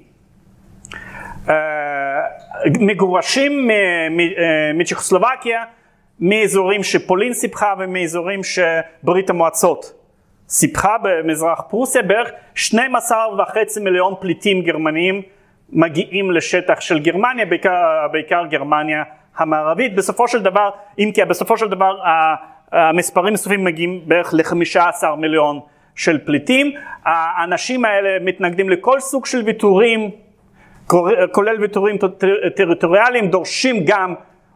מגורשים 2.81 3.71
מצ'כוסלובקיה 4.75 5.65
מאזורים 6.21 6.83
שפולין 6.83 7.35
סיפחה 7.35 7.75
ומאזורים 7.79 8.41
שברית 8.45 9.31
המועצות 9.31 9.93
סיפחה 10.49 10.97
במזרח 11.03 11.61
פרוסיה 11.71 12.03
בערך 12.03 12.31
12 12.55 13.19
וחצי 13.43 13.81
מיליון 13.81 14.15
פליטים 14.21 14.63
גרמניים 14.63 15.23
מגיעים 15.73 16.31
לשטח 16.31 16.81
של 16.81 16.99
גרמניה, 16.99 17.47
בעיקר, 17.47 18.07
בעיקר 18.13 18.47
גרמניה 18.51 19.03
המערבית. 19.37 19.95
בסופו 19.95 20.29
של 20.29 20.43
דבר, 20.43 20.71
אם 20.99 21.11
כי 21.15 21.25
בסופו 21.25 21.59
של 21.59 21.69
דבר 21.69 21.97
המספרים 22.73 23.35
הסופיים 23.35 23.65
מגיעים 23.65 24.01
בערך 24.05 24.35
ל-15 24.35 25.07
מיליון 25.19 25.61
של 25.95 26.19
פליטים. 26.19 26.73
האנשים 27.05 27.85
האלה 27.85 28.25
מתנגדים 28.25 28.71
לכל 28.71 29.01
סוג 29.01 29.27
של 29.27 29.43
ויתורים, 29.47 30.11
כולל 31.33 31.61
ויתורים 31.61 31.97
טריטוריאליים, 32.57 33.31
דורשים 33.31 33.85
גם 33.87 34.15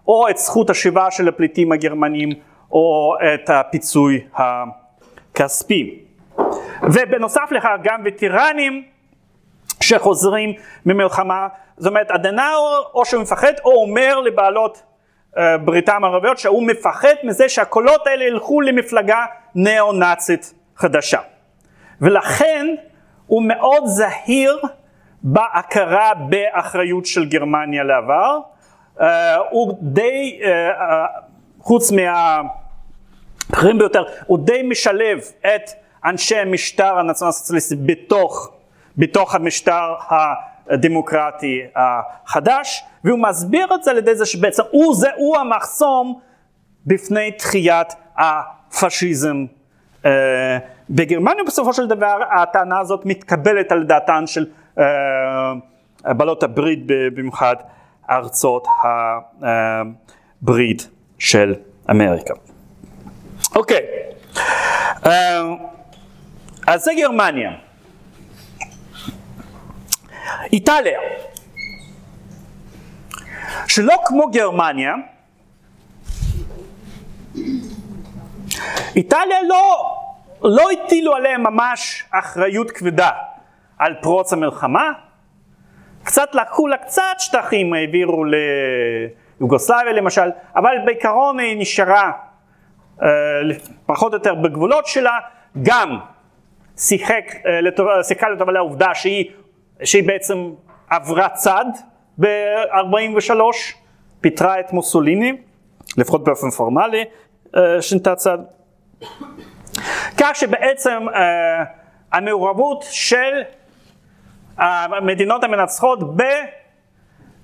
או 0.08 0.28
את 0.28 0.38
זכות 0.38 0.70
השיבה 0.70 1.10
של 1.10 1.28
הפליטים 1.28 1.72
הגרמנים 1.72 2.30
או 2.72 3.14
את 3.34 3.50
הפיצוי 3.50 4.20
הכספי. 4.34 5.98
ובנוסף 6.82 7.48
לכך 7.50 7.70
גם 7.82 8.02
וטרנים 8.04 8.82
שחוזרים 9.80 10.52
ממלחמה, 10.86 11.48
זאת 11.76 11.90
אומרת 11.90 12.10
אדנאו 12.10 12.84
או 12.94 13.04
שהוא 13.04 13.22
מפחד 13.22 13.52
או 13.64 13.82
אומר 13.82 14.20
לבעלות 14.20 14.82
אה, 15.38 15.58
בריתם 15.58 16.04
הערביות 16.04 16.38
שהוא 16.38 16.66
מפחד 16.66 17.14
מזה 17.24 17.48
שהקולות 17.48 18.06
האלה 18.06 18.24
ילכו 18.24 18.60
למפלגה 18.60 19.24
ניאו-נאצית 19.54 20.54
חדשה. 20.76 21.18
ולכן 22.00 22.66
הוא 23.26 23.42
מאוד 23.42 23.82
זהיר 23.86 24.58
בהכרה 25.22 26.12
באחריות 26.14 27.06
של 27.06 27.28
גרמניה 27.28 27.84
לעבר. 27.84 28.38
Uh, 28.98 29.02
הוא 29.50 29.78
די, 29.80 30.40
uh, 30.40 30.44
uh, 30.44 30.82
חוץ 31.60 31.92
מהבכירים 31.92 33.78
ביותר, 33.78 34.04
הוא 34.26 34.38
די 34.38 34.62
משלב 34.62 35.18
את 35.40 35.70
אנשי 36.04 36.36
המשטר 36.36 36.98
הנציונל 36.98 37.32
סוציאליסטי 37.32 37.76
בתוך, 37.76 38.50
בתוך 38.96 39.34
המשטר 39.34 39.94
הדמוקרטי 40.70 41.60
החדש, 41.76 42.84
והוא 43.04 43.18
מסביר 43.18 43.74
את 43.74 43.82
זה 43.82 43.90
על 43.90 43.98
ידי 43.98 44.14
זה 44.14 44.26
שבעצם 44.26 44.62
הוא 44.70 44.94
זה, 44.94 45.08
הוא 45.16 45.36
המחסום 45.36 46.20
בפני 46.86 47.32
תחיית 47.32 47.94
הפשיזם 48.16 49.46
בגרמניה 50.90 51.44
בסופו 51.46 51.72
של 51.72 51.86
דבר 51.86 52.20
הטענה 52.42 52.80
הזאת 52.80 53.06
מתקבלת 53.06 53.72
על 53.72 53.84
דעתן 53.84 54.26
של 54.26 54.46
בעלות 56.04 56.42
הברית 56.42 56.78
במיוחד 56.86 57.56
ארצות 58.10 58.66
הברית 60.42 60.88
של 61.18 61.54
אמריקה. 61.90 62.34
אוקיי, 63.54 63.86
uh, 64.34 65.08
אז 66.66 66.82
זה 66.82 66.92
גרמניה. 66.96 67.50
איטליה, 70.52 71.00
שלא 73.66 73.94
כמו 74.04 74.30
גרמניה, 74.30 74.94
איטליה 78.96 79.42
לא 79.48 79.92
לא 80.42 80.68
הטילו 80.70 81.14
עליהם 81.14 81.42
ממש 81.42 82.04
אחריות 82.10 82.70
כבדה 82.70 83.10
על 83.82 83.94
פרוץ 84.00 84.32
המלחמה, 84.32 84.92
קצת 86.02 86.34
לקחו 86.34 86.68
לה 86.68 86.76
קצת 86.76 87.02
שטחים, 87.18 87.74
העבירו 87.74 88.24
ליוגוסלביה 89.40 89.92
למשל, 89.92 90.30
אבל 90.56 90.70
בעיקרון 90.84 91.38
היא 91.38 91.60
נשארה 91.60 92.12
אה, 93.02 93.08
פחות 93.86 94.12
או 94.12 94.18
יותר 94.18 94.34
בגבולות 94.34 94.86
שלה, 94.86 95.18
גם 95.62 95.98
שיחק, 96.76 97.24
אה, 97.46 98.02
שיחקה 98.02 98.28
לטובה 98.28 98.52
לעובדה 98.52 98.94
שהיא, 98.94 99.30
שהיא 99.84 100.06
בעצם 100.06 100.50
עברה 100.90 101.28
צד 101.28 101.64
ב-43, 102.18 103.32
פיטרה 104.20 104.60
את 104.60 104.72
מוסוליני, 104.72 105.32
לפחות 105.96 106.24
באופן 106.24 106.50
פורמלי, 106.50 107.04
אה, 107.56 107.82
שינתה 107.82 108.14
צד. 108.14 108.38
כך 110.18 110.30
שבעצם 110.34 111.06
המעורבות 112.12 112.84
של 112.90 113.42
המדינות 114.58 115.44
המנצחות 115.44 116.16
ב, 116.16 116.22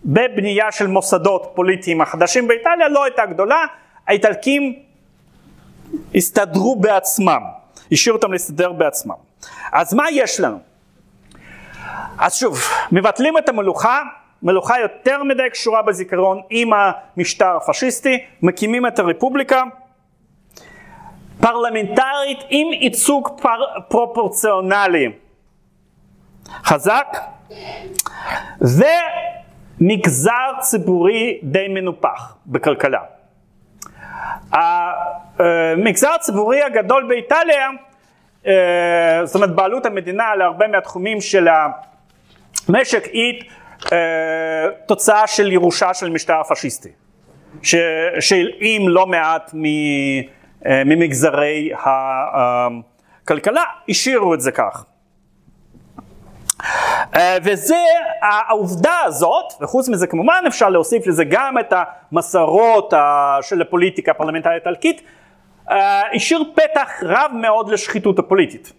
בבנייה 0.05 0.73
של 0.73 0.87
מוסדות 0.87 1.53
פוליטיים 1.55 2.01
החדשים 2.01 2.49
באיטליה 2.49 2.89
לא 2.89 3.05
הייתה 3.05 3.27
גדולה, 3.27 3.65
האיטלקים 4.07 4.83
הסתדרו 6.15 6.77
בעצמם, 6.77 7.43
השאירו 7.93 8.17
אותם 8.17 8.33
להסתדר 8.33 8.73
בעצמם. 8.73 9.15
אז 9.73 9.95
מה 9.95 10.05
יש 10.11 10.41
לנו? 10.41 10.59
אז 12.19 12.35
שוב, 12.35 12.59
מבטלים 12.93 13.39
את 13.39 13.49
המלוכה, 13.49 14.03
מלוכה 14.43 14.81
יותר 14.81 15.23
מדי 15.23 15.51
קשורה 15.53 15.83
בזיכרון 15.83 16.41
עם 16.51 16.71
המשטר 16.73 17.57
הפשיסטי, 17.57 18.25
מקימים 18.43 18.87
את 18.87 18.99
הרפובליקה, 18.99 19.63
פרלמנטרית 21.41 22.39
עם 22.51 22.73
ייצוג 22.73 23.29
פר, 23.43 23.61
פרופורציונלי 23.89 25.13
חזק 26.65 27.17
ומגזר 29.81 30.53
ציבורי 30.61 31.41
די 31.43 31.69
מנופח 31.69 32.37
בכלכלה. 32.47 33.01
המגזר 34.53 36.11
הציבורי 36.15 36.63
הגדול 36.63 37.05
באיטליה, 37.09 37.69
אה, 38.47 39.21
זאת 39.25 39.35
אומרת 39.35 39.55
בעלות 39.55 39.87
המדינה 39.87 40.25
על 40.25 40.43
הרבה 40.43 40.69
מהתחומים 40.69 41.21
של 41.21 41.49
המשק 42.69 43.05
היא 43.13 43.43
אה, 43.93 44.67
תוצאה 44.87 45.27
של 45.27 45.53
ירושה 45.53 45.95
של 45.95 46.11
משטר 46.11 46.41
הפשיסטי, 46.41 46.89
שהלאים 48.21 48.89
לא 48.89 49.07
מעט. 49.07 49.55
אה, 50.67 50.83
ממגזרי 50.85 51.71
הכלכלה, 53.25 53.63
השאירו 53.89 54.35
את 54.35 54.41
זה 54.41 54.53
כך. 54.53 54.85
אה, 57.15 57.37
וזה 57.43 57.85
העובדה 58.23 58.95
הזאת, 59.05 59.53
וחוץ 59.61 59.89
מזה 59.89 60.07
כמובן 60.07 60.45
אפשר 60.47 60.69
להוסיף 60.69 61.07
לזה 61.07 61.25
גם 61.25 61.59
את 61.59 61.73
המסורות 62.13 62.93
של 63.43 63.63
הפוליטיקה 63.63 64.11
הפרלמנטרית 64.11 64.67
האיטלקית, 64.67 65.03
אה, 65.71 66.03
השאיר 66.15 66.43
פתח 66.55 66.91
רב 67.03 67.31
מאוד 67.35 67.69
לשחיתות 67.69 68.19
הפוליטית. 68.19 68.73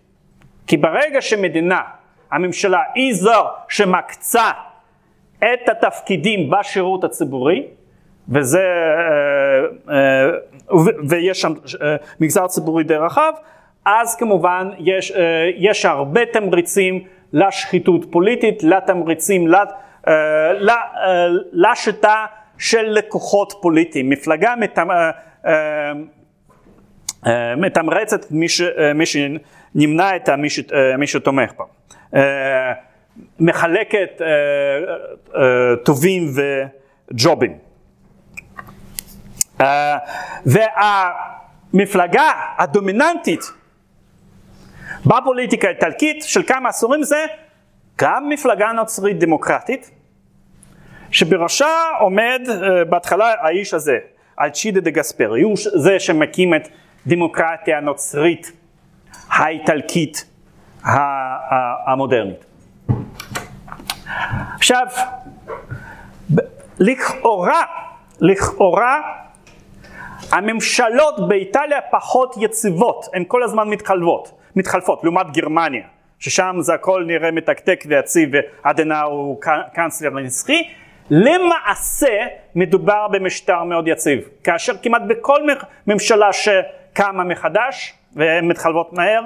כי 0.67 0.77
ברגע 0.77 1.21
שמדינה, 1.21 1.81
הממשלה, 2.31 2.79
היא 2.95 3.13
זו 3.13 3.45
שמקצה 3.69 4.51
את 5.37 5.69
התפקידים 5.69 6.49
בשירות 6.49 7.03
הציבורי, 7.03 7.67
וזה, 8.29 8.63
אה, 9.89 9.95
אה, 9.95 10.31
ויש 11.07 11.41
שם 11.41 11.53
אה, 11.81 11.95
מגזר 12.19 12.47
ציבורי 12.47 12.83
די 12.83 12.95
רחב, 12.95 13.33
אז 13.85 14.15
כמובן 14.15 14.69
יש, 14.79 15.13
יש 15.57 15.85
הרבה 15.85 16.25
תמריצים 16.25 17.03
לשחיתות 17.33 18.05
פוליטית, 18.11 18.63
לתמריצים, 18.63 19.47
לשיטה 21.51 22.25
של 22.57 22.81
לקוחות 22.81 23.53
פוליטיים. 23.61 24.09
מפלגה 24.09 24.53
מתמרצת 27.57 28.31
מי, 28.31 28.47
מי 28.95 29.05
שנמנע 29.05 30.15
את 30.15 30.29
מי, 30.97 31.07
שתומך 31.07 31.51
בה. 31.57 31.65
מחלקת 33.39 34.21
טובים 35.83 36.31
וג'ובים. 36.35 37.69
אה, 39.61 39.97
והמפלגה 41.73 42.31
הדומיננטית 42.57 43.51
בפוליטיקה 45.05 45.67
האיטלקית 45.67 46.23
של 46.23 46.43
כמה 46.43 46.69
עשורים 46.69 47.03
זה 47.03 47.25
גם 47.99 48.29
מפלגה 48.29 48.71
נוצרית 48.71 49.19
דמוקרטית 49.19 49.91
שבראשה 51.11 51.67
עומד 51.99 52.41
uh, 52.47 52.85
בהתחלה 52.89 53.33
האיש 53.41 53.73
הזה, 53.73 53.97
אלצ'ידה 54.41 54.79
דה 54.79 54.89
גספרי, 54.89 55.41
הוא 55.41 55.55
זה 55.75 55.99
שמקים 55.99 56.53
את 56.53 56.67
דמוקרטיה 57.07 57.77
הנוצרית 57.77 58.51
האיטלקית 59.29 60.25
המודרנית. 61.85 62.45
עכשיו, 64.55 64.87
לכאורה, 66.79 67.63
לכאורה 68.19 69.01
הממשלות 70.31 71.27
באיטליה 71.27 71.81
פחות 71.91 72.35
יציבות, 72.39 73.05
הן 73.13 73.23
כל 73.27 73.43
הזמן 73.43 73.69
מתחלפות, 73.69 74.38
מתחלפות, 74.55 75.03
לעומת 75.03 75.31
גרמניה, 75.31 75.83
ששם 76.19 76.55
זה 76.59 76.73
הכל 76.73 77.03
נראה 77.07 77.31
מתקתק 77.31 77.83
ויציב 77.87 78.29
ואדנאו 78.33 79.07
הוא 79.07 79.41
קאנצלר 79.73 80.09
נצחי, 80.09 80.63
למעשה 81.09 82.25
מדובר 82.55 83.07
במשטר 83.07 83.63
מאוד 83.63 83.87
יציב, 83.87 84.19
כאשר 84.43 84.73
כמעט 84.83 85.01
בכל 85.07 85.39
ממשלה 85.87 86.33
שקמה 86.33 87.23
מחדש 87.23 87.93
והן 88.13 88.47
מתחלפות 88.47 88.93
מהר, 88.93 89.21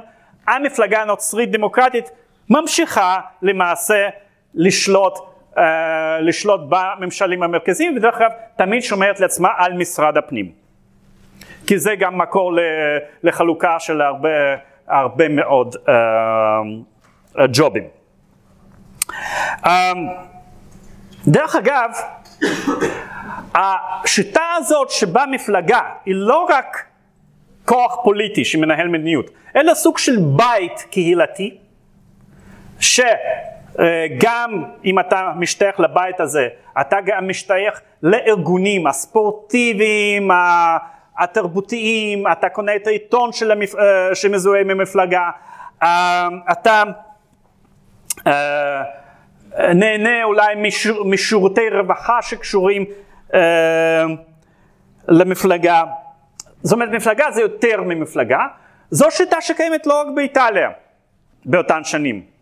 המפלגה 0.47 1.01
הנוצרית 1.01 1.51
דמוקרטית 1.51 2.09
ממשיכה 2.49 3.19
למעשה 3.41 4.09
לשלוט, 4.53 5.17
uh, 5.55 5.59
לשלוט 6.21 6.61
בממשלים 6.69 7.43
המרכזיים 7.43 7.97
ודרך 7.97 8.15
אגב 8.15 8.29
תמיד 8.55 8.83
שומרת 8.83 9.19
לעצמה 9.19 9.49
על 9.57 9.73
משרד 9.73 10.17
הפנים. 10.17 10.51
כי 11.67 11.79
זה 11.79 11.95
גם 11.95 12.17
מקור 12.17 12.53
לחלוקה 13.23 13.79
של 13.79 14.01
הרבה, 14.01 14.29
הרבה 14.87 15.29
מאוד 15.29 15.75
uh, 15.75 17.39
ג'ובים. 17.53 17.83
Um, 19.63 19.67
דרך 21.27 21.55
אגב, 21.55 21.91
השיטה 23.55 24.41
הזאת 24.57 24.89
שבה 24.89 25.23
מפלגה 25.31 25.81
היא 26.05 26.15
לא 26.17 26.45
רק 26.49 26.85
כוח 27.65 27.97
פוליטי 28.03 28.45
שמנהל 28.45 28.87
מדיניות, 28.87 29.29
אלא 29.55 29.73
סוג 29.73 29.97
של 29.97 30.17
בית 30.19 30.85
קהילתי, 30.91 31.57
שגם 32.79 34.63
אם 34.85 34.99
אתה 34.99 35.31
משתייך 35.35 35.79
לבית 35.79 36.19
הזה, 36.19 36.47
אתה 36.81 36.97
גם 37.05 37.27
משתייך 37.27 37.81
לארגונים 38.03 38.87
הספורטיביים, 38.87 40.31
התרבותיים, 41.17 42.23
אתה 42.31 42.49
קונה 42.49 42.75
את 42.75 42.87
העיתון 42.87 43.29
המפ... 43.51 43.75
אה, 43.75 44.15
שמזוהה 44.15 44.61
עם 44.61 44.69
המפלגה, 44.69 45.29
אה, 45.83 46.27
אתה 46.51 46.83
אה, 48.27 48.81
נהנה 49.73 50.23
אולי 50.23 50.55
משור... 50.57 51.05
משירותי 51.05 51.69
רווחה 51.69 52.21
שקשורים 52.21 52.85
למפלגה. 55.07 55.83
זאת 56.61 56.73
אומרת 56.73 56.89
מפלגה 56.89 57.31
זה 57.31 57.41
יותר 57.41 57.81
ממפלגה, 57.81 58.39
זו 58.89 59.11
שיטה 59.11 59.41
שקיימת 59.41 59.87
לא 59.87 60.01
רק 60.01 60.07
באיטליה 60.15 60.69
באותן 61.45 61.83
שנים. 61.83 62.32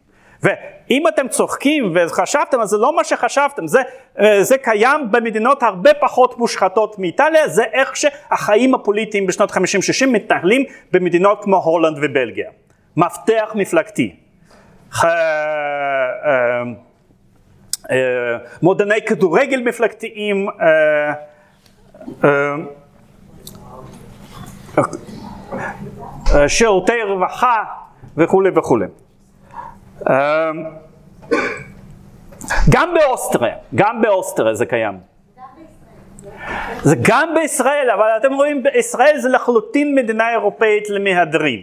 ואם 0.43 1.07
אתם 1.07 1.27
צוחקים 1.27 1.93
וחשבתם, 1.95 2.61
אז 2.61 2.69
זה 2.69 2.77
לא 2.77 2.95
מה 2.95 3.03
שחשבתם, 3.03 3.67
זה, 3.67 3.81
אה, 4.19 4.43
זה 4.43 4.57
קיים 4.57 5.11
במדינות 5.11 5.63
הרבה 5.63 5.93
פחות 5.93 6.37
מושחתות 6.37 6.99
מאיטליה, 6.99 7.47
זה 7.47 7.63
איך 7.63 7.95
שהחיים 7.95 8.75
הפוליטיים 8.75 9.27
בשנות 9.27 9.51
50-60 9.51 9.55
מתנהלים 10.07 10.63
במדינות 10.91 11.43
כמו 11.43 11.57
הולנד 11.57 11.97
ובלגיה. 12.01 12.49
מפתח 12.97 13.51
מפלגתי. 13.55 14.15
אה, 15.03 15.09
אה, 17.91 18.37
מועדוני 18.61 19.01
כדורגל 19.05 19.61
מפלגתיים, 19.61 20.47
שירותי 26.47 27.03
רווחה 27.07 27.63
וכולי 28.17 28.49
וכולי. 28.55 28.85
אמ, 30.09 30.63
גם 32.69 32.93
באוסטריה, 32.93 33.55
גם 33.75 34.01
באוסטריה 34.01 34.53
זה 34.53 34.65
קיים. 34.65 34.97
זה 36.81 36.95
גם 37.01 37.29
בישראל, 37.35 37.89
אבל 37.93 38.05
אתם 38.17 38.33
רואים, 38.33 38.63
בישראל 38.63 39.17
זה 39.17 39.29
לחלוטין 39.29 39.95
מדינה 39.95 40.31
אירופאית 40.31 40.89
למהדרין. 40.89 41.61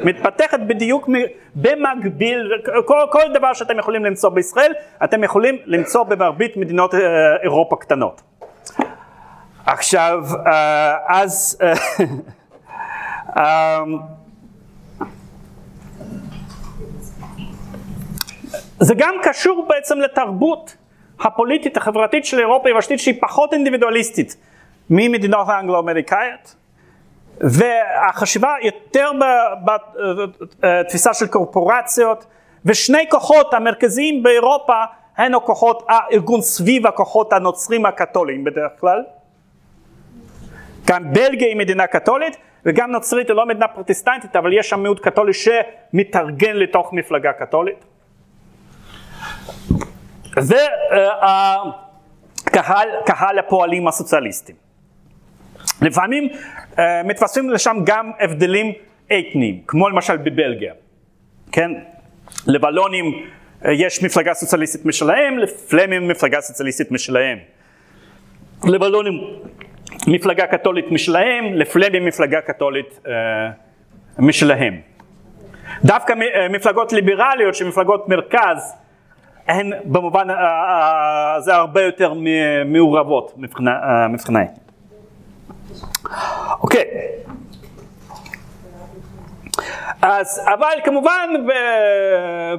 מתפתחת 0.00 0.60
בדיוק 0.60 1.08
במקביל, 1.54 2.52
כל, 2.84 3.00
כל 3.10 3.22
דבר 3.34 3.52
שאתם 3.52 3.78
יכולים 3.78 4.04
למצוא 4.04 4.30
בישראל, 4.30 4.72
אתם 5.04 5.24
יכולים 5.24 5.58
למצוא 5.66 6.02
במרבית 6.02 6.56
מדינות 6.56 6.94
אה, 6.94 7.00
אירופה 7.42 7.76
קטנות. 7.76 8.22
עכשיו, 9.66 10.24
אה, 10.46 10.96
אז... 11.08 11.58
אה, 13.36 13.78
אמ, 13.82 13.98
זה 18.80 18.94
גם 18.94 19.14
קשור 19.22 19.66
בעצם 19.68 20.00
לתרבות 20.00 20.76
הפוליטית 21.20 21.76
החברתית 21.76 22.24
של 22.24 22.38
אירופה 22.38 22.68
היבשתית 22.68 23.00
שהיא 23.00 23.14
פחות 23.20 23.52
אינדיבידואליסטית 23.52 24.36
ממדינות 24.90 25.48
האנגלו-אמריקאיות 25.48 26.54
והחשיבה 27.40 28.54
יותר 28.62 29.10
בתפיסה 30.60 31.14
של 31.14 31.26
קורפורציות 31.26 32.26
ושני 32.64 33.04
כוחות 33.10 33.54
המרכזיים 33.54 34.22
באירופה 34.22 34.84
הן 35.16 35.34
הכוחות, 35.34 35.82
הארגון 35.88 36.40
סביב 36.40 36.86
הכוחות 36.86 37.32
הנוצרים 37.32 37.86
הקתוליים 37.86 38.44
בדרך 38.44 38.72
כלל. 38.80 39.04
גם 40.86 41.12
בלגיה 41.12 41.48
היא 41.48 41.56
מדינה 41.56 41.86
קתולית 41.86 42.36
וגם 42.66 42.90
נוצרית 42.90 43.28
היא 43.28 43.36
לא 43.36 43.46
מדינה 43.46 43.68
פרוטסטנטית 43.68 44.36
אבל 44.36 44.58
יש 44.58 44.68
שם 44.68 44.80
מיעוט 44.80 45.00
קתולי 45.00 45.32
שמתארגן 45.32 46.56
לתוך 46.56 46.92
מפלגה 46.92 47.32
קתולית. 47.32 47.84
זה 50.38 50.66
uh, 50.90 51.24
קהל, 52.44 52.88
קהל 53.06 53.38
הפועלים 53.38 53.88
הסוציאליסטים. 53.88 54.56
לפעמים 55.82 56.28
uh, 56.28 56.80
מתווספים 57.04 57.50
לשם 57.50 57.76
גם 57.84 58.10
הבדלים 58.20 58.72
אתניים, 59.06 59.62
כמו 59.66 59.88
למשל 59.88 60.16
בבלגיה, 60.16 60.74
כן? 61.52 61.70
לבלונים 62.46 63.04
uh, 63.62 63.68
יש 63.70 64.02
מפלגה 64.02 64.34
סוציאליסטית 64.34 64.86
משלהם, 64.86 65.38
לפלמים 65.38 66.08
מפלגה 66.08 66.40
סוציאליסטית 66.40 66.90
משלהם. 66.90 67.38
לבלונים 68.64 69.20
מפלגה 70.06 70.46
קתולית 70.46 70.90
משלהם, 70.90 71.54
לפלמים 71.54 72.04
מפלגה 72.04 72.40
קתולית 72.40 73.00
uh, 73.04 73.08
משלהם. 74.18 74.80
דווקא 75.84 76.14
מפלגות 76.50 76.92
ליברליות 76.92 77.54
שמפלגות 77.54 78.08
מרכז 78.08 78.74
הן 79.48 79.72
במובן 79.84 80.26
הזה 81.36 81.54
הרבה 81.54 81.82
יותר 81.82 82.12
מעורבות 82.66 83.32
מבחינה 83.36 84.06
אתנית. 84.14 84.50
אוקיי. 86.62 86.84
אז, 90.02 90.40
אבל 90.54 90.80
כמובן 90.84 91.30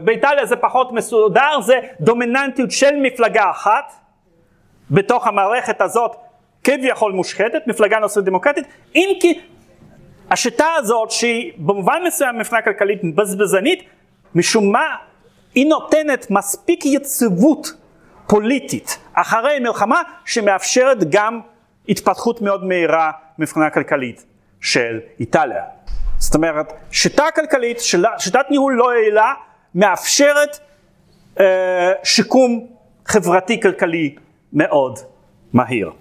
באיטליה 0.03 0.45
זה 0.45 0.55
פחות 0.55 0.91
מסודר, 0.91 1.61
זה 1.61 1.79
דומיננטיות 2.01 2.71
של 2.71 2.95
מפלגה 3.01 3.51
אחת 3.51 3.93
בתוך 4.91 5.27
המערכת 5.27 5.81
הזאת 5.81 6.15
כביכול 6.63 7.11
מושחתת, 7.11 7.67
מפלגה 7.67 7.99
נושאית 7.99 8.25
דמוקרטית, 8.25 8.67
אם 8.95 9.09
כי 9.19 9.39
השיטה 10.31 10.65
הזאת 10.77 11.11
שהיא 11.11 11.51
במובן 11.57 12.01
מסוים 12.07 12.37
מבחינה 12.37 12.61
כלכלית 12.61 13.15
בזבזנית, 13.15 13.83
משום 14.35 14.71
מה 14.71 14.95
היא 15.57 15.65
נותנת 15.65 16.27
מספיק 16.29 16.85
יציבות 16.85 17.73
פוליטית 18.27 18.97
אחרי 19.13 19.59
מלחמה 19.59 20.01
שמאפשרת 20.25 21.09
גם 21.09 21.39
התפתחות 21.89 22.41
מאוד 22.41 22.65
מהירה 22.65 23.11
מבחינה 23.39 23.69
כלכלית 23.69 24.25
של 24.61 24.99
איטליה. 25.19 25.63
זאת 26.17 26.35
אומרת, 26.35 26.73
שיטה 26.91 27.25
כלכלית, 27.35 27.79
שיטת 28.17 28.45
ניהול 28.49 28.73
לא 28.73 28.95
יעילה, 28.95 29.33
מאפשרת 29.75 30.59
אה, 31.39 31.91
שיקום 32.03 32.67
חברתי 33.05 33.61
כלכלי 33.61 34.15
מאוד 34.53 34.99
מהיר. 35.53 35.91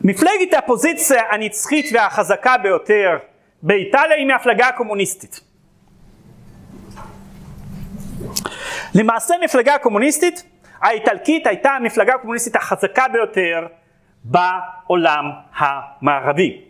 מפלגת 0.00 0.52
האפוזיציה 0.52 1.22
הנצחית 1.30 1.86
והחזקה 1.92 2.58
ביותר 2.62 3.18
באיטליה 3.62 4.16
היא 4.16 4.26
מהפלגה 4.26 4.68
הקומוניסטית. 4.68 5.45
למעשה 8.94 9.34
מפלגה 9.44 9.74
הקומוניסטית 9.74 10.44
האיטלקית 10.82 11.46
הייתה 11.46 11.70
המפלגה 11.70 12.14
הקומוניסטית 12.14 12.56
החזקה 12.56 13.04
ביותר 13.08 13.66
בעולם 14.24 15.30
המערבי. 15.56 16.62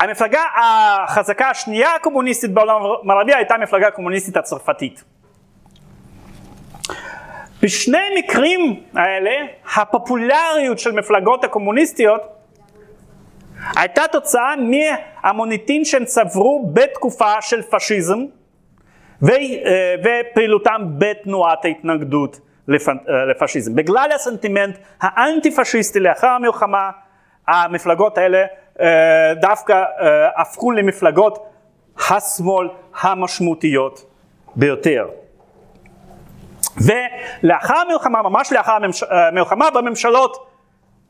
המפלגה 0.00 0.40
החזקה 0.56 1.50
השנייה 1.50 1.94
הקומוניסטית 1.94 2.52
בעולם 2.52 2.76
המערבי 3.02 3.34
הייתה 3.34 3.54
המפלגה 3.54 3.88
הקומוניסטית 3.88 4.36
הצרפתית. 4.36 5.04
בשני 7.62 7.98
המקרים 7.98 8.82
האלה 8.94 9.30
הפופולריות 9.76 10.78
של 10.78 10.92
מפלגות 10.92 11.44
הקומוניסטיות 11.44 12.20
הייתה 13.76 14.02
תוצאה 14.12 14.54
מהמוניטין 14.56 15.84
שהם 15.84 16.04
צברו 16.04 16.70
בתקופה 16.72 17.32
של 17.40 17.62
פשיזם 17.62 18.18
ופעילותם 19.22 20.82
בתנועת 20.98 21.64
ההתנגדות 21.64 22.40
אה, 22.70 22.74
לפשיזם. 23.30 23.74
בגלל 23.74 24.12
הסנטימנט 24.14 24.78
האנטי 25.00 25.50
פשיסטי 25.56 26.00
לאחר 26.00 26.26
המלחמה, 26.26 26.90
המפלגות 27.48 28.18
האלה 28.18 28.44
אה, 28.80 29.34
דווקא 29.34 29.84
הפכו 30.36 30.70
למפלגות 30.70 31.38
השמאל 32.10 32.68
המשמעותיות 33.00 34.04
ביותר. 34.56 35.08
ולאחר 36.76 37.74
המלחמה, 37.76 38.22
ממש 38.22 38.52
לאחר 38.52 38.76
המלחמה, 39.10 39.70
בממשלות 39.70 40.48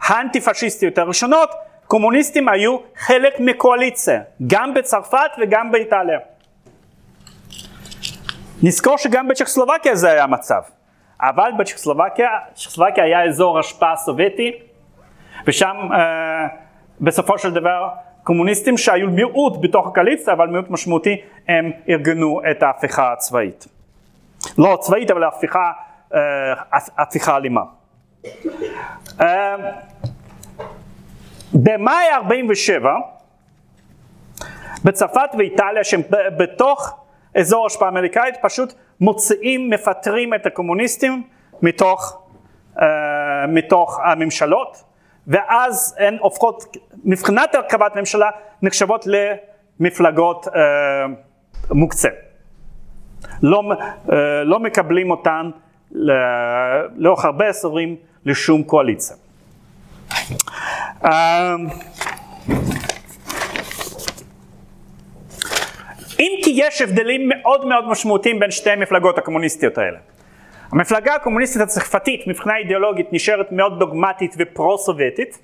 האנטי 0.00 0.40
פשיסטיות 0.40 0.98
הראשונות, 0.98 1.50
קומוניסטים 1.86 2.48
היו 2.48 2.78
חלק 2.96 3.40
מקואליציה, 3.40 4.20
גם 4.46 4.74
בצרפת 4.74 5.30
וגם 5.40 5.72
באיטליה. 5.72 6.18
נזכור 8.62 8.98
שגם 8.98 9.28
בצ'כסלובקיה 9.28 9.94
זה 9.94 10.10
היה 10.10 10.24
המצב, 10.24 10.62
אבל 11.20 11.50
בצ'כסלובקיה 11.58 13.04
היה 13.04 13.24
אזור 13.24 13.58
השפעה 13.58 13.96
סובייטי, 13.96 14.52
ושם 15.46 15.76
אה, 15.92 16.46
בסופו 17.00 17.38
של 17.38 17.54
דבר 17.54 17.88
קומוניסטים 18.22 18.78
שהיו 18.78 19.10
מיעוט 19.10 19.52
בתוך 19.60 19.86
הקואליציה, 19.86 20.32
אבל 20.32 20.46
מיעוט 20.46 20.70
משמעותי, 20.70 21.16
הם 21.48 21.70
ארגנו 21.88 22.40
את 22.50 22.62
ההפיכה 22.62 23.12
הצבאית. 23.12 23.66
לא 24.58 24.78
צבאית, 24.80 25.10
אבל 25.10 25.24
ההפיכה, 25.24 25.72
אה, 26.14 26.20
הפיכה 26.98 27.36
אלימה. 27.36 27.62
אה, 29.20 29.56
במאי 31.54 32.04
47, 32.14 32.90
בצרפת 34.84 35.30
ואיטליה, 35.38 35.84
שהם 35.84 36.02
בתוך 36.38 37.07
אזור 37.34 37.66
השפעה 37.66 37.88
אמריקאית, 37.88 38.34
פשוט 38.42 38.72
מוציאים, 39.00 39.70
מפטרים 39.70 40.34
את 40.34 40.46
הקומוניסטים 40.46 41.22
מתוך, 41.62 42.22
uh, 42.76 42.80
מתוך 43.48 44.00
הממשלות, 44.04 44.84
ואז 45.26 45.96
הן 45.98 46.16
הופכות, 46.20 46.76
מבחינת 47.04 47.54
הרכבת 47.54 47.96
ממשלה, 47.96 48.30
נחשבות 48.62 49.04
למפלגות 49.06 50.46
uh, 50.46 50.50
מוקצה. 51.70 52.08
לא, 53.42 53.62
uh, 53.72 54.12
לא 54.44 54.60
מקבלים 54.60 55.10
אותן 55.10 55.50
לאורך 56.96 57.24
הרבה 57.24 57.48
עשורים 57.48 57.96
לשום 58.24 58.62
קואליציה. 58.62 59.16
אמ, 61.04 61.10
אם 66.18 66.32
כי 66.44 66.52
יש 66.54 66.82
הבדלים 66.82 67.28
מאוד 67.28 67.66
מאוד 67.66 67.88
משמעותיים 67.88 68.40
בין 68.40 68.50
שתי 68.50 68.70
המפלגות 68.70 69.18
הקומוניסטיות 69.18 69.78
האלה. 69.78 69.98
המפלגה 70.72 71.14
הקומוניסטית 71.14 71.62
הצרפתית 71.62 72.26
מבחינה 72.26 72.56
אידיאולוגית 72.56 73.12
נשארת 73.12 73.52
מאוד 73.52 73.78
דוגמטית 73.78 74.34
ופרו-סובייטית 74.38 75.38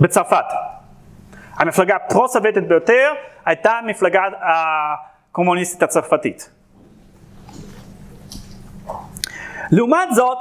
בצרפת. 0.00 0.44
המפלגה 1.56 1.96
הפרו-סובייטית 1.96 2.68
ביותר 2.68 3.12
הייתה 3.44 3.72
המפלגה 3.72 4.22
הקומוניסטית 4.40 5.82
הצרפתית. 5.82 6.50
לעומת 9.70 10.08
זאת, 10.14 10.38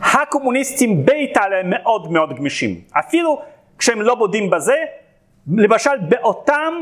הקומוניסטים 0.00 1.04
באיטליה 1.04 1.60
הם 1.60 1.70
מאוד 1.70 2.12
מאוד 2.12 2.36
גמישים. 2.36 2.80
אפילו 2.92 3.42
כשהם 3.78 4.02
לא 4.02 4.16
מודים 4.16 4.50
בזה, 4.50 4.76
למשל 5.56 5.96
באותם 6.08 6.72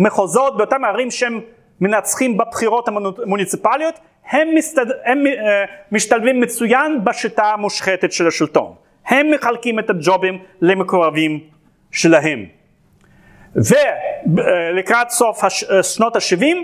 מחוזות, 0.00 0.56
באותם 0.56 0.84
ערים 0.84 1.10
שהם 1.10 1.40
מנצחים 1.80 2.36
בבחירות 2.36 2.88
המוניציפליות, 2.88 3.98
הם, 4.30 4.48
מסתד... 4.54 4.86
הם 5.04 5.24
uh, 5.26 5.30
משתלבים 5.92 6.40
מצוין 6.40 7.04
בשיטה 7.04 7.44
המושחתת 7.44 8.12
של 8.12 8.26
השלטון. 8.26 8.74
הם 9.06 9.30
מחלקים 9.30 9.78
את 9.78 9.90
הג'ובים 9.90 10.38
למקורבים 10.60 11.40
שלהם. 11.90 12.44
ולקראת 13.56 15.10
סוף 15.10 15.44
הש... 15.44 15.64
שנות 15.82 16.16
ה-70 16.16 16.56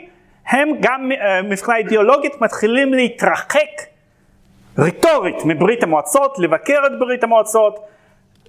הם 0.47 0.68
גם 0.80 1.11
מבחינה 1.45 1.76
אידיאולוגית 1.76 2.41
מתחילים 2.41 2.95
להתרחק 2.95 3.70
ריטורית 4.78 5.37
מברית 5.45 5.82
המועצות, 5.82 6.39
לבקר 6.39 6.87
את 6.87 6.99
ברית 6.99 7.24
המועצות, 7.24 7.78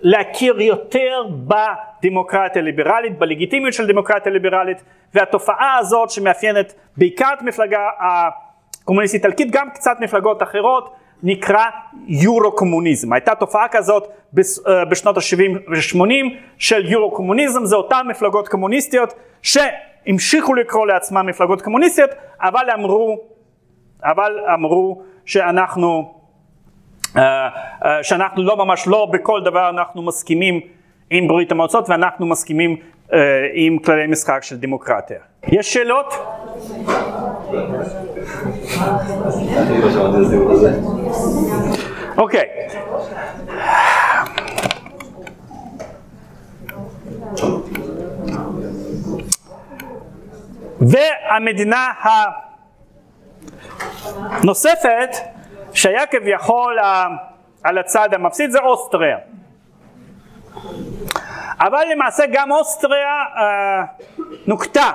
להכיר 0.01 0.61
יותר 0.61 1.23
בדמוקרטיה 1.29 2.61
הליברלית, 2.61 3.19
בלגיטימיות 3.19 3.73
של 3.73 3.87
דמוקרטיה 3.87 4.31
ליברלית, 4.31 4.83
והתופעה 5.13 5.77
הזאת 5.77 6.09
שמאפיינת 6.09 6.73
בעיקר 6.97 7.29
את 7.37 7.41
מפלגה 7.41 7.79
הקומוניסטית 7.99 9.25
איטלקית, 9.25 9.51
גם 9.51 9.69
קצת 9.69 9.97
מפלגות 9.99 10.43
אחרות, 10.43 10.95
נקרא 11.23 11.65
יורו 12.07 12.51
קומוניזם. 12.51 13.13
הייתה 13.13 13.35
תופעה 13.35 13.67
כזאת 13.67 14.07
אה, 14.07 14.85
בשנות 14.85 15.17
ה-70 15.17 15.69
ו-80 15.69 16.35
של 16.57 16.91
יורו 16.91 17.11
קומוניזם, 17.11 17.65
זה 17.65 17.75
אותן 17.75 18.01
מפלגות 18.07 18.47
קומוניסטיות 18.47 19.13
שהמשיכו 19.41 20.53
לקרוא 20.53 20.87
לעצמן 20.87 21.25
מפלגות 21.25 21.61
קומוניסטיות, 21.61 22.09
אבל 22.41 22.71
אמרו, 22.73 23.17
אבל 24.03 24.39
אמרו 24.53 25.01
שאנחנו 25.25 26.16
שאנחנו 28.03 28.43
לא 28.43 28.58
ממש 28.58 28.88
לא 28.88 29.08
בכל 29.14 29.41
דבר 29.43 29.70
אנחנו 29.70 30.01
מסכימים 30.01 30.62
עם 31.10 31.28
ברית 31.28 31.51
המועצות 31.51 31.89
ואנחנו 31.89 32.26
מסכימים 32.26 32.78
אה, 33.14 33.20
עם 33.53 33.78
כללי 33.78 34.08
משחק 34.08 34.39
של 34.43 34.58
דמוקרטיה. 34.58 35.18
יש 35.47 35.74
שאלות? 35.74 36.14
אוקיי. 42.18 42.47
והמדינה 50.82 51.91
הנוספת 54.41 55.36
שהיה 55.78 56.05
כביכול 56.05 56.78
על 57.63 57.78
הצד 57.78 58.13
המפסיד 58.13 58.51
זה 58.51 58.59
אוסטריה. 58.59 59.17
אבל 61.59 61.84
למעשה 61.91 62.23
גם 62.32 62.51
אוסטריה 62.51 63.23
אה, 63.38 63.84
נוקטה 64.47 64.91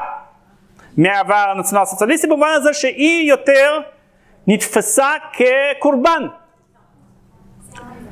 מהעבר 0.96 1.34
הנציונל 1.34 1.82
הסוציאליסטי 1.82 2.26
במובן 2.26 2.48
הזה 2.54 2.74
שהיא 2.74 3.30
יותר 3.30 3.80
נתפסה 4.46 5.10
כקורבן. 5.32 6.26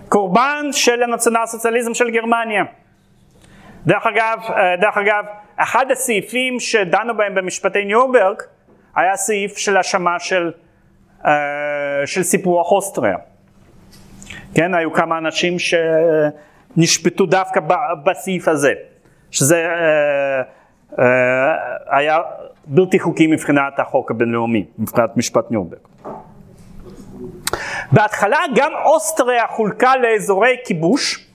קורבן 0.09 0.67
של 0.73 1.03
הנציונל 1.03 1.43
הסוציאליזם 1.43 1.95
של 1.95 2.11
גרמניה. 2.11 2.65
דרך 3.87 4.07
אגב, 4.07 4.39
אה, 4.51 4.77
דרך 4.77 4.97
אגב, 4.99 5.25
אחד 5.57 5.91
הסעיפים 5.91 6.61
שדנו 6.61 7.17
בהם 7.17 7.35
במשפטי 7.35 7.85
ניורברג 7.85 8.43
היה 8.97 9.17
סעיף 9.17 9.57
של 9.57 9.77
האשמה 9.77 10.19
של 10.19 10.53
אה, 11.27 11.31
של 12.07 12.23
סיפוח 12.23 12.73
אוסטריה. 12.73 13.17
כן, 14.55 14.75
היו 14.75 14.93
כמה 14.93 15.19
אנשים 15.19 15.57
שנשפטו 15.59 17.27
דווקא 17.27 17.61
בסעיף 18.05 18.49
הזה, 18.49 18.73
שזה 19.31 19.67
אה, 19.67 20.43
אה, 20.99 21.55
היה 21.89 22.19
בלתי 22.67 22.99
חוקי 22.99 23.27
מבחינת 23.27 23.79
החוק 23.79 24.11
הבינלאומי, 24.11 24.65
מבחינת 24.79 25.17
משפט 25.17 25.51
ניורנברג. 25.51 25.81
בהתחלה 27.93 28.39
גם 28.55 28.73
אוסטריה 28.85 29.47
חולקה 29.47 29.97
לאזורי 29.97 30.57
כיבוש, 30.65 31.27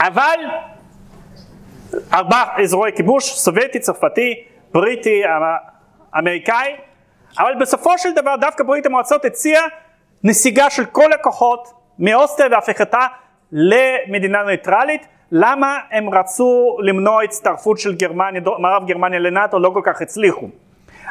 אבל 0.00 0.38
ארבעה 2.12 2.62
אזורי 2.62 2.90
כיבוש, 2.96 3.32
סובייטי, 3.32 3.78
צרפתי, 3.78 4.34
בריטי, 4.72 5.22
אמריקאי, 6.18 6.76
אבל 7.38 7.54
בסופו 7.60 7.98
של 7.98 8.12
דבר 8.12 8.36
דווקא 8.36 8.64
ברית 8.64 8.86
המועצות 8.86 9.24
הציעה 9.24 9.62
נסיגה 10.24 10.70
של 10.70 10.84
כל 10.84 11.12
הכוחות 11.12 11.72
מאוסטריה 11.98 12.50
והפיכתה 12.52 13.06
למדינה 13.52 14.42
ניטרלית. 14.42 15.06
למה 15.32 15.78
הם 15.90 16.14
רצו 16.14 16.78
למנוע 16.80 17.22
הצטרפות 17.22 17.78
של 17.78 17.94
גרמניה, 17.94 18.40
מערב 18.58 18.86
גרמניה 18.86 19.18
לנאטו, 19.18 19.58
לא 19.58 19.70
כל 19.74 19.82
כך 19.84 20.02
הצליחו. 20.02 20.48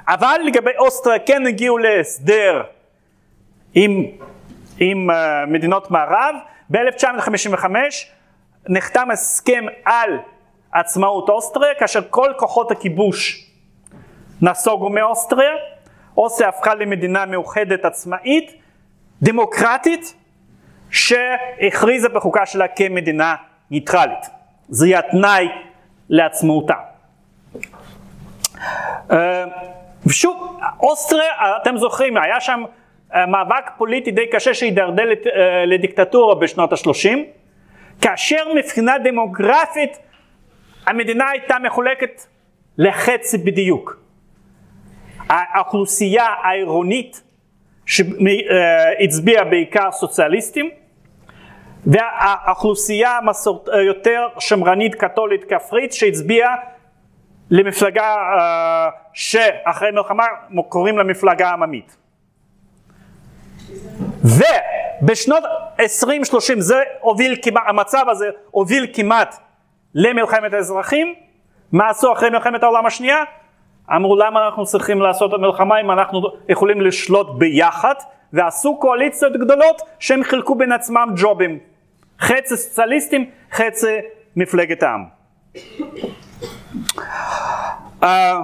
אבל 0.07 0.39
לגבי 0.45 0.71
אוסטריה 0.77 1.19
כן 1.19 1.47
הגיעו 1.47 1.77
להסדר 1.77 2.63
עם, 3.73 4.03
עם 4.79 5.09
uh, 5.09 5.13
מדינות 5.47 5.91
מערב. 5.91 6.35
ב-1955 6.69 7.65
נחתם 8.69 9.11
הסכם 9.11 9.65
על 9.85 10.19
עצמאות 10.71 11.29
אוסטריה, 11.29 11.75
כאשר 11.79 12.01
כל 12.09 12.31
כוחות 12.37 12.71
הכיבוש 12.71 13.46
נסוגו 14.41 14.89
מאוסטריה, 14.89 15.51
אוסטריה 16.17 16.49
הפכה 16.49 16.75
למדינה 16.75 17.25
מאוחדת 17.25 17.85
עצמאית, 17.85 18.51
דמוקרטית, 19.21 20.13
שהכריזה 20.91 22.09
בחוקה 22.09 22.45
שלה 22.45 22.67
כמדינה 22.67 23.35
ניטרלית. 23.71 24.25
זה 24.69 24.87
יהיה 24.87 24.99
התנאי 24.99 25.47
לעצמאותה. 26.09 26.73
אה, 29.11 29.45
ושוב, 30.05 30.59
אוסטריה, 30.79 31.31
אתם 31.61 31.77
זוכרים, 31.77 32.17
היה 32.17 32.41
שם 32.41 32.63
אה, 33.13 33.25
מאבק 33.25 33.71
פוליטי 33.77 34.11
די 34.11 34.27
קשה 34.27 34.53
שהידרדר 34.53 35.03
אה, 35.03 35.65
לדיקטטורה 35.65 36.35
בשנות 36.35 36.73
ה-30, 36.73 37.17
כאשר 38.01 38.43
מבחינה 38.55 38.97
דמוגרפית 38.97 39.97
המדינה 40.85 41.29
הייתה 41.29 41.55
מחולקת 41.63 42.21
לחצי 42.77 43.37
בדיוק. 43.37 44.06
האוכלוסייה 45.29 46.25
העירונית 46.43 47.21
שהצביעה 47.85 49.43
בעיקר 49.43 49.91
סוציאליסטים, 49.91 50.69
והאוכלוסייה 51.85 53.17
המסורת, 53.17 53.67
יותר 53.87 54.27
שמרנית 54.39 54.95
קתולית 54.95 55.43
כפרית 55.43 55.93
שהצביעה 55.93 56.55
למפלגה 57.49 58.15
uh, 58.15 58.93
שאחרי 59.13 59.91
מלחמה 59.91 60.25
קוראים 60.69 60.97
לה 60.97 61.03
מפלגה 61.03 61.49
עממית. 61.49 61.97
ובשנות 64.23 65.43
2030 65.79 66.61
זה 66.61 66.81
הוביל 66.99 67.35
כמעט, 67.41 67.63
המצב 67.67 68.05
הזה 68.09 68.25
הוביל 68.51 68.87
כמעט 68.93 69.35
למלחמת 69.95 70.53
האזרחים. 70.53 71.13
מה 71.71 71.89
עשו 71.89 72.13
אחרי 72.13 72.29
מלחמת 72.29 72.63
העולם 72.63 72.85
השנייה? 72.85 73.23
אמרו 73.95 74.15
למה 74.15 74.45
אנחנו 74.45 74.65
צריכים 74.65 75.01
לעשות 75.01 75.29
את 75.29 75.35
המלחמה 75.35 75.81
אם 75.81 75.91
אנחנו 75.91 76.21
יכולים 76.49 76.81
לשלוט 76.81 77.27
ביחד 77.37 77.93
ועשו 78.33 78.77
קואליציות 78.79 79.33
גדולות 79.33 79.81
שהם 79.99 80.23
חילקו 80.23 80.55
בין 80.55 80.71
עצמם 80.71 81.07
ג'ובים. 81.15 81.59
חצי 82.19 82.57
סוציאליסטים, 82.57 83.29
חצי 83.51 83.97
מפלגת 84.35 84.83
העם. 84.83 85.05
אה, 88.03 88.39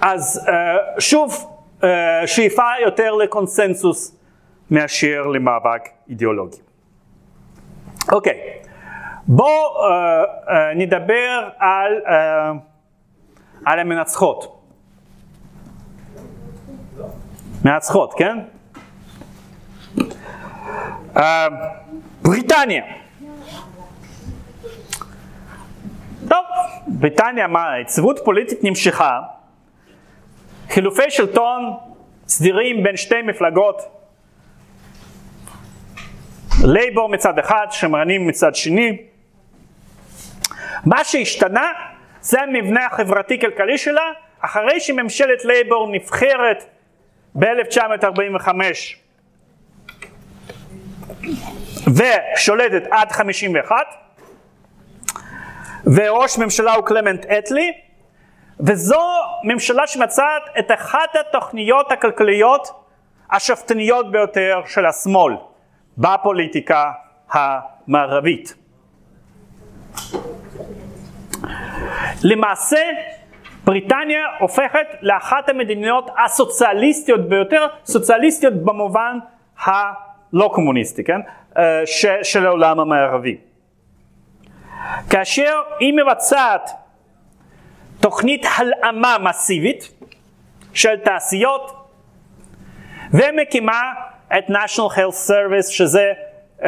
אז 0.00 0.48
uh, 0.48 1.00
שוב 1.00 1.46
uh, 1.80 1.84
שאיפה 2.26 2.62
יותר 2.84 3.12
לקונסנזוס 3.12 4.16
מאשר 4.70 5.26
למאבק 5.26 5.88
אידיאולוגי. 6.08 6.56
אוקיי, 8.12 8.32
okay. 8.32 8.68
בואו 9.26 9.48
uh, 9.48 10.48
uh, 10.48 10.50
נדבר 10.76 11.48
על, 11.58 11.92
uh, 12.04 12.10
על 13.64 13.78
המנצחות. 13.78 14.58
מנצחות, 17.64 18.14
כן? 18.14 18.38
Uh, 21.14 21.20
בריטניה. 22.22 22.82
טוב, 26.28 26.44
בריטניה, 26.86 27.46
מה, 27.46 27.72
היציבות 27.72 28.20
פוליטית 28.24 28.64
נמשכה, 28.64 29.20
חילופי 30.68 31.10
שלטון 31.10 31.76
סדירים 32.28 32.82
בין 32.82 32.96
שתי 32.96 33.22
מפלגות, 33.22 33.82
לייבור 36.64 37.08
מצד 37.08 37.38
אחד, 37.38 37.66
שמרנים 37.70 38.26
מצד 38.26 38.54
שני. 38.54 38.96
מה 40.86 41.04
שהשתנה 41.04 41.72
זה 42.28 42.42
המבנה 42.42 42.86
החברתי-כלכלי 42.86 43.78
שלה, 43.78 44.12
אחרי 44.40 44.80
שממשלת 44.80 45.44
לייבור 45.44 45.88
נבחרת 45.92 46.64
ב-1945 47.38 48.48
ושולטת 51.86 52.82
עד 52.90 53.12
51, 53.12 53.76
וראש 55.94 56.38
ממשלה 56.38 56.74
הוא 56.74 56.84
קלמנט 56.84 57.26
אטלי, 57.26 57.72
וזו 58.60 59.02
ממשלה 59.44 59.86
שמצאת 59.86 60.42
את 60.58 60.70
אחת 60.70 61.16
התוכניות 61.20 61.92
הכלכליות 61.92 62.68
השאפתניות 63.30 64.12
ביותר 64.12 64.60
של 64.66 64.86
השמאל 64.86 65.34
בפוליטיקה 65.98 66.92
המערבית. 67.30 68.54
למעשה 72.24 72.80
בריטניה 73.64 74.20
הופכת 74.38 74.86
לאחת 75.02 75.48
המדינות 75.48 76.10
הסוציאליסטיות 76.24 77.28
ביותר, 77.28 77.66
סוציאליסטיות 77.84 78.54
במובן 78.54 79.18
הלא 79.64 80.50
קומוניסטי, 80.54 81.04
כן? 81.04 81.20
אה, 81.58 81.82
של 82.22 82.46
העולם 82.46 82.80
המערבי. 82.80 83.36
כאשר 85.10 85.60
היא 85.80 85.94
מבצעת 85.94 86.70
תוכנית 88.00 88.46
הלאמה 88.56 89.16
מסיבית 89.20 89.90
של 90.74 90.96
תעשיות 90.96 91.90
ומקימה 93.12 93.92
את 94.38 94.50
national 94.50 94.92
health 94.96 95.28
service 95.28 95.70
שזה 95.70 96.12
uh, 96.58 96.64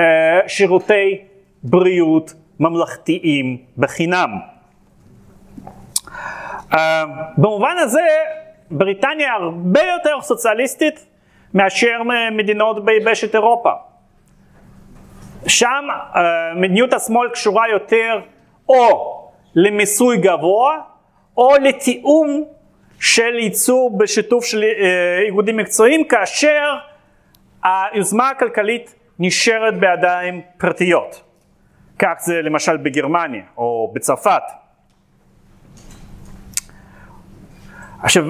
שירותי 0.47 1.19
בריאות 1.63 2.35
ממלכתיים 2.61 3.57
בחינם. 3.79 4.39
Uh, 6.73 6.77
במובן 7.37 7.77
הזה 7.79 8.07
בריטניה 8.71 9.33
הרבה 9.33 9.83
יותר 9.83 10.21
סוציאליסטית 10.21 11.07
מאשר 11.55 12.03
מדינות 12.33 12.85
ביבשת 12.85 13.35
אירופה. 13.35 13.71
שם 15.47 15.85
uh, 15.91 16.19
מדיניות 16.57 16.93
השמאל 16.93 17.29
קשורה 17.29 17.69
יותר 17.69 18.21
או 18.69 19.17
למיסוי 19.55 20.17
גבוה 20.17 20.79
או 21.37 21.53
לתיאום 21.63 22.45
של 23.01 23.39
ייצור 23.39 23.99
בשיתוף 23.99 24.45
של 24.45 24.63
uh, 24.63 25.27
איגודים 25.27 25.57
מקצועיים 25.57 26.05
כאשר 26.05 26.75
היוזמה 27.65 28.29
הכלכלית 28.29 28.95
נשארת 29.19 29.81
בידיים 29.81 30.41
פרטיות. 30.59 31.23
כך 31.99 32.13
זה 32.19 32.43
למשל 32.43 32.77
בגרמניה 32.77 33.43
או 33.57 33.91
בצרפת. 33.95 34.60
עכשיו, 38.03 38.25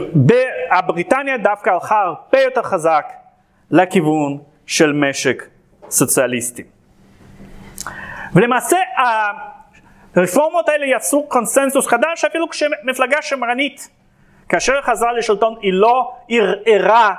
בריטניה 0.87 1.39
דווקא 1.39 1.71
הלכה 1.71 2.01
הרבה 2.01 2.41
יותר 2.41 2.63
חזק 2.63 3.13
לכיוון 3.71 4.39
של 4.67 4.93
משק 4.93 5.49
סוציאליסטי. 5.91 6.63
ולמעשה 8.35 8.77
הרפורמות 10.17 10.69
האלה 10.69 10.87
יצרו 10.87 11.29
קונסנזוס 11.29 11.87
חדש 11.87 12.25
אפילו 12.25 12.49
כשמפלגה 12.49 13.23
שמרנית 13.23 13.89
כאשר 14.49 14.73
היא 14.73 14.83
חזרה 14.83 15.13
לשלטון 15.13 15.55
היא 15.61 15.73
לא 15.73 16.13
ערערה 16.67 17.15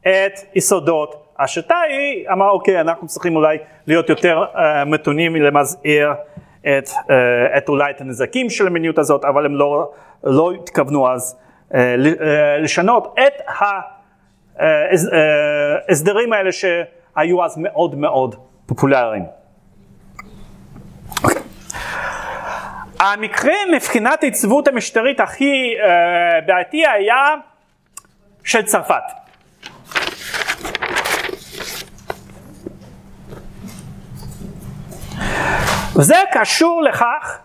את 0.00 0.40
יסודות 0.54 1.26
השיטה, 1.38 1.76
היא 1.88 2.28
אמרה 2.32 2.50
אוקיי 2.50 2.80
אנחנו 2.80 3.06
צריכים 3.06 3.36
אולי 3.36 3.58
להיות 3.86 4.08
יותר 4.08 4.44
uh, 4.54 4.58
מתונים 4.86 5.36
למזער 5.36 6.14
את, 6.60 6.88
uh, 6.88 7.12
את 7.58 7.68
אולי 7.68 7.90
את 7.90 8.00
הנזקים 8.00 8.50
של 8.50 8.66
המיניות 8.66 8.98
הזאת 8.98 9.24
אבל 9.24 9.46
הם 9.46 9.54
לא, 9.54 9.90
לא 10.24 10.52
התכוונו 10.52 11.08
אז 11.08 11.38
לשנות 12.58 13.14
את 13.26 13.42
ההסדרים 15.88 16.32
האלה 16.32 16.50
שהיו 16.52 17.44
אז 17.44 17.58
מאוד 17.58 17.94
מאוד 17.94 18.34
פופולריים. 18.66 19.24
המקרה 23.00 23.54
מבחינת 23.74 24.22
היציבות 24.22 24.68
המשטרית 24.68 25.20
הכי 25.20 25.74
בעייתי 26.46 26.86
היה 26.86 27.34
של 28.44 28.62
צרפת. 28.62 29.02
וזה 35.96 36.16
קשור 36.32 36.82
לכך 36.82 37.38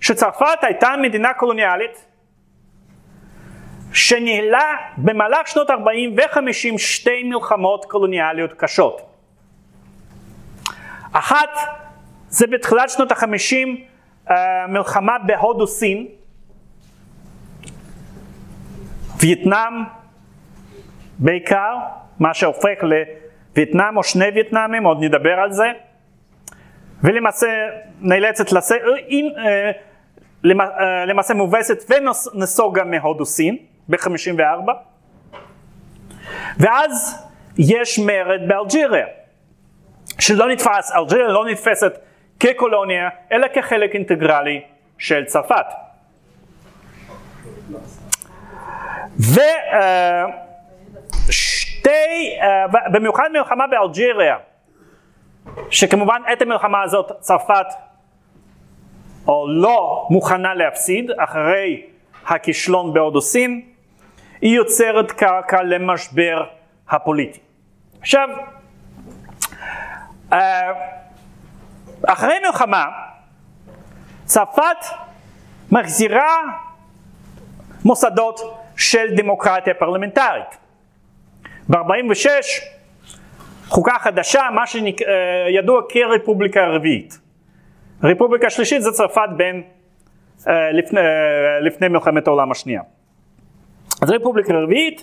שצרפת 0.00 0.58
הייתה 0.62 0.94
מדינה 1.02 1.34
קולוניאלית 1.34 2.07
שניהלה 3.92 4.76
במהלך 4.96 5.48
שנות 5.48 5.70
40 5.70 6.16
ו-50 6.16 6.78
שתי 6.78 7.22
מלחמות 7.22 7.84
קולוניאליות 7.84 8.52
קשות. 8.52 9.02
אחת 11.12 11.50
זה 12.28 12.46
בתחילת 12.46 12.90
שנות 12.90 13.12
החמישים 13.12 13.84
uh, 14.26 14.32
מלחמה 14.68 15.18
בהודו 15.26 15.66
סין, 15.66 16.06
וייטנאם 19.20 19.72
בעיקר, 21.18 21.76
מה 22.20 22.34
שהופך 22.34 22.82
לווייטנאם 22.82 23.96
או 23.96 24.04
שני 24.04 24.24
וייטנאמים, 24.34 24.84
עוד 24.84 24.98
נדבר 25.00 25.32
על 25.32 25.52
זה, 25.52 25.66
ולמעשה 27.02 27.46
נאלצת 28.00 28.52
לס... 28.52 28.72
אה, 28.72 29.70
למעשה 31.06 31.34
מובסת 31.34 31.90
ונסוגה 31.90 32.84
מהודו 32.84 33.24
סין 33.24 33.56
ב-54 33.88 34.72
ואז 36.58 37.24
יש 37.58 37.98
מרד 37.98 38.40
באלג'יריה 38.48 39.06
שלא 40.18 40.48
נתפס, 40.48 40.92
אלג'יריה 40.96 41.28
לא 41.28 41.46
נתפסת 41.46 41.98
כקולוניה, 42.40 43.08
אלא 43.32 43.46
כחלק 43.54 43.94
אינטגרלי 43.94 44.60
של 44.98 45.24
צרפת. 45.24 45.66
ושתי, 51.28 51.88
אה, 52.42 52.66
במיוחד 52.92 53.28
מלחמה 53.32 53.66
באלג'יריה, 53.66 54.36
שכמובן 55.70 56.22
את 56.32 56.42
המלחמה 56.42 56.82
הזאת 56.82 57.12
צרפת 57.20 57.66
או 59.28 59.48
לא 59.48 60.06
מוכנה 60.10 60.54
להפסיד 60.54 61.10
אחרי 61.10 61.82
הכישלון 62.26 62.94
בהודו 62.94 63.20
סין, 63.20 63.62
היא 64.40 64.56
יוצרת 64.56 65.12
קרקע 65.12 65.62
למשבר 65.62 66.44
הפוליטי. 66.88 67.38
עכשיו, 68.00 68.28
אה, 70.32 70.72
אחרי 72.06 72.34
מלחמה, 72.46 72.86
צרפת 74.24 74.84
מחזירה 75.72 76.36
מוסדות 77.84 78.40
של 78.76 79.06
דמוקרטיה 79.16 79.74
פרלמנטרית. 79.74 80.58
ב-46 81.68 82.26
חוקה 83.68 83.98
חדשה, 83.98 84.42
מה 84.54 84.66
שידוע 84.66 85.82
כרפובליקה 85.88 86.64
הרביעית. 86.64 87.18
רפובליקה 88.02 88.46
השלישית 88.46 88.82
זה 88.82 88.90
צרפת 88.92 89.28
בין, 89.36 89.62
אה, 90.48 90.72
לפני, 90.72 91.00
אה, 91.00 91.60
לפני 91.60 91.88
מלחמת 91.88 92.26
העולם 92.26 92.50
השנייה. 92.50 92.82
אז 94.02 94.10
רפובליקה 94.10 94.54
רביעית, 94.54 95.02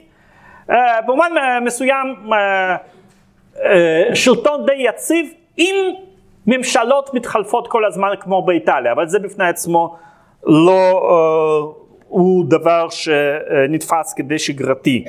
אה, 0.70 1.02
במובן 1.02 1.32
מסוים 1.62 2.16
שלטון 4.14 4.66
די 4.66 4.76
יציב 4.78 5.34
עם 5.58 5.76
ממשלות 6.48 7.14
מתחלפות 7.14 7.68
כל 7.68 7.86
הזמן 7.86 8.10
כמו 8.20 8.46
באיטליה, 8.46 8.92
אבל 8.92 9.08
זה 9.08 9.20
בפני 9.20 9.48
עצמו 9.48 9.96
לא 10.44 11.02
הוא 12.08 12.46
דבר 12.50 12.88
שנתפס 12.90 14.14
כדי 14.14 14.40
שגרתי 14.40 15.06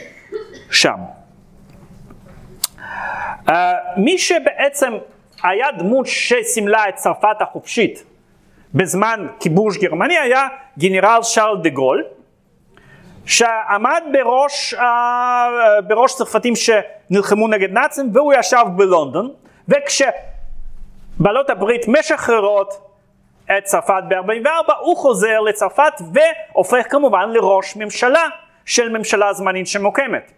שם. 0.71 0.97
מי 3.97 4.19
שבעצם 4.19 4.93
היה 5.43 5.67
דמות 5.79 6.07
שסימלה 6.07 6.89
את 6.89 6.95
צרפת 6.95 7.37
החופשית 7.41 8.05
בזמן 8.75 9.27
כיבוש 9.41 9.79
גרמני 9.79 10.19
היה 10.19 10.49
גנרל 10.79 11.19
שרל 11.23 11.57
דה 11.63 11.69
גול 11.69 12.05
שעמד 13.27 14.03
בראש, 14.13 14.75
בראש 15.87 16.15
צרפתים 16.15 16.53
שנלחמו 16.57 17.49
נגד 17.49 17.73
נאצים 17.73 18.11
והוא 18.13 18.35
ישב 18.35 18.65
בלונדון 18.77 19.33
וכשבעלות 19.69 21.51
הברית 21.51 21.89
משחררות 21.89 22.75
את 23.59 23.65
צרפת 23.65 24.03
ב-44 24.09 24.73
הוא 24.81 24.97
חוזר 24.97 25.41
לצרפת 25.41 25.93
והופך 26.13 26.87
כמובן 26.91 27.31
לראש 27.31 27.77
ממשלה 27.77 28.25
של 28.65 28.89
ממשלה 28.89 29.33
זמנית 29.33 29.67
שמוקמת. 29.67 30.33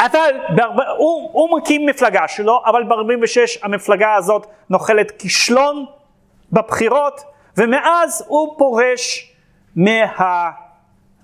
אבל 0.00 0.30
ברב... 0.56 0.80
הוא, 0.96 1.30
הוא 1.32 1.58
מקים 1.58 1.86
מפלגה 1.86 2.28
שלו, 2.28 2.62
אבל 2.66 2.84
ב-46 2.84 3.58
המפלגה 3.62 4.14
הזאת 4.14 4.46
נוחלת 4.70 5.10
כישלון 5.10 5.86
בבחירות, 6.52 7.20
ומאז 7.56 8.24
הוא 8.28 8.58
פורש 8.58 9.34
מה... 9.76 10.50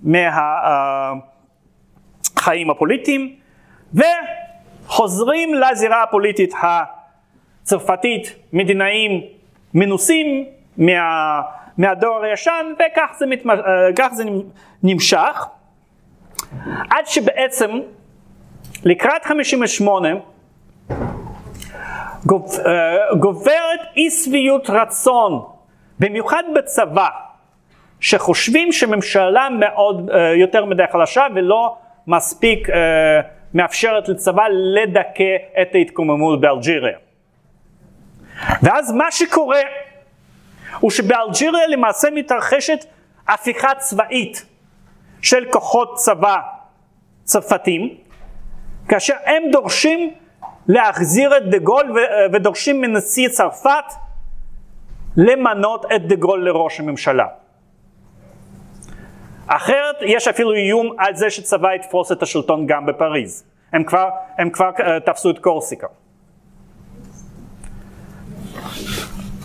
מהחיים 0.05 1.23
מה, 2.67 2.73
הפוליטיים, 2.73 3.37
וחוזרים 3.95 5.55
לזירה 5.55 6.03
הפוליטית 6.03 6.55
הצרפתית 7.63 8.35
מדינאים 8.53 9.23
מנוסים 9.75 10.45
מה, 10.77 11.41
מהדור 11.79 12.25
הישן, 12.25 12.73
וכך 12.75 13.15
זה, 13.19 13.27
מתמ... 13.27 13.51
uh, 13.51 13.55
זה 14.13 14.25
נמשך, 14.83 15.47
עד 16.91 17.07
שבעצם 17.07 17.71
לקראת 18.85 19.25
58 19.25 20.09
גוברת 23.19 23.81
אי 23.97 24.11
שביעות 24.11 24.71
רצון, 24.71 25.45
במיוחד 25.99 26.43
בצבא, 26.55 27.09
שחושבים 28.05 28.73
שממשלה 28.73 29.49
מאוד, 29.51 30.11
uh, 30.11 30.15
יותר 30.41 30.65
מדי 30.65 30.83
חלשה 30.93 31.27
ולא 31.35 31.77
מספיק 32.07 32.69
uh, 32.69 32.73
מאפשרת 33.55 34.09
לצבא 34.09 34.43
לדכא 34.75 35.37
את 35.63 35.75
ההתקוממות 35.75 36.41
באלג'יריה. 36.41 36.99
ואז 38.63 38.93
מה 38.93 39.11
שקורה 39.11 39.61
הוא 40.81 40.91
שבאלג'יריה 40.91 41.67
למעשה 41.67 42.09
מתרחשת 42.15 42.85
הפיכה 43.29 43.75
צבאית 43.75 44.47
של 45.23 45.45
כוחות 45.51 45.95
צבא 45.97 46.37
צרפתים, 47.23 47.95
כאשר 48.89 49.15
הם 49.25 49.43
דורשים 49.53 50.15
להחזיר 50.69 51.37
את 51.37 51.51
דה 51.51 51.59
גול 51.59 51.97
ודורשים 52.33 52.81
מנשיא 52.81 53.29
צרפת 53.29 53.85
למנות 55.17 55.87
את 55.97 56.09
דה 56.09 56.15
גול 56.17 56.49
לראש 56.49 56.81
הממשלה. 56.81 57.44
אחרת 59.47 59.97
יש 60.01 60.29
אפילו 60.29 60.53
איום 60.53 60.97
על 60.99 61.15
זה 61.15 61.31
שצבא 61.31 61.75
יתפוס 61.75 62.13
את 62.13 62.23
השלטון 62.23 62.67
גם 62.67 62.87
בפריז. 62.87 63.45
הם 63.73 63.85
כבר, 63.85 64.09
הם 64.39 64.51
כבר 64.51 64.71
uh, 64.77 64.83
תפסו 65.07 65.31
את 65.31 65.39
קורסיקה. 65.39 65.87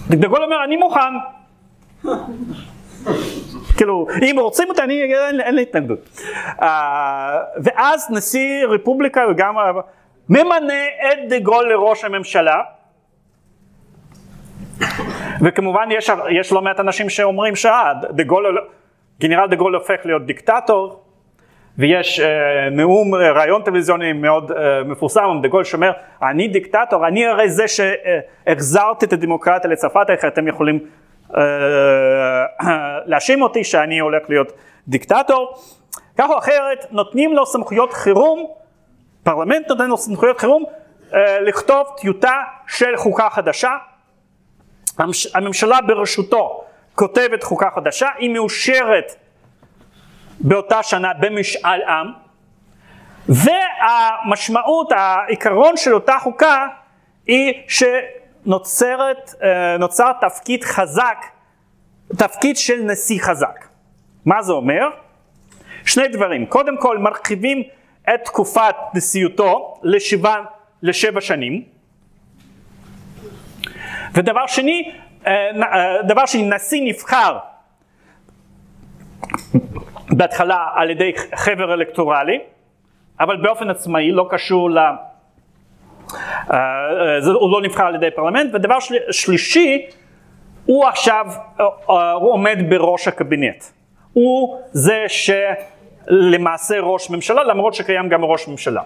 דה 0.09 0.27
גול 0.27 0.43
אומר 0.43 0.63
אני 0.63 0.77
מוכן. 0.77 1.13
כאילו, 3.77 4.07
אם 4.21 4.35
רוצים 4.39 4.69
אותי, 4.69 4.81
אני, 4.81 5.03
אין, 5.03 5.41
אין 5.41 5.55
לי 5.55 5.61
התנגדות. 5.61 6.09
Uh, 6.45 6.63
ואז 7.63 8.07
נשיא 8.11 8.65
רפובליקה 8.65 9.21
וגם 9.31 9.55
ממנה 10.29 10.73
את 11.01 11.29
דה 11.29 11.39
גול 11.39 11.69
לראש 11.69 12.03
הממשלה. 12.03 12.61
וכמובן 15.41 15.89
יש, 15.91 16.11
יש 16.29 16.51
לא 16.51 16.61
מעט 16.61 16.79
אנשים 16.79 17.09
שאומרים 17.09 17.55
שדה 17.55 18.23
גול, 18.25 18.57
גנרל 19.19 19.47
דה 19.47 19.55
גול 19.55 19.75
הופך 19.75 19.99
להיות 20.05 20.25
דיקטטור, 20.25 21.03
ויש 21.77 22.19
uh, 22.19 22.23
נאום, 22.71 23.15
uh, 23.15 23.17
ריאיון 23.17 23.61
טלוויזיוני 23.61 24.13
מאוד 24.13 24.51
uh, 24.51 24.55
מפורסם, 24.85 25.21
דה 25.41 25.47
גול 25.47 25.63
שאומר, 25.63 25.91
אני 26.21 26.47
דיקטטור, 26.47 27.07
אני 27.07 27.27
הרי 27.27 27.49
זה 27.49 27.63
שהחזרתי 27.67 29.05
את 29.05 29.13
הדמוקרטיה 29.13 29.69
לצרפת, 29.69 30.05
איך 30.09 30.25
אתם 30.25 30.47
יכולים 30.47 30.79
אה, 31.37 32.45
להאשים 33.05 33.41
אותי 33.41 33.63
שאני 33.63 33.99
הולך 33.99 34.29
להיות 34.29 34.51
דיקטטור. 34.87 35.53
כך 36.17 36.29
או 36.29 36.37
אחרת 36.37 36.85
נותנים 36.91 37.33
לו 37.33 37.45
סמכויות 37.45 37.93
חירום, 37.93 38.47
פרלמנט 39.23 39.69
נותן 39.69 39.89
לו 39.89 39.97
סמכויות 39.97 40.39
חירום 40.39 40.63
אה, 41.13 41.39
לכתוב 41.39 41.87
טיוטה 41.97 42.33
של 42.67 42.97
חוקה 42.97 43.29
חדשה. 43.29 43.71
הממשלה 45.33 45.81
בראשותו 45.81 46.63
כותבת 46.99 47.43
חוקה 47.43 47.69
חדשה, 47.75 48.07
היא 48.17 48.29
מאושרת 48.29 49.15
באותה 50.39 50.83
שנה 50.83 51.13
במשאל 51.19 51.81
עם, 51.81 52.07
והמשמעות, 53.29 54.91
העיקרון 54.91 55.77
של 55.77 55.93
אותה 55.93 56.17
חוקה 56.19 56.67
היא 57.27 57.53
ש... 57.67 57.83
נוצרת, 58.45 59.33
אה, 59.43 60.11
תפקיד 60.21 60.63
חזק, 60.63 61.25
תפקיד 62.17 62.57
של 62.57 62.81
נשיא 62.83 63.19
חזק. 63.21 63.65
מה 64.25 64.41
זה 64.41 64.51
אומר? 64.51 64.89
שני 65.85 66.07
דברים, 66.07 66.45
קודם 66.45 66.77
כל 66.77 66.97
מרחיבים 66.97 67.63
את 68.13 68.19
תקופת 68.25 68.75
נשיאותו 68.93 69.79
לשבע, 69.83 70.35
לשבע 70.83 71.21
שנים, 71.21 71.63
ודבר 74.13 74.47
שני, 74.47 74.91
דבר 76.07 76.25
שני, 76.25 76.49
נשיא 76.49 76.81
נבחר 76.85 77.37
בהתחלה 80.09 80.67
על 80.75 80.89
ידי 80.89 81.11
חבר 81.35 81.73
אלקטורלי, 81.73 82.39
אבל 83.19 83.37
באופן 83.41 83.69
עצמאי, 83.69 84.11
לא 84.11 84.27
קשור 84.29 84.69
ל... 84.71 84.77
אה, 84.77 84.93
אה, 86.51 87.31
הוא 87.33 87.51
לא 87.51 87.61
נבחר 87.61 87.83
על 87.83 87.95
ידי 87.95 88.11
פרלמנט, 88.15 88.53
ודבר 88.53 88.77
שלישי, 89.11 89.85
הוא 90.65 90.85
עכשיו, 90.85 91.25
אה, 91.59 92.11
הוא 92.11 92.31
עומד 92.31 92.57
בראש 92.69 93.07
הקבינט. 93.07 93.63
הוא 94.13 94.59
זה 94.71 95.05
שלמעשה 95.07 96.79
ראש 96.79 97.09
ממשלה, 97.09 97.43
למרות 97.43 97.73
שקיים 97.73 98.09
גם 98.09 98.25
ראש 98.25 98.47
ממשלה. 98.47 98.81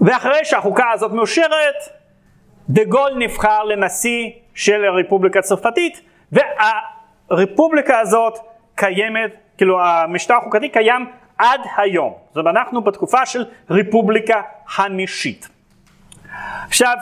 ואחרי 0.00 0.44
שהחוקה 0.44 0.90
הזאת 0.90 1.12
מאושרת, 1.12 2.01
דה 2.72 2.84
גול 2.84 3.12
נבחר 3.18 3.64
לנשיא 3.64 4.30
של 4.54 4.84
הרפובליקה 4.84 5.38
הצרפתית, 5.38 6.00
והרפובליקה 6.32 8.00
הזאת 8.00 8.38
קיימת, 8.74 9.30
כאילו 9.56 9.84
המשטר 9.84 10.34
החוקתי 10.34 10.68
קיים 10.68 11.06
עד 11.38 11.60
היום. 11.76 12.14
זאת 12.28 12.36
אומרת, 12.36 12.56
אנחנו 12.56 12.80
בתקופה 12.80 13.26
של 13.26 13.44
רפובליקה 13.70 14.40
החמישית. 14.66 15.48
עכשיו, 16.66 16.96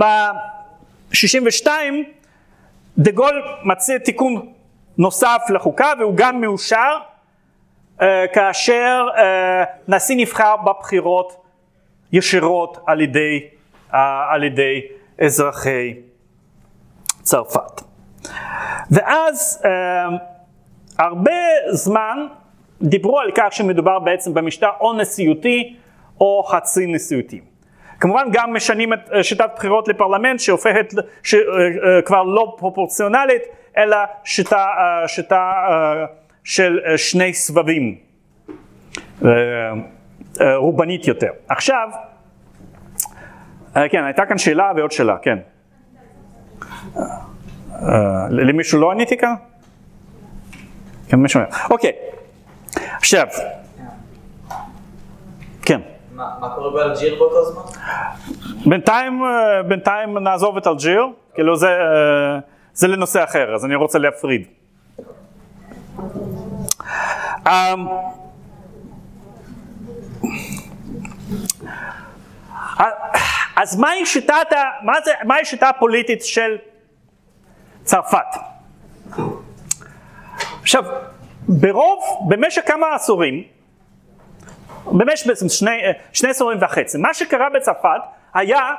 ב-62 0.00 1.68
דה 2.98 3.10
גול 3.10 3.42
מציע 3.64 3.98
תיקון 3.98 4.52
נוסף 4.98 5.42
לחוקה 5.54 5.92
והוא 5.98 6.16
גם 6.16 6.40
מאושר 6.40 6.98
uh, 7.98 8.02
כאשר 8.34 9.06
uh, 9.14 9.20
נשיא 9.88 10.16
נבחר 10.16 10.56
בבחירות 10.56 11.44
ישירות 12.12 12.78
על 12.86 13.00
ידי, 13.00 13.40
על 14.30 14.44
ידי 14.44 14.80
אזרחי 15.18 15.94
צרפת. 17.22 17.80
ואז 18.90 19.62
uh, 19.62 19.68
הרבה 20.98 21.32
זמן 21.70 22.26
דיברו 22.82 23.20
על 23.20 23.30
כך 23.34 23.46
שמדובר 23.50 23.98
בעצם 23.98 24.34
במשטר 24.34 24.70
או 24.80 24.92
נשיאותי 24.92 25.76
או 26.20 26.42
חצי 26.42 26.86
נשיאותי. 26.86 27.40
כמובן 28.00 28.26
גם 28.32 28.54
משנים 28.54 28.92
את 28.92 28.98
שיטת 29.22 29.50
בחירות 29.56 29.88
לפרלמנט 29.88 30.40
שהופכת, 30.40 30.94
שכבר 31.22 32.22
לא 32.22 32.56
פרופורציונלית, 32.58 33.42
אלא 33.76 33.96
שיטה, 34.24 34.66
שיטה 35.06 35.52
של 36.44 36.80
שני 36.96 37.34
סבבים, 37.34 37.96
רובנית 40.56 41.08
יותר. 41.08 41.30
עכשיו, 41.48 41.88
כן, 43.74 44.04
הייתה 44.04 44.26
כאן 44.26 44.38
שאלה 44.38 44.72
ועוד 44.76 44.92
שאלה, 44.92 45.16
כן. 45.22 45.38
למישהו 48.30 48.80
לא 48.80 48.90
עניתי 48.90 49.16
כאן? 49.16 49.34
כן, 51.08 51.16
מישהו... 51.16 51.40
אוקיי, 51.70 51.92
עכשיו, 52.96 53.26
כן. 55.62 55.80
מה 56.14 56.52
קורה 56.54 56.70
באלג'יר 56.70 57.14
באותו 57.18 57.44
זמן? 57.44 57.62
בינתיים, 58.70 59.24
אה, 59.24 59.62
בינתיים 59.62 60.18
נעזוב 60.18 60.56
את 60.56 60.66
אלג'יר, 60.66 61.06
כאילו 61.34 61.56
זה, 61.56 61.68
אה, 61.68 62.38
זה 62.74 62.88
לנושא 62.88 63.24
אחר, 63.24 63.54
אז 63.54 63.64
אני 63.64 63.74
רוצה 63.74 63.98
להפריד. 63.98 64.46
אז 73.56 73.76
מהי 73.76 74.06
שיטת, 74.06 74.46
מה 74.82 74.92
זה, 75.04 75.12
מהי 75.24 75.40
השיטה 75.40 75.68
הפוליטית 75.68 76.24
של 76.24 76.56
צרפת? 77.84 78.36
עכשיו, 80.62 80.84
ברוב, 81.48 82.28
במשך 82.28 82.62
כמה 82.66 82.94
עשורים, 82.94 83.44
במשך 84.86 85.26
בעצם 85.26 85.48
שני, 85.48 85.80
שני 86.12 86.30
עשורים 86.30 86.58
וחצי, 86.60 86.98
מה 86.98 87.14
שקרה 87.14 87.48
בצרפת 87.50 88.00
היה 88.34 88.74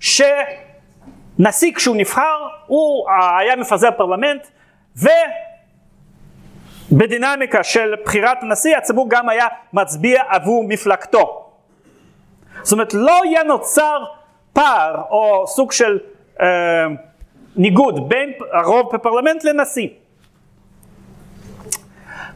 שנשיא 0.00 1.72
כשהוא 1.74 1.96
נבחר, 1.96 2.48
הוא 2.66 3.10
היה 3.38 3.56
מפזר 3.56 3.90
פרלמנט, 3.90 4.46
ובדינמיקה 6.90 7.64
של 7.64 7.94
בחירת 8.04 8.42
הנשיא 8.42 8.76
הציבור 8.76 9.06
גם 9.10 9.28
היה 9.28 9.46
מצביע 9.72 10.22
עבור 10.28 10.64
מפלגתו. 10.68 11.47
זאת 12.62 12.72
אומרת 12.72 12.94
לא 12.94 13.20
היה 13.24 13.42
נוצר 13.42 14.04
פער 14.52 15.02
או 15.10 15.44
סוג 15.46 15.72
של 15.72 15.98
אה, 16.40 16.46
ניגוד 17.56 18.08
בין 18.08 18.32
הרוב 18.52 18.90
בפרלמנט 18.94 19.44
לנשיא. 19.44 19.88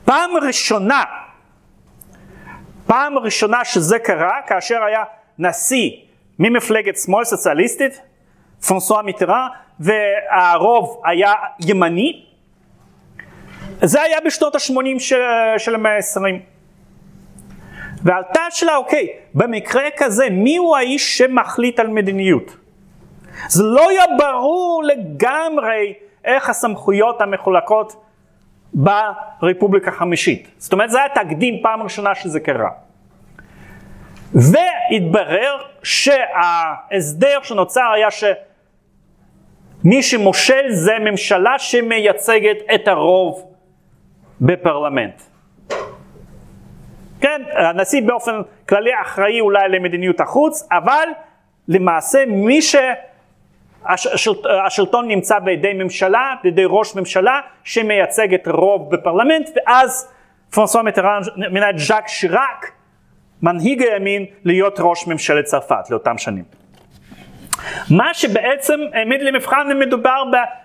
פעם 0.05 0.31
ראשונה, 0.37 1.05
פעם 2.87 3.19
ראשונה 3.19 3.65
שזה 3.65 3.99
קרה 3.99 4.41
כאשר 4.47 4.83
היה 4.83 5.05
נשיא 5.39 5.91
ממפלגת 6.39 6.97
שמאל 6.97 7.25
סוציאליסטית, 7.25 8.01
פרנסואה 8.69 9.03
מיטרה, 9.03 9.49
והרוב 9.81 11.03
היה 11.05 11.33
ימני, 11.61 12.25
זה 13.83 14.03
היה 14.03 14.19
בשנות 14.25 14.55
ה-80 14.55 14.99
של, 14.99 15.21
של 15.59 15.75
המאה 15.75 15.97
ה-20. 15.97 16.52
ועלתה 18.03 18.41
השאלה, 18.49 18.77
אוקיי, 18.77 19.09
במקרה 19.35 19.85
כזה, 19.97 20.31
מי 20.31 20.57
הוא 20.57 20.77
האיש 20.77 21.19
שמחליט 21.19 21.81
על 21.81 21.89
מדיניות? 21.89 22.57
זה 23.49 23.63
לא 23.63 23.89
היה 23.91 24.05
ברור 24.19 24.83
לגמרי 24.87 25.95
איך 26.25 26.51
הסמכויות 26.51 27.21
המחולקות 27.21 28.05
ברפובליקה 28.75 29.91
החמישית. 29.91 30.49
זאת 30.59 30.73
אומרת, 30.73 30.91
זה 30.91 30.99
היה 30.99 31.09
תקדים 31.09 31.63
פעם 31.63 31.83
ראשונה 31.83 32.15
שזה 32.15 32.41
קרה. 32.41 32.71
והתברר 34.35 35.57
שההסדר 35.83 37.39
שנוצר 37.43 37.91
היה 37.95 38.09
שמי 38.11 40.03
שמושל 40.03 40.71
זה 40.71 40.93
ממשלה 41.01 41.59
שמייצגת 41.59 42.57
את 42.75 42.89
הרוב 42.89 43.53
בפרלמנט. 44.41 45.23
כן, 47.23 47.43
הנשיא 47.53 48.03
באופן 48.03 48.33
כללי 48.69 48.91
אחראי 49.03 49.41
אולי 49.41 49.69
למדיניות 49.69 50.21
החוץ, 50.21 50.69
אבל 50.73 51.09
למעשה 51.69 52.25
מי 52.27 52.63
ש... 52.63 52.77
השלטון 54.67 55.09
נמצא 55.09 55.39
בידי 55.39 55.73
ממשלה, 55.73 56.35
בידי 56.43 56.65
ראש 56.67 56.97
ממשלה 56.97 57.41
שמייצג 57.65 58.35
את 58.35 58.47
הרוב 58.47 58.95
בפרלמנט 58.95 59.51
ואז 59.57 60.13
פרנסואה 60.55 60.83
מיטרן 60.83 61.21
מינה 61.37 61.71
את 61.71 61.79
ז'אק 61.79 62.09
שיראק, 62.09 62.73
מנהיג 63.43 63.83
הימין, 63.83 64.27
להיות 64.45 64.77
ראש 64.81 65.07
ממשלת 65.07 65.45
צרפת 65.45 65.91
לאותם 65.91 66.19
שנים. 66.19 66.45
מה 67.91 68.15
שבעצם 68.15 68.81
העמיד 68.93 69.23
למבחן 69.23 69.69
אם 69.73 69.79
מדובר 69.79 70.23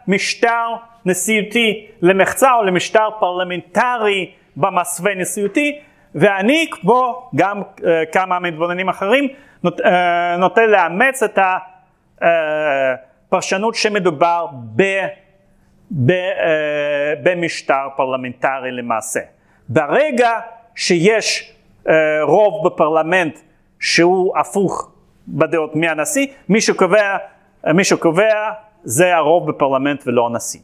במשטר 0.08 0.68
נשיאותי 1.06 1.88
למחצה 2.02 2.54
או 2.54 2.64
למשטר 2.64 3.10
פרלמנטרי 3.20 4.32
במסווה 4.56 5.16
נשיאותי 5.16 5.80
ואני 6.16 6.68
כמו 6.72 7.30
גם 7.36 7.62
uh, 7.62 7.84
כמה 8.12 8.40
מתבוננים 8.40 8.90
אחרים 8.90 9.28
נות, 9.64 9.82
uh, 9.82 9.84
נוטה 10.38 10.66
לאמץ 10.66 11.24
את 11.24 11.38
ה... 11.38 11.58
Uh, 12.22 12.26
פרשנות 13.30 13.76
שמדובר 13.76 14.48
ב, 14.76 14.84
ב, 15.92 16.12
uh, 16.12 16.14
במשטר 17.24 17.88
פרלמנטרי 17.98 18.72
למעשה. 18.72 19.20
ברגע 19.70 20.32
שיש 20.76 21.54
uh, 21.86 21.90
רוב 22.22 22.68
בפרלמנט 22.68 23.40
שהוא 23.80 24.38
הפוך 24.38 24.92
בדעות 25.28 25.76
מהנשיא, 25.76 26.28
מי 26.50 26.62
שקובע, 26.62 27.18
מי 27.74 27.84
שקובע 27.84 28.52
זה 28.84 29.16
הרוב 29.16 29.50
בפרלמנט 29.50 30.04
ולא 30.08 30.28
הנשיא. 30.28 30.60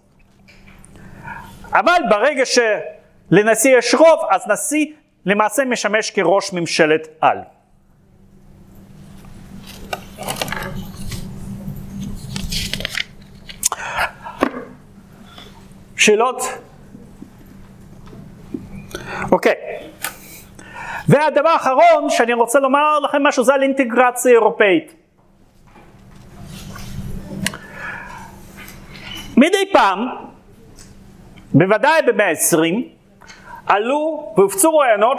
אבל 1.71 2.01
ברגע 2.09 2.43
שלנשיא 2.45 3.77
יש 3.77 3.95
רוב, 3.95 4.19
אז 4.29 4.47
נשיא 4.47 4.85
למעשה 5.26 5.65
משמש 5.65 6.11
כראש 6.11 6.53
ממשלת 6.53 7.07
על. 7.21 7.38
שאלות? 15.97 16.41
אוקיי. 19.32 19.53
והדבר 21.07 21.49
האחרון 21.49 22.09
שאני 22.09 22.34
רוצה 22.34 22.59
לומר 22.59 22.99
לכם 22.99 23.24
משהו 23.24 23.43
זה 23.43 23.53
על 23.53 23.63
אינטגרציה 23.63 24.32
אירופאית. 24.32 24.95
מדי 29.38 29.71
פעם, 29.71 29.99
בוודאי 31.53 32.01
במאה 32.07 32.26
העשרים, 32.28 32.89
עלו 33.68 34.34
והופצו 34.38 34.78
רעיונות 34.78 35.18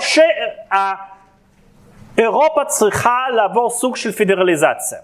שאירופה 2.17 2.65
צריכה 2.65 3.19
לעבור 3.35 3.71
סוג 3.71 3.97
של 3.97 4.13
פדרליזציה. 4.13 4.99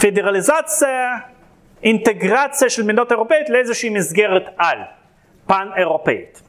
פדרליזציה 0.00 1.16
אינטגרציה 1.82 2.70
של 2.70 2.82
מדינות 2.82 3.12
אירופאית 3.12 3.50
לאיזושהי 3.50 3.90
מסגרת 3.90 4.44
על, 4.58 4.78
פן 5.46 5.68
אירופאית. 5.76 6.42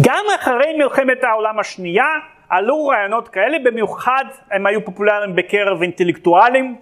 גם 0.00 0.24
אחרי 0.40 0.76
מלחמת 0.78 1.24
העולם 1.24 1.58
השנייה 1.58 2.06
עלו 2.48 2.86
רעיונות 2.86 3.28
כאלה, 3.28 3.56
במיוחד 3.64 4.24
הם 4.50 4.66
היו 4.66 4.84
פופולריים 4.84 5.36
בקרב 5.36 5.82
אינטלקטואלים, 5.82 6.76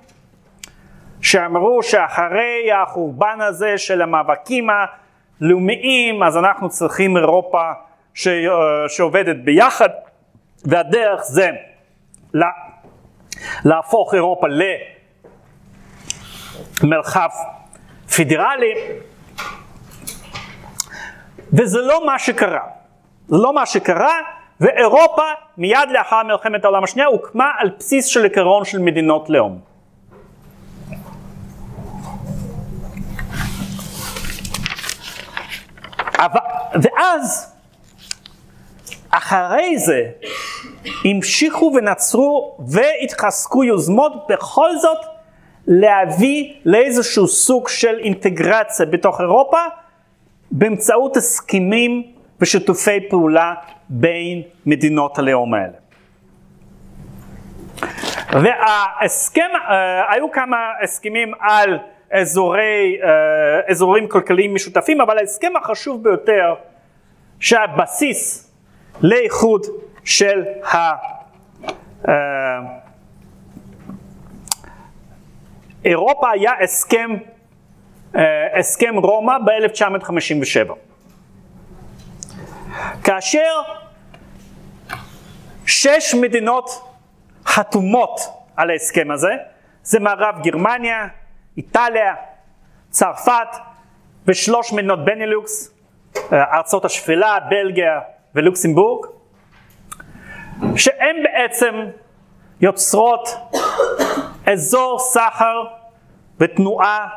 שאמרו 1.22 1.82
שאחרי 1.82 2.72
החורבן 2.82 3.38
הזה 3.40 3.78
של 3.78 4.02
המאבקים 4.02 4.68
הלאומיים, 4.70 6.22
אז 6.22 6.36
אנחנו 6.36 6.68
צריכים 6.68 7.16
אירופה 7.16 7.62
ש... 8.14 8.28
שעובדת 8.88 9.36
ביחד, 9.36 9.88
והדרך 10.64 11.22
זה 11.22 11.50
להפוך 13.64 14.14
אירופה 14.14 14.48
ל... 14.48 14.62
מרחב 16.82 17.28
פדרלי, 18.16 18.74
וזה 21.52 21.78
לא 21.78 22.06
מה 22.06 22.18
שקרה. 22.18 22.60
זה 23.28 23.36
לא 23.36 23.54
מה 23.54 23.66
שקרה, 23.66 24.14
ואירופה 24.60 25.22
מיד 25.56 25.90
לאחר 25.90 26.22
מלחמת 26.22 26.64
העולם 26.64 26.84
השנייה 26.84 27.08
הוקמה 27.08 27.50
על 27.58 27.70
בסיס 27.78 28.06
של 28.06 28.24
עיקרון 28.24 28.64
של 28.64 28.78
מדינות 28.78 29.30
לאום. 29.30 29.60
אבל, 36.18 36.40
ואז, 36.74 37.54
אחרי 39.10 39.78
זה, 39.78 40.02
המשיכו 41.04 41.72
ונצרו 41.74 42.56
והתחזקו 42.68 43.64
יוזמות 43.64 44.26
בכל 44.28 44.76
זאת 44.76 44.98
להביא 45.66 46.54
לאיזשהו 46.64 47.28
סוג 47.28 47.68
של 47.68 47.98
אינטגרציה 47.98 48.86
בתוך 48.86 49.20
אירופה 49.20 49.58
באמצעות 50.50 51.16
הסכמים 51.16 52.02
ושיתופי 52.40 53.08
פעולה 53.10 53.54
בין 53.88 54.42
מדינות 54.66 55.18
הלאום 55.18 55.54
האלה. 55.54 55.80
וההסכם, 58.32 59.50
uh, 59.54 59.72
היו 60.14 60.30
כמה 60.32 60.56
הסכמים 60.82 61.32
על 61.40 61.78
אזורי, 62.10 62.98
uh, 63.02 63.70
אזורים 63.70 64.08
כלכליים 64.08 64.54
משותפים, 64.54 65.00
אבל 65.00 65.18
ההסכם 65.18 65.52
החשוב 65.56 66.04
ביותר 66.04 66.54
שהבסיס 67.40 68.52
לאיחוד 69.00 69.66
של 70.04 70.44
ה... 70.64 70.76
Uh, 72.04 72.10
אירופה 75.84 76.30
היה 76.30 76.52
הסכם, 76.62 77.10
uh, 78.14 78.18
הסכם 78.58 78.94
רומא 78.96 79.38
ב-1957. 79.38 80.72
כאשר 83.04 83.62
שש 85.66 86.14
מדינות 86.14 86.70
חתומות 87.46 88.20
על 88.56 88.70
ההסכם 88.70 89.10
הזה, 89.10 89.30
זה 89.82 90.00
מערב 90.00 90.34
גרמניה, 90.42 91.06
איטליה, 91.56 92.14
צרפת 92.90 93.48
ושלוש 94.26 94.72
מדינות 94.72 95.04
בנילוקס, 95.04 95.74
ארצות 96.32 96.84
השפלה, 96.84 97.38
בלגיה 97.48 98.00
ולוקסמבורג, 98.34 99.06
שהן 100.76 101.16
בעצם 101.22 101.74
יוצרות 102.60 103.28
אזור 104.46 104.98
סחר 104.98 105.64
ותנועה 106.40 107.08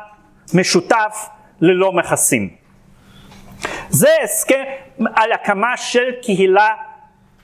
משותף 0.54 1.28
ללא 1.60 1.92
מכסים. 1.92 2.56
זה 3.88 4.08
הסכם 4.22 4.64
על 5.14 5.32
הקמה 5.32 5.76
של 5.76 6.12
קהילה 6.22 6.68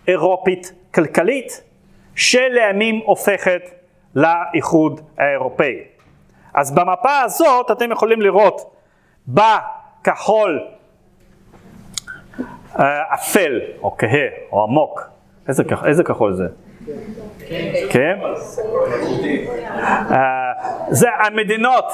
אירופית 0.09 0.73
כלכלית, 0.95 1.63
שלימים 2.15 3.01
הופכת 3.05 3.63
לאיחוד 4.15 5.01
האירופאי. 5.19 5.77
אז 6.55 6.75
במפה 6.75 7.21
הזאת 7.21 7.71
אתם 7.71 7.93
יכולים 7.93 8.23
לראות 8.23 8.75
בכחול 9.29 10.61
אה, 12.79 13.15
אפל, 13.15 13.61
או 13.83 13.97
כהה, 13.99 14.29
או 14.53 14.63
עמוק, 14.63 15.11
איזה, 15.49 15.63
איזה 15.87 16.05
כחול 16.05 16.33
זה? 16.33 16.47
כן? 17.91 18.19
אה, 20.11 20.53
זה 20.89 21.09
המדינות 21.19 21.85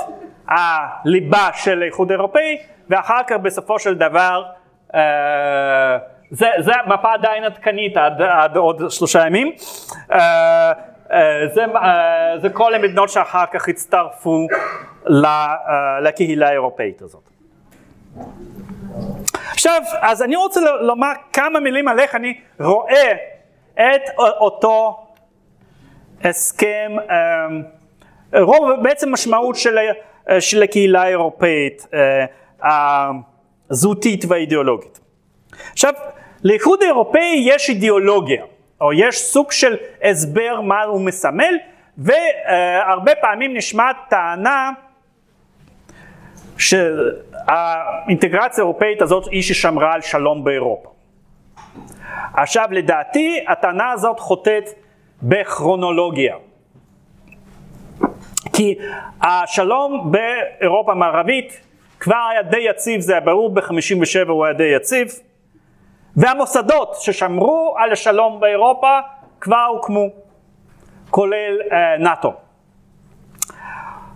הליבה 0.49 1.49
של 1.55 1.83
האיחוד 1.83 2.11
האירופאי, 2.11 2.59
ואחר 2.91 3.21
כך 3.27 3.37
בסופו 3.37 3.79
של 3.79 3.95
דבר, 3.95 4.45
אה, 4.95 5.99
זה, 6.31 6.47
זה 6.59 6.73
מפה 6.87 7.13
עדיין 7.13 7.45
עדכנית 7.45 7.97
עד, 7.97 8.23
עד 8.23 8.57
עוד 8.57 8.83
שלושה 8.91 9.27
ימים, 9.27 9.53
זה, 11.55 11.65
זה 12.43 12.49
כל 12.49 12.75
המדינות 12.75 13.09
שאחר 13.09 13.45
כך 13.53 13.69
הצטרפו 13.69 14.47
לקהילה 16.03 16.49
האירופאית 16.49 17.03
הזאת. 17.03 17.29
עכשיו, 19.51 19.83
אז 20.01 20.23
אני 20.23 20.37
רוצה 20.37 20.61
לומר 20.81 21.13
כמה 21.33 21.61
מילים 21.61 21.89
על 21.89 22.01
איך 22.01 22.15
אני 22.15 22.41
רואה 22.61 23.13
את 23.75 24.03
אותו 24.19 25.07
הסכם, 26.25 26.93
רוב 28.33 28.69
בעצם 28.83 29.13
משמעות 29.13 29.57
של, 29.57 29.79
של 30.41 30.63
הקהילה 30.63 31.03
האירופאית, 31.03 31.87
הזהותית 32.63 34.25
והאידיאולוגית. 34.29 35.01
עכשיו, 35.73 35.93
לאיחוד 36.45 36.83
האירופאי 36.83 37.43
יש 37.47 37.69
אידיאולוגיה, 37.69 38.45
או 38.81 38.93
יש 38.93 39.19
סוג 39.19 39.53
של 39.53 39.77
הסבר 40.03 40.61
מה 40.61 40.83
הוא 40.83 41.01
מסמל, 41.01 41.55
והרבה 41.99 43.15
פעמים 43.15 43.57
נשמעת 43.57 43.97
טענה 44.09 44.71
שהאינטגרציה 46.59 48.65
האירופאית 48.65 49.03
הזאת 49.03 49.27
היא 49.31 49.43
ששמרה 49.43 49.95
על 49.95 50.01
שלום 50.01 50.45
באירופה. 50.45 50.91
עכשיו 52.35 52.69
לדעתי 52.71 53.45
הטענה 53.49 53.93
הזאת 53.93 54.21
חוטאת 54.21 54.65
בכרונולוגיה. 55.23 56.37
כי 58.53 58.79
השלום 59.23 60.13
באירופה 60.13 60.93
המערבית 60.93 61.61
כבר 62.01 62.29
היה 62.31 62.43
די 62.43 62.61
יציב, 62.61 63.01
זה 63.01 63.13
היה 63.13 63.21
ברור 63.21 63.55
ב-57 63.55 64.29
הוא 64.29 64.45
היה 64.45 64.55
די 64.55 64.73
יציב, 64.77 65.09
והמוסדות 66.17 66.97
ששמרו 67.01 67.75
על 67.79 67.93
השלום 67.93 68.41
באירופה 68.41 68.99
כבר 69.41 69.65
הוקמו, 69.69 70.09
כולל 71.11 71.59
uh, 71.61 71.75
נאט"ו. 72.03 72.33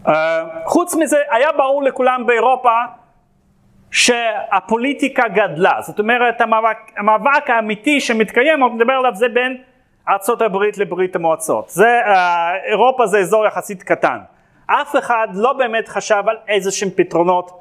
Uh, 0.06 0.10
חוץ 0.66 0.94
מזה, 0.94 1.16
היה 1.30 1.48
ברור 1.56 1.82
לכולם 1.82 2.26
באירופה 2.26 2.72
שהפוליטיקה 3.90 5.28
גדלה, 5.28 5.72
זאת 5.80 5.98
אומרת 5.98 6.40
המאבק, 6.40 6.78
המאבק 6.96 7.50
האמיתי 7.50 8.00
שמתקיים, 8.00 8.64
אני 8.64 8.74
מדבר 8.74 8.92
עליו 8.92 9.14
זה 9.14 9.28
בין 9.28 9.62
הברית 10.40 10.78
לברית 10.78 11.16
המועצות. 11.16 11.68
זה, 11.68 12.00
uh, 12.04 12.10
אירופה 12.70 13.06
זה 13.06 13.18
אזור 13.18 13.46
יחסית 13.46 13.82
קטן. 13.82 14.18
אף 14.66 14.96
אחד 14.98 15.28
לא 15.34 15.52
באמת 15.52 15.88
חשב 15.88 16.22
על 16.26 16.36
איזה 16.48 16.70
שהם 16.70 16.88
פתרונות 16.96 17.60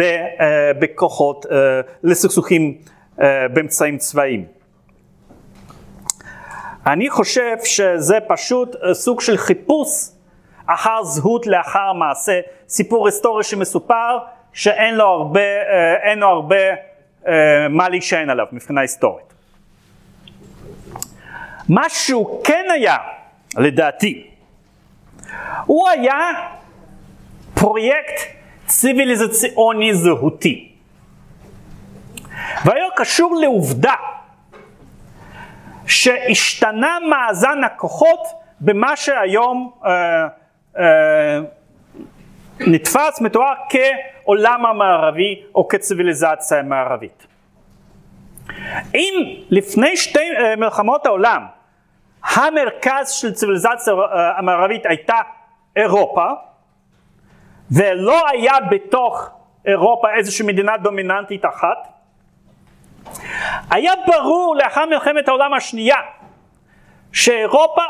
אה, 0.00 0.72
בכוחות 0.78 1.46
אה, 1.46 1.80
לסכסוכים 2.02 2.74
אה, 2.78 2.95
באמצעים 3.18 3.98
צבאיים. 3.98 4.44
אני 6.86 7.10
חושב 7.10 7.56
שזה 7.64 8.18
פשוט 8.28 8.76
סוג 8.92 9.20
של 9.20 9.36
חיפוש 9.36 9.88
אחר 10.66 11.02
זהות 11.02 11.46
לאחר 11.46 11.92
מעשה, 11.92 12.40
סיפור 12.68 13.06
היסטורי 13.06 13.44
שמסופר 13.44 14.18
שאין 14.52 14.94
לו 14.94 15.04
הרבה, 15.04 15.40
אין 16.02 16.18
לו 16.18 16.26
הרבה 16.28 16.56
מה 17.70 17.88
להישען 17.88 18.30
עליו 18.30 18.46
מבחינה 18.52 18.80
היסטורית. 18.80 19.34
מה 21.68 21.88
שהוא 21.88 22.44
כן 22.44 22.64
היה, 22.72 22.96
לדעתי, 23.56 24.30
הוא 25.66 25.88
היה 25.88 26.18
פרויקט 27.54 28.20
ציוויליזציוני 28.66 29.94
זהותי. 29.94 30.75
והיה 32.64 32.84
קשור 32.96 33.36
לעובדה 33.40 33.94
שהשתנה 35.86 36.98
מאזן 37.10 37.64
הכוחות 37.64 38.20
במה 38.60 38.96
שהיום 38.96 39.72
אה, 39.84 40.26
אה, 40.78 41.40
נתפס, 42.60 43.20
מתואר 43.20 43.52
כעולם 43.68 44.66
המערבי 44.66 45.42
או 45.54 45.68
כציוויליזציה 45.68 46.62
מערבית. 46.62 47.26
אם 48.94 49.14
לפני 49.50 49.96
שתי 49.96 50.36
אה, 50.36 50.56
מלחמות 50.56 51.06
העולם 51.06 51.46
המרכז 52.24 53.10
של 53.10 53.32
ציוויליזציה 53.32 53.94
אה, 53.94 54.38
המערבית 54.38 54.86
הייתה 54.86 55.16
אירופה, 55.76 56.26
ולא 57.70 58.28
היה 58.28 58.54
בתוך 58.70 59.30
אירופה 59.66 60.08
איזושהי 60.16 60.46
מדינה 60.46 60.76
דומיננטית 60.76 61.44
אחת, 61.44 61.95
היה 63.70 63.92
ברור 64.06 64.56
לאחר 64.56 64.86
מלחמת 64.86 65.28
העולם 65.28 65.54
השנייה 65.54 65.96
שאירופה 67.12 67.82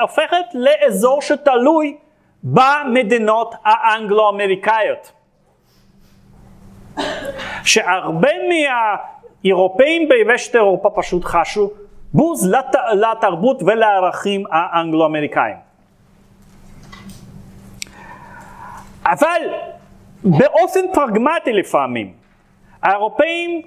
הופכת 0.00 0.46
לאזור 0.54 1.22
שתלוי 1.22 1.96
במדינות 2.42 3.54
האנגלו-אמריקאיות. 3.64 5.12
שהרבה 7.64 8.28
מהאירופאים 8.48 10.08
ביבשת 10.08 10.54
אירופה 10.54 10.90
פשוט 10.90 11.24
חשו 11.24 11.70
בוז 12.14 12.50
לת... 12.50 12.74
לתרבות 12.92 13.62
ולערכים 13.62 14.44
האנגלו-אמריקאים. 14.50 15.56
אבל 19.04 19.42
באופן 20.24 20.80
פרגמטי 20.92 21.52
לפעמים, 21.52 22.12
האירופאים 22.82 23.62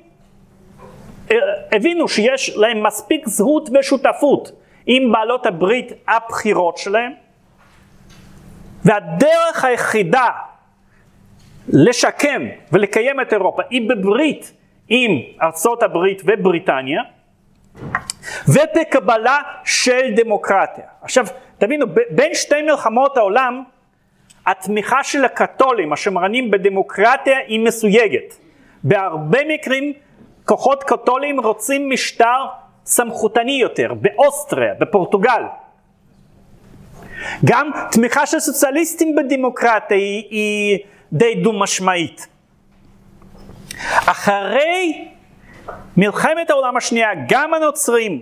הבינו 1.72 2.08
שיש 2.08 2.58
להם 2.58 2.84
מספיק 2.84 3.28
זהות 3.28 3.70
ושותפות 3.80 4.52
עם 4.86 5.12
בעלות 5.12 5.46
הברית 5.46 5.92
הבכירות 6.08 6.78
שלהם, 6.78 7.12
והדרך 8.86 9.66
היחידה 9.66 10.28
לשקם 11.70 12.42
ולקיים 12.72 13.22
את 13.22 13.34
אירופה 13.34 13.62
היא 13.70 13.90
בברית 13.90 14.54
עם 14.90 15.12
ארצות 15.42 15.84
הברית 15.84 16.22
ובריטניה, 16.26 17.02
ובקבלה 18.48 19.40
של 19.66 20.14
דמוקרטיה. 20.16 20.84
עכשיו, 21.02 21.26
תבינו, 21.58 21.86
בין 22.10 22.34
שתי 22.34 22.62
מלחמות 22.62 23.18
העולם, 23.18 23.64
התמיכה 24.46 25.04
של 25.04 25.26
הקתולים, 25.26 25.94
השמרנים 25.94 26.52
בדמוקרטיה, 26.52 27.38
היא 27.48 27.60
מסויגת. 27.60 28.36
בהרבה 28.84 29.40
מקרים, 29.48 29.94
כוחות 30.46 30.84
קתולים 30.84 31.40
רוצים 31.40 31.90
משטר 31.90 32.46
סמכותני 32.86 33.52
יותר, 33.62 33.94
באוסטריה, 33.94 34.74
בפורטוגל. 34.80 35.44
גם 37.46 37.72
תמיכה 37.92 38.26
של 38.26 38.40
סוציאליסטים 38.40 39.16
בדמוקרטיה 39.16 39.98
היא, 39.98 40.24
היא 40.30 40.80
די 41.14 41.36
דו-משמעית. 41.36 42.28
אחרי 44.06 45.08
מלחמת 45.98 46.50
העולם 46.50 46.78
השנייה, 46.78 47.10
גם 47.30 47.54
הנוצרים 47.54 48.22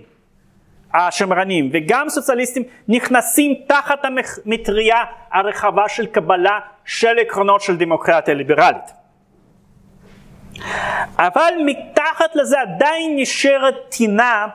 השמרנים 0.94 1.70
וגם 1.72 2.08
סוציאליסטים 2.08 2.62
נכנסים 2.88 3.54
תחת 3.66 4.04
המטריה 4.04 4.96
הרחבה 5.32 5.88
של 5.88 6.06
קבלה 6.06 6.58
של 6.84 7.18
עקרונות 7.20 7.60
של 7.60 7.76
דמוקרטיה 7.76 8.34
ליברלית. 8.34 9.03
אבל 11.18 11.52
מתחת 11.66 12.36
לזה 12.36 12.60
עדיין 12.60 13.16
נשארת 13.16 13.74
טינה 13.88 14.46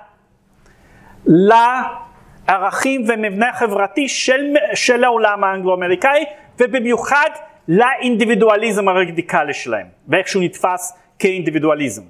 לערכים 1.26 3.06
ומבנה 3.08 3.54
חברתי 3.54 4.10
של, 4.10 4.54
של 4.74 5.04
העולם 5.04 5.44
האנגלו-אמריקאי 5.44 6.26
ובמיוחד 6.60 7.30
לאינדיבידואליזם 7.68 8.88
הרדיקלי 8.88 9.54
שלהם 9.54 9.88
ואיך 10.08 10.28
שהוא 10.28 10.44
נתפס 10.44 10.98
כאינדיבידואליזם. 11.20 12.04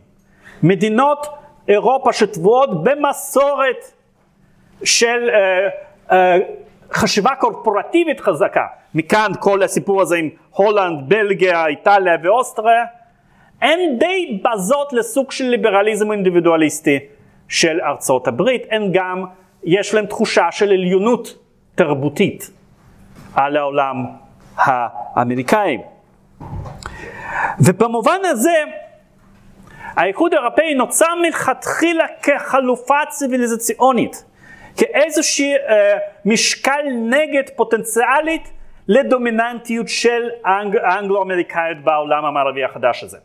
מדינות 0.63 1.27
אירופה 1.67 2.13
שטבועות 2.13 2.83
במסורת 2.83 3.91
של 4.83 5.29
uh, 5.29 6.11
uh, 6.11 6.13
חשיבה 6.91 7.35
קורפורטיבית 7.35 8.19
חזקה, 8.19 8.65
מכאן 8.95 9.31
כל 9.39 9.63
הסיפור 9.63 10.01
הזה 10.01 10.15
עם 10.15 10.29
הולנד, 10.51 11.09
בלגיה, 11.09 11.67
איטליה 11.67 12.17
ואוסטריה, 12.23 12.85
הן 13.61 13.79
די 13.99 14.41
בזות 14.43 14.93
לסוג 14.93 15.31
של 15.31 15.45
ליברליזם 15.45 16.11
אינדיבידואליסטי 16.11 16.99
של 17.47 17.79
ארצות 17.81 18.27
הברית, 18.27 18.63
הן 18.71 18.89
גם, 18.93 19.25
יש 19.63 19.93
להן 19.93 20.05
תחושה 20.05 20.51
של 20.51 20.71
עליונות 20.71 21.37
תרבותית 21.75 22.51
על 23.35 23.57
העולם 23.57 24.05
האמריקאי. 24.55 25.77
ובמובן 27.59 28.19
הזה, 28.23 28.63
האיחוד 29.95 30.33
האירופאי 30.33 30.73
נוצר 30.73 31.15
מלכתחילה 31.21 32.05
כחלופה 32.23 32.99
ציוויליזציונית, 33.09 34.23
כאיזשהו 34.77 35.45
אה, 35.45 35.97
משקל 36.25 36.85
נגד 37.09 37.49
פוטנציאלית 37.55 38.51
לדומיננטיות 38.87 39.87
של 39.87 40.29
האנג, 40.45 40.77
האנגלו-אמריקאית 40.77 41.83
בעולם 41.83 42.25
המערבי 42.25 42.63
החדש 42.63 43.03
הזה. 43.03 43.17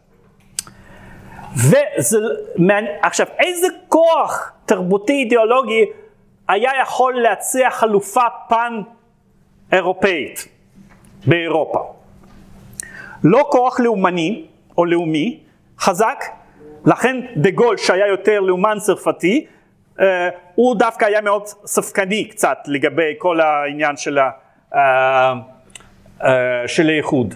וזה, 1.55 2.19
עכשיו, 3.03 3.27
איזה 3.39 3.67
כוח 3.89 4.53
תרבותי 4.67 5.13
אידיאולוגי 5.13 5.85
היה 6.49 6.71
יכול 6.83 7.21
להציע 7.23 7.71
חלופה 7.71 8.25
פן 8.49 8.81
אירופאית 9.73 10.49
באירופה? 11.27 11.95
לא 13.25 13.47
כוח 13.51 13.81
לאומני 13.81 14.47
או 14.79 14.85
לאומי 14.85 15.41
חזק, 15.79 16.25
לכן 16.87 17.17
דה 17.37 17.51
גול 17.51 17.77
שהיה 17.77 18.07
יותר 18.07 18.41
לאומן 18.41 18.77
צרפתי, 18.81 19.47
אה, 20.01 20.29
הוא 20.55 20.77
דווקא 20.77 21.05
היה 21.05 21.21
מאוד 21.21 21.47
ספקני 21.47 22.25
קצת 22.25 22.59
לגבי 22.67 23.15
כל 23.19 23.41
העניין 23.41 23.97
של, 23.97 24.19
ה, 24.19 24.31
אה, 24.75 25.35
אה, 26.25 26.69
של 26.69 26.89
האיחוד. 26.89 27.35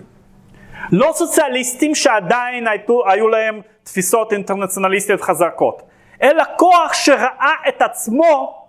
לא 0.93 1.11
סוציאליסטים 1.15 1.95
שעדיין 1.95 2.69
היו, 2.69 3.09
היו 3.09 3.29
להם 3.29 3.61
תפיסות 3.89 4.33
אינטרנציונליסטיות 4.33 5.21
חזקות, 5.21 5.83
אלא 6.23 6.45
כוח 6.57 6.93
שראה 6.93 7.53
את 7.69 7.83
עצמו 7.83 8.65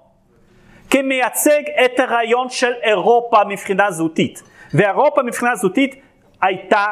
כמייצג 0.89 1.61
את 1.85 1.99
הרעיון 1.99 2.49
של 2.49 2.73
אירופה 2.83 3.43
מבחינה 3.47 3.91
זהותית. 3.91 4.43
ואירופה 4.73 5.21
מבחינה 5.23 5.55
זהותית 5.55 5.95
הייתה, 6.41 6.85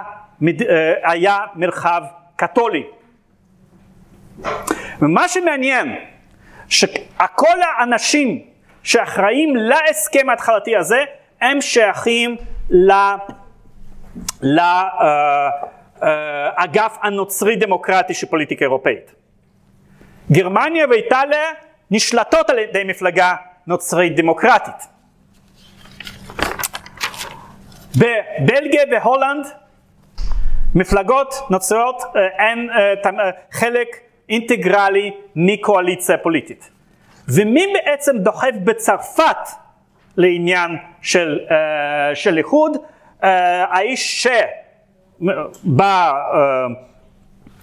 היה 1.03 1.39
מרחב 1.55 2.01
קתולי. 2.35 2.83
ומה 4.99 5.27
שמעניין, 5.27 5.95
שכל 6.69 7.61
האנשים 7.61 8.41
שאחראים 8.83 9.55
להסכם 9.55 10.29
ההתחלתי 10.29 10.75
הזה, 10.77 11.03
הם 11.41 11.61
שייכים 11.61 12.35
לאגף 16.01 16.97
הנוצרי 17.01 17.55
דמוקרטי 17.55 18.13
של 18.13 18.27
פוליטיקה 18.27 18.65
אירופאית. 18.65 19.11
גרמניה 20.31 20.85
ואיטליה 20.89 21.51
נשלטות 21.91 22.49
על 22.49 22.59
ידי 22.59 22.83
מפלגה 22.83 23.35
נוצרית 23.67 24.15
דמוקרטית. 24.15 24.87
בבלגיה 27.95 28.83
והולנד 28.91 29.45
מפלגות 30.75 31.33
נוצריות 31.49 32.03
הן 32.37 32.67
חלק 33.51 33.87
אינטגרלי 34.29 35.11
מקואליציה 35.35 36.17
פוליטית. 36.17 36.69
ומי 37.27 37.65
בעצם 37.73 38.17
דוחף 38.17 38.53
בצרפת 38.63 39.37
לעניין 40.17 40.77
של, 41.01 41.39
של 42.13 42.37
איחוד? 42.37 42.77
האיש 43.21 44.27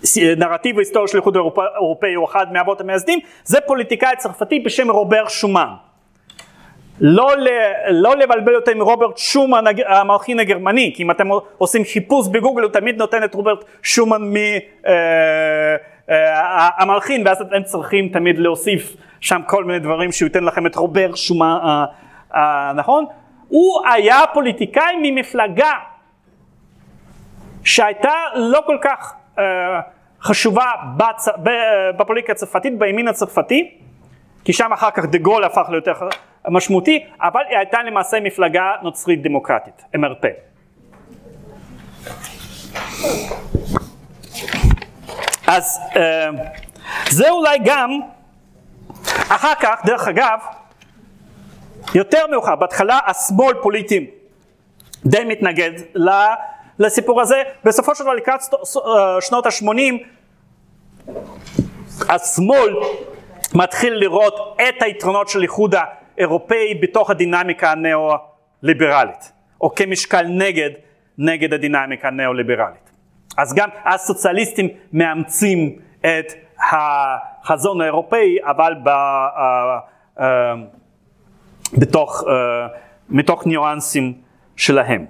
שבנרטיב 0.05 0.76
ההיסטורי 0.76 1.09
של 1.09 1.18
איחוד 1.18 1.36
האירופאי 1.36 2.14
הוא 2.14 2.24
אחד 2.24 2.52
מאבות 2.52 2.81
המייסדים, 2.81 3.18
זה 3.44 3.59
פוליטיקאי 3.66 4.16
צרפתי 4.18 4.60
בשם 4.60 4.90
רובר 4.90 5.28
שומן. 5.28 5.68
לא, 7.01 7.36
ל, 7.36 7.48
לא 7.90 8.16
לבלבל 8.16 8.56
אותו 8.56 8.70
עם 8.70 8.82
רוברט 8.82 9.18
שומן 9.18 9.64
המלחין 9.86 10.40
הגרמני, 10.40 10.93
כי 10.97 11.02
אם 11.02 11.10
אתם 11.10 11.28
עושים 11.59 11.85
חיפוש 11.85 12.28
בגוגל 12.28 12.62
הוא 12.62 12.70
תמיד 12.70 12.98
נותן 12.98 13.24
את 13.24 13.35
רוברט 13.35 13.64
שומן 13.82 14.22
מ... 14.22 14.35
Uh, 14.36 14.89
אה, 16.10 16.68
המלחין, 16.78 17.26
ואז 17.26 17.40
אתם 17.40 17.62
צריכים 17.62 18.09
תמיד 18.09 18.39
להוסיף 18.39 18.97
שם 19.20 19.40
כל 19.47 19.64
מיני 19.64 19.78
דברים 19.78 20.12
שהוא 20.12 20.26
ייתן 20.26 20.44
לכם 20.44 20.66
את 20.66 20.76
רובר 20.76 21.14
שומה, 21.14 21.59
אה, 21.64 21.85
אה, 22.35 22.72
נכון? 22.72 23.05
הוא 23.48 23.86
היה 23.86 24.20
פוליטיקאי 24.32 24.94
ממפלגה 25.02 25.72
שהייתה 27.64 28.12
לא 28.34 28.60
כל 28.66 28.78
כך 28.82 29.14
חשובה 30.22 30.70
בצ... 30.96 31.28
בפוליטיקה 31.96 32.32
הצרפתית, 32.32 32.78
בימין 32.78 33.08
הצרפתי, 33.08 33.78
כי 34.44 34.52
שם 34.52 34.72
אחר 34.72 34.90
כך 34.90 35.04
דה 35.04 35.18
גול 35.18 35.44
הפך 35.44 35.66
ליותר 35.70 35.92
משמעותי, 36.48 37.04
אבל 37.20 37.40
היא 37.48 37.58
הייתה 37.58 37.82
למעשה 37.82 38.20
מפלגה 38.20 38.72
נוצרית 38.82 39.22
דמוקרטית, 39.22 39.84
MRP. 39.96 40.26
אז 45.46 45.80
אה, 45.96 46.30
זה 47.10 47.30
אולי 47.30 47.58
גם, 47.64 47.90
אחר 49.28 49.54
כך, 49.60 49.80
דרך 49.86 50.08
אגב, 50.08 50.38
יותר 51.94 52.26
מאוחר, 52.30 52.56
בהתחלה 52.56 52.98
השמאל 53.06 53.54
פוליטי 53.62 54.10
די 55.06 55.24
מתנגד 55.24 55.70
לסיפור 56.78 57.20
הזה, 57.20 57.42
בסופו 57.64 57.94
של 57.94 58.05
דבר 58.05 58.14
לקראת 58.14 58.40
אה, 58.52 59.20
שנות 59.20 59.46
ה-80 59.46 59.94
השמאל 62.09 62.76
מתחיל 63.55 63.94
לראות 63.94 64.56
את 64.56 64.82
היתרונות 64.82 65.28
של 65.28 65.42
איחוד 65.42 65.74
האירופאי 65.74 66.74
בתוך 66.82 67.10
הדינמיקה 67.10 67.72
הנאו-ליברלית, 67.72 69.32
או 69.60 69.74
כמשקל 69.74 70.22
נגד, 70.28 70.70
נגד 71.18 71.52
הדינמיקה 71.52 72.09
הנאו-ליברלית. 72.09 72.90
אז 73.36 73.55
גם 73.55 73.68
הסוציאליסטים 73.84 74.68
מאמצים 74.92 75.78
את 76.01 76.32
החזון 76.72 77.80
האירופאי, 77.80 78.38
אבל 78.42 78.74
ב, 78.84 78.88
uh, 78.88 80.18
uh, 80.18 80.22
בתוך, 81.78 82.22
uh, 82.22 82.26
מתוך 83.09 83.46
ניואנסים 83.46 84.12
שלהם. 84.56 85.06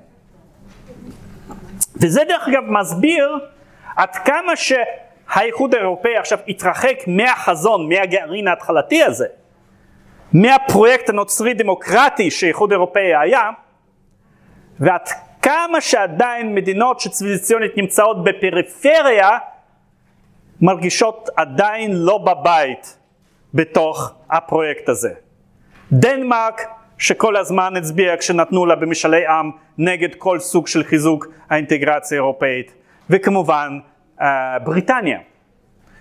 וזה 1.97 2.23
דרך 2.29 2.49
אגב 2.49 2.65
מסביר 2.71 3.39
עד 3.97 4.17
כמה 4.17 4.57
שה... 4.57 4.83
האיחוד 5.29 5.75
האירופאי 5.75 6.17
עכשיו 6.17 6.39
התרחק 6.49 6.97
מהחזון, 7.07 7.89
מהגרעין 7.89 8.49
ההתחלתי 8.49 9.03
הזה, 9.03 9.27
מהפרויקט 10.33 11.09
הנוצרי 11.09 11.55
דמוקרטי 11.55 12.31
שהאיחוד 12.31 12.73
האירופאי 12.73 13.17
היה, 13.17 13.51
ועד 14.81 15.09
כמה 15.43 15.81
שעדיין 15.81 16.55
מדינות 16.55 17.01
שציוויליזציונית 17.01 17.77
נמצאות 17.77 18.25
בפריפריה, 18.25 19.39
מרגישות 20.61 21.29
עדיין 21.37 21.93
לא 21.93 22.19
בבית 22.19 22.99
בתוך 23.55 24.15
הפרויקט 24.31 24.89
הזה. 24.89 25.11
דנמרק 25.93 26.63
שכל 26.99 27.37
הזמן 27.37 27.77
הצביעה 27.77 28.17
כשנתנו 28.17 28.67
לה 28.67 28.75
במשאלי 28.75 29.27
עם 29.27 29.51
נגד 29.79 30.15
כל 30.15 30.39
סוג 30.39 30.67
של 30.67 30.85
חיזוק 30.85 31.27
האינטגרציה 31.51 32.19
האירופאית, 32.19 32.75
וכמובן 33.11 33.79
אה, 34.21 34.59
בריטניה, 34.59 35.19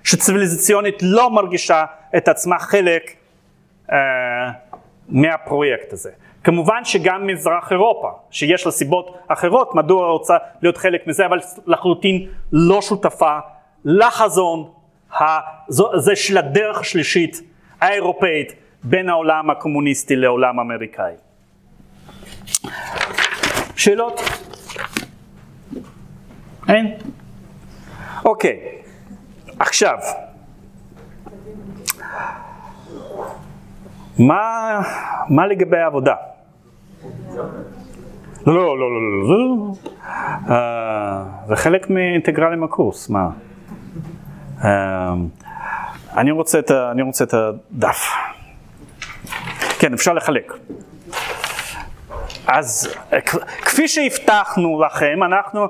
שציוויליזציונית 0.04 0.96
לא 1.02 1.30
מרגישה 1.30 1.86
את 2.18 2.28
עצמה 2.28 2.60
חלק 2.60 3.16
אה, 3.92 3.98
מהפרויקט 5.10 5.94
הזה. 5.94 6.12
כמובן 6.44 6.86
שגם 6.86 7.28
מזרח 7.28 7.72
אירופה, 7.72 8.10
שיש 8.32 8.66
לה 8.66 8.72
סיבות 8.72 9.18
אחרות 9.28 9.76
מדוע 9.76 10.12
רוצה 10.12 10.38
להיות 10.62 10.78
חלק 10.78 11.08
מזה, 11.08 11.26
אבל 11.26 11.40
לחלוטין 11.66 12.28
לא 12.52 12.82
שותפה 12.82 13.38
לחזון 13.86 14.70
הזה 15.94 16.16
של 16.16 16.38
הדרך 16.38 16.80
השלישית 16.80 17.42
האירופאית 17.82 18.54
בין 18.84 19.10
העולם 19.10 19.50
הקומוניסטי 19.50 20.16
לעולם 20.16 20.60
האמריקאי. 20.60 21.14
שאלות? 23.76 24.22
אין? 26.70 26.94
אוקיי, 28.26 28.60
עכשיו, 29.60 29.98
מה, 34.20 34.82
מה 35.30 35.48
לגבי 35.48 35.78
העבודה? 35.78 36.16
לא, 38.48 38.54
לא, 38.54 38.80
לא, 38.80 38.92
לא, 38.92 39.02
לא, 39.02 39.40
לא. 39.40 39.74
Uh, 40.48 40.52
זה 41.48 41.56
חלק 41.56 41.90
מאינטגרלים 41.90 42.64
הקורס, 42.64 43.10
מה? 43.10 43.30
Uh, 44.62 44.66
אני 46.18 46.32
רוצה 46.32 46.60
את 47.24 47.34
הדף. 47.34 48.14
כן, 49.84 49.94
אפשר 49.94 50.14
לחלק. 50.14 50.54
אז 52.48 52.96
כפי 53.62 53.88
שהבטחנו 53.88 54.82
לכם, 54.82 55.24
אנחנו 55.24 55.68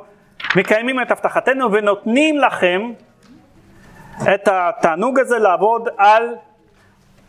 מקיימים 0.56 1.02
את 1.02 1.12
הבטחתנו 1.12 1.72
ונותנים 1.72 2.40
לכם 2.40 2.92
את 4.34 4.48
התענוג 4.52 5.20
הזה 5.20 5.38
לעבוד 5.38 5.90
על 5.98 6.36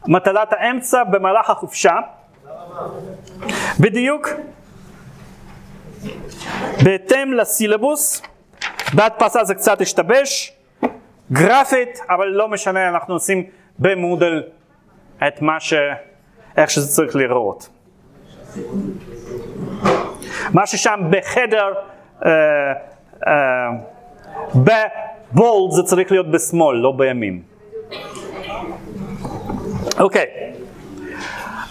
מטלת 0.06 0.52
האמצע 0.52 1.04
במהלך 1.04 1.50
החופשה. 1.50 1.96
בדיוק 3.80 4.28
בהתאם 6.84 7.32
לסילבוס, 7.32 8.22
בהדפסה 8.94 9.44
זה 9.44 9.54
קצת 9.54 9.80
השתבש, 9.80 10.52
גרפית, 11.32 11.98
אבל 12.10 12.26
לא 12.26 12.48
משנה, 12.48 12.88
אנחנו 12.88 13.14
עושים 13.14 13.44
במודל 13.78 14.42
את 15.26 15.42
מה 15.42 15.60
ש... 15.60 15.74
איך 16.56 16.70
שזה 16.70 16.88
צריך 16.88 17.16
להיראות. 17.16 17.68
מה 20.50 20.66
ששם 20.66 21.00
בחדר, 21.10 21.72
אה, 22.24 22.30
אה, 23.26 23.68
בבולד 24.54 25.72
זה 25.72 25.82
צריך 25.82 26.12
להיות 26.12 26.30
בשמאל, 26.30 26.76
לא 26.76 26.92
בימין. 26.92 27.42
אוקיי, 29.98 30.26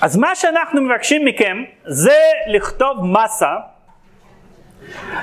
אז 0.01 0.18
מה 0.18 0.35
שאנחנו 0.35 0.81
מבקשים 0.81 1.26
מכם 1.26 1.57
זה 1.85 2.18
לכתוב 2.47 3.05
מסה, 3.05 3.55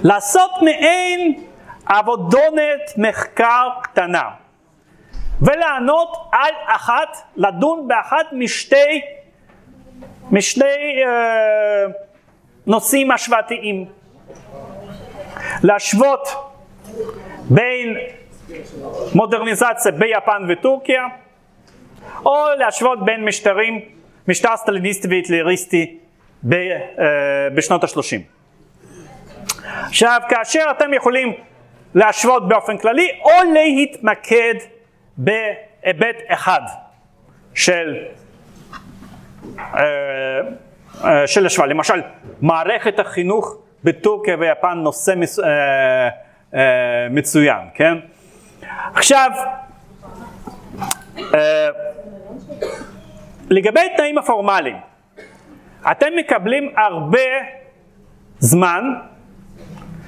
לעשות 0.03 0.51
מעין 0.63 1.45
עבודונת 1.87 2.93
מחקר 2.97 3.69
קטנה 3.83 4.31
ולענות 5.43 6.17
על 6.33 6.55
אחת, 6.67 7.17
לדון 7.37 7.89
באחת 7.89 8.27
משתי 8.33 9.01
משני 10.33 11.05
אה, 11.07 11.87
נושאים 12.67 13.11
השוואתיים. 13.11 13.85
להשוות 15.63 16.29
בין 17.49 17.97
מודרניזציה 19.15 19.93
ביפן 19.93 20.43
וטורקיה, 20.49 21.07
או 22.25 22.45
להשוות 22.59 23.05
בין 23.05 23.25
משטרים, 23.25 23.81
משטר 24.29 24.57
סטליניסטי 24.57 25.09
והיטלריסטי 25.09 25.99
ב, 26.49 26.55
אה, 26.55 27.51
בשנות 27.55 27.85
ה-30. 27.85 28.21
עכשיו, 29.87 30.21
כאשר 30.29 30.65
אתם 30.71 30.95
יכולים 30.95 31.33
להשוות 31.95 32.49
באופן 32.49 32.79
כללי, 32.79 33.09
או 33.25 33.53
להתמקד 33.53 34.55
בהיבט 35.17 36.17
אחד 36.29 36.61
של 37.55 38.05
של 41.27 41.47
השוואה. 41.47 41.69
למשל, 41.69 42.01
מערכת 42.41 42.99
החינוך 42.99 43.57
בטורקיה 43.85 44.37
ויפן 44.39 44.79
נושא 44.79 45.15
אה, 46.55 47.07
מצוין, 47.11 47.61
כן? 47.75 47.95
עכשיו, 48.95 49.31
לגבי 53.51 53.81
תנאים 53.97 54.19
הפורמליים, 54.19 54.77
אתם 55.91 56.07
מקבלים 56.17 56.73
הרבה 56.77 57.21
זמן, 58.39 58.85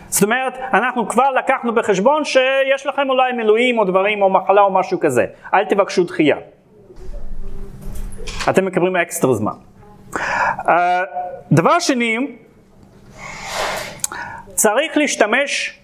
זאת 0.08 0.22
אומרת, 0.22 0.58
אנחנו 0.74 1.08
כבר 1.08 1.30
לקחנו 1.30 1.74
בחשבון 1.74 2.24
שיש 2.24 2.86
לכם 2.86 3.10
אולי 3.10 3.32
מילואים 3.32 3.78
או 3.78 3.84
דברים 3.84 4.22
או 4.22 4.30
מחלה 4.30 4.60
או 4.60 4.72
משהו 4.72 5.00
כזה, 5.00 5.26
אל 5.54 5.64
תבקשו 5.64 6.04
דחייה. 6.04 6.36
אתם 8.50 8.64
מקבלים 8.64 8.96
אקסטרה 8.96 9.34
זמן. 9.34 9.52
Uh, 10.14 10.70
דבר 11.52 11.78
שני, 11.78 12.16
צריך 14.54 14.96
להשתמש 14.96 15.80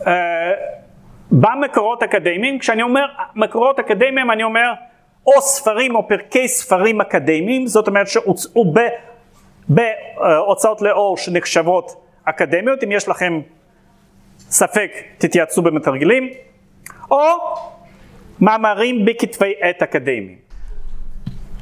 uh, 0.00 0.06
במקורות 1.30 2.02
אקדמיים, 2.02 2.58
כשאני 2.58 2.82
אומר 2.82 3.06
מקורות 3.34 3.78
אקדמיים 3.78 4.30
אני 4.30 4.42
אומר 4.42 4.72
או 5.26 5.40
ספרים 5.40 5.94
או 5.94 6.08
פרקי 6.08 6.48
ספרים 6.48 7.00
אקדמיים, 7.00 7.66
זאת 7.66 7.88
אומרת 7.88 8.08
שהוצאו 8.08 8.74
בהוצאות 9.68 10.82
לאור 10.82 11.16
שנחשבות 11.16 12.04
אקדמיות, 12.24 12.84
אם 12.84 12.92
יש 12.92 13.08
לכם 13.08 13.40
ספק 14.38 14.90
תתייעצו 15.18 15.62
במתרגלים, 15.62 16.30
או 17.10 17.20
מאמרים 18.40 19.04
בכתבי 19.04 19.52
עת 19.60 19.82
אקדמיים. 19.82 20.45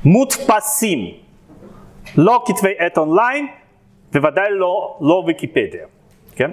מודפסים, 0.05 1.15
לא 2.17 2.45
כתבי 2.47 2.75
עת 2.79 2.99
אונליין, 2.99 3.47
בוודאי 4.13 4.51
לא, 4.51 4.99
לא 5.01 5.23
ויקיפדיה, 5.27 5.87
כן? 6.37 6.51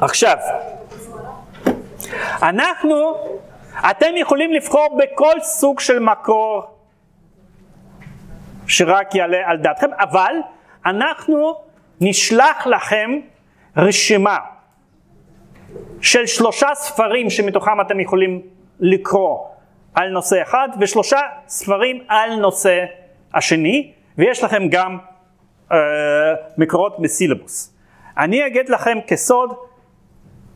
עכשיו, 0.00 0.36
אנחנו, 2.42 3.14
אתם 3.90 4.16
יכולים 4.16 4.52
לבחור 4.52 4.98
בכל 4.98 5.40
סוג 5.40 5.80
של 5.80 5.98
מקור 5.98 6.62
שרק 8.66 9.14
יעלה 9.14 9.38
על 9.44 9.56
דעתכם, 9.56 9.90
אבל 9.98 10.34
אנחנו 10.86 11.54
נשלח 12.00 12.66
לכם 12.66 13.10
רשימה 13.76 14.38
של 16.00 16.26
שלושה 16.26 16.68
ספרים 16.74 17.30
שמתוכם 17.30 17.80
אתם 17.80 18.00
יכולים 18.00 18.42
לקרוא 18.80 19.51
על 19.94 20.08
נושא 20.08 20.42
אחד 20.42 20.68
ושלושה 20.80 21.20
ספרים 21.48 22.04
על 22.08 22.36
נושא 22.36 22.84
השני, 23.34 23.92
ויש 24.18 24.44
לכם 24.44 24.68
גם 24.70 24.98
אה, 25.72 25.78
מקורות 26.58 27.00
בסילבוס. 27.00 27.76
אני 28.18 28.46
אגיד 28.46 28.68
לכם 28.68 28.98
כסוד, 29.06 29.54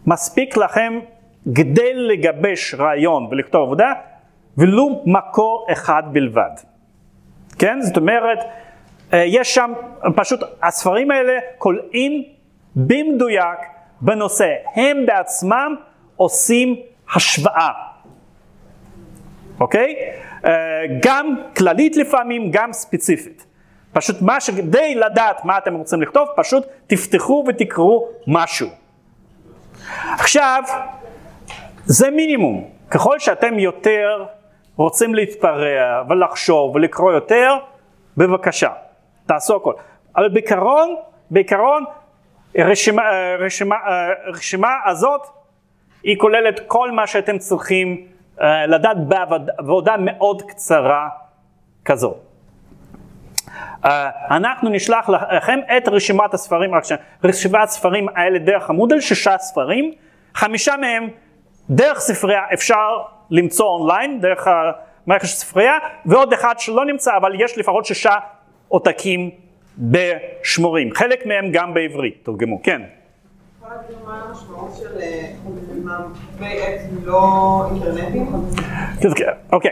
מספיק 0.07 0.57
לכם 0.57 1.01
כדי 1.55 1.95
לגבש 1.95 2.75
רעיון 2.75 3.29
ולכתוב 3.31 3.63
עבודה, 3.63 3.93
ולו 4.59 5.03
מקור 5.07 5.67
אחד 5.73 6.03
בלבד. 6.13 6.51
כן? 7.59 7.81
זאת 7.81 7.97
אומרת, 7.97 8.39
אה, 9.13 9.25
יש 9.27 9.55
שם, 9.55 9.73
פשוט 10.17 10.41
הספרים 10.63 11.11
האלה 11.11 11.39
כולאים 11.59 12.25
במדויק 12.77 13.59
בנושא. 14.01 14.55
הם 14.75 15.07
בעצמם 15.07 15.75
עושים 16.17 16.77
השוואה. 17.15 17.71
אוקיי? 19.61 19.97
אה, 20.45 20.51
גם 21.03 21.37
כללית 21.57 21.97
לפעמים, 21.97 22.51
גם 22.51 22.73
ספציפית. 22.73 23.47
פשוט 23.93 24.23
מה 24.23 24.41
שכדי 24.41 24.95
לדעת 24.95 25.45
מה 25.45 25.59
אתם 25.59 25.75
רוצים 25.75 26.03
לכתוב, 26.03 26.29
פשוט 26.37 26.67
תפתחו 26.87 27.45
ותקראו 27.49 28.09
משהו. 28.27 28.69
עכשיו, 30.19 30.63
זה 31.85 32.11
מינימום. 32.11 32.71
ככל 32.91 33.19
שאתם 33.19 33.59
יותר 33.59 34.25
רוצים 34.77 35.15
להתפרע 35.15 36.03
ולחשוב 36.09 36.75
ולקרוא 36.75 37.13
יותר, 37.13 37.57
בבקשה, 38.17 38.71
תעשו 39.27 39.57
הכל. 39.57 39.73
אבל 40.17 40.29
בעיקרון, 40.29 40.95
בעיקרון, 41.31 41.85
רשימה, 42.59 43.03
רשימה, 43.39 43.77
רשימה 44.27 44.71
הזאת 44.87 45.27
היא 46.03 46.17
כוללת 46.19 46.61
כל 46.67 46.91
מה 46.91 47.07
שאתם 47.07 47.39
צריכים 47.39 47.89
אה, 47.89 48.16
לדעת 48.41 48.97
בעבודה 49.09 49.95
מאוד 49.99 50.43
קצרה 50.43 51.09
כזו. 51.85 52.15
אה, 53.85 54.11
אנחנו 54.31 54.71
נשלח 54.71 55.09
לכם 55.09 55.59
את 55.77 55.89
רשימת 55.89 56.35
הספרים, 56.35 56.75
רק 56.75 56.83
רשימת 57.25 57.63
הספרים 57.63 58.09
האלה 58.17 58.39
דרך 58.39 58.71
המודל, 58.71 59.01
שישה 59.01 59.39
ספרים, 59.39 59.93
חמישה 60.35 60.75
מהם 60.77 61.09
דרך 61.71 61.99
ספרייה 61.99 62.43
אפשר 62.55 63.03
למצוא 63.31 63.67
אונליין, 63.67 64.21
דרך 64.21 64.47
המערכת 64.47 65.27
של 65.27 65.35
ספרייה, 65.35 65.79
ועוד 66.07 66.33
אחד 66.33 66.55
שלא 66.59 66.85
נמצא, 66.85 67.17
אבל 67.17 67.41
יש 67.41 67.59
לפחות 67.59 67.87
שישה 67.87 68.15
עותקים 68.69 69.31
בשמורים, 69.79 70.95
חלק 70.95 71.27
מהם 71.27 71.51
גם 71.53 71.75
בעברית, 71.75 72.21
תורגמו, 72.23 72.63
כן. 72.63 72.83
אוקיי, 79.53 79.71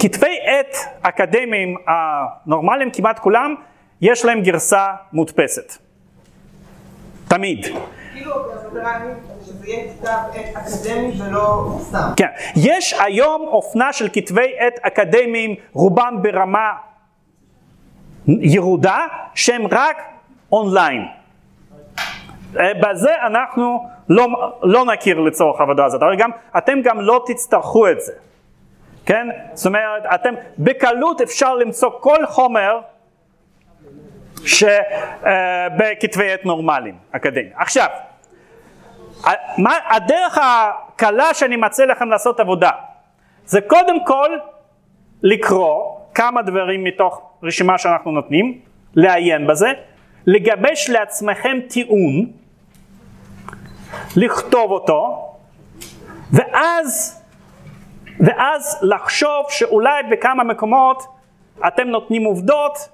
כתבי 0.00 0.38
עת 0.46 0.76
אקדמיים 1.02 1.76
הנורמליים 1.86 2.90
כמעט 2.90 3.18
כולם, 3.18 3.54
יש 4.00 4.24
להם 4.24 4.40
גרסה 4.40 4.86
מודפסת. 5.12 5.76
תמיד. 7.28 7.66
כאילו, 8.12 8.34
שזה 9.44 9.66
יהיה 9.66 9.92
כתב 9.94 10.18
עת 10.34 10.56
אקדמי 10.56 11.22
ולא 11.22 11.78
סתם. 11.80 12.10
כן, 12.16 12.28
יש 12.56 12.94
היום 13.00 13.42
אופנה 13.46 13.92
של 13.92 14.08
כתבי 14.12 14.54
עת 14.58 14.78
אקדמיים, 14.82 15.54
רובם 15.72 16.18
ברמה 16.22 16.70
ירודה, 18.26 19.06
שהם 19.34 19.66
רק 19.70 19.96
אונליין. 20.52 21.21
אה, 22.60 22.72
בזה 22.74 23.14
אנחנו 23.26 23.88
לא, 24.08 24.28
לא 24.62 24.84
נכיר 24.84 25.20
לצורך 25.20 25.60
העבודה 25.60 25.84
הזאת, 25.84 26.02
אבל 26.02 26.16
גם, 26.16 26.30
אתם 26.58 26.80
גם 26.82 27.00
לא 27.00 27.24
תצטרכו 27.26 27.88
את 27.88 28.00
זה, 28.00 28.12
כן? 29.06 29.28
זאת 29.52 29.66
אומרת, 29.66 30.02
אתם 30.14 30.34
בקלות 30.58 31.20
אפשר 31.20 31.54
למצוא 31.54 31.90
כל 32.00 32.26
חומר 32.26 32.80
שבכתבי 34.44 36.28
אה, 36.28 36.34
עת 36.34 36.44
נורמליים, 36.44 36.94
אקדמיים. 37.12 37.50
עכשיו, 37.54 37.86
הדרך 39.90 40.38
הקלה 40.42 41.34
שאני 41.34 41.56
מציע 41.56 41.86
לכם 41.86 42.08
לעשות 42.08 42.40
עבודה, 42.40 42.70
זה 43.44 43.60
קודם 43.60 44.06
כל 44.06 44.30
לקרוא 45.22 45.96
כמה 46.14 46.42
דברים 46.42 46.84
מתוך 46.84 47.22
רשימה 47.42 47.78
שאנחנו 47.78 48.10
נותנים, 48.10 48.60
לעיין 48.94 49.46
בזה, 49.46 49.72
לגבש 50.26 50.90
לעצמכם 50.90 51.58
טיעון, 51.68 52.32
לכתוב 54.16 54.70
אותו, 54.70 55.28
ואז, 56.32 57.22
ואז 58.20 58.78
לחשוב 58.82 59.46
שאולי 59.48 60.02
בכמה 60.10 60.44
מקומות 60.44 61.02
אתם 61.66 61.88
נותנים 61.88 62.24
עובדות, 62.24 62.88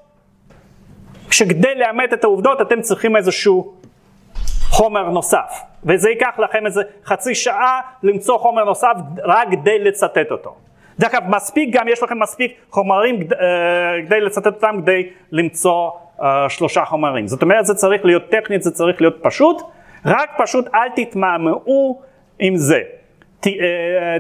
שכדי 1.31 1.75
לאמת 1.75 2.13
את 2.13 2.25
העובדות 2.25 2.61
אתם 2.61 2.81
צריכים 2.81 3.17
איזשהו 3.17 3.75
חומר 4.71 5.11
נוסף, 5.11 5.61
וזה 5.85 6.11
ייקח 6.11 6.39
לכם 6.39 6.67
איזה 6.67 6.83
חצי 7.05 7.35
שעה 7.35 7.81
למצוא 8.03 8.39
חומר 8.39 8.65
נוסף 8.65 8.93
רק 9.25 9.49
כדי 9.51 9.79
לצטט 9.79 10.31
אותו. 10.31 10.55
דרך 10.99 11.15
אגב, 11.15 11.29
מספיק 11.29 11.69
גם, 11.73 11.89
יש 11.89 12.03
לכם 12.03 12.19
מספיק 12.19 12.53
חומרים 12.71 13.15
אה, 13.15 14.07
כדי 14.07 14.21
לצטט 14.21 14.47
אותם, 14.47 14.77
כדי 14.83 15.09
למצוא 15.33 15.91
uh, 16.19 16.23
שלושה 16.49 16.85
חומרים. 16.85 17.29
זאת 17.29 17.43
אומרת, 17.43 17.67
זה 17.67 17.75
צריך 17.75 18.05
להיות 18.05 18.23
טכנית, 18.31 18.63
זה 18.63 18.71
צריך 18.71 19.01
להיות 19.01 19.17
פשוט, 19.23 19.63
רק 20.09 20.31
פשוט 20.39 20.75
אל 20.75 20.89
תתמהמהו 20.97 22.01
עם 22.39 22.57
זה. 22.57 22.81
ת, 23.41 23.47
uh, 23.47 23.51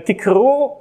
תקראו 0.04 0.76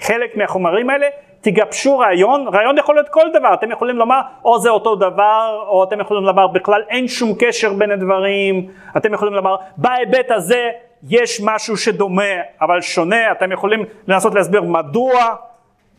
חלק 0.00 0.36
מהחומרים 0.36 0.90
האלה, 0.90 1.06
תגבשו 1.40 1.98
רעיון, 1.98 2.48
רעיון 2.48 2.78
יכול 2.78 2.94
להיות 2.94 3.08
כל 3.08 3.26
דבר, 3.34 3.54
אתם 3.54 3.70
יכולים 3.70 3.96
לומר 3.96 4.20
או 4.44 4.58
זה 4.58 4.70
אותו 4.70 4.96
דבר, 4.96 5.64
או 5.68 5.84
אתם 5.84 6.00
יכולים 6.00 6.24
לומר 6.24 6.46
בכלל 6.46 6.82
אין 6.88 7.08
שום 7.08 7.32
קשר 7.38 7.72
בין 7.72 7.90
הדברים, 7.90 8.70
אתם 8.96 9.14
יכולים 9.14 9.34
לומר 9.34 9.56
בהיבט 9.76 10.30
הזה 10.30 10.70
יש 11.08 11.40
משהו 11.44 11.76
שדומה 11.76 12.22
אבל 12.60 12.80
שונה, 12.80 13.32
אתם 13.32 13.52
יכולים 13.52 13.84
לנסות 14.08 14.34
להסביר 14.34 14.62
מדוע 14.62 15.34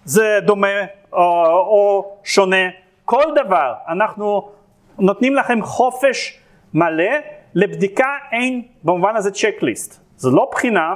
זה 0.03 0.39
דומה 0.41 0.81
או, 1.13 1.45
או 1.45 2.11
שונה, 2.23 2.69
כל 3.05 3.23
דבר. 3.35 3.73
אנחנו 3.87 4.49
נותנים 4.99 5.35
לכם 5.35 5.61
חופש 5.61 6.39
מלא, 6.73 7.13
לבדיקה 7.55 8.17
אין 8.31 8.61
במובן 8.83 9.15
הזה 9.15 9.31
צ'קליסט, 9.31 10.01
זה 10.17 10.29
לא 10.29 10.49
בחינה, 10.51 10.95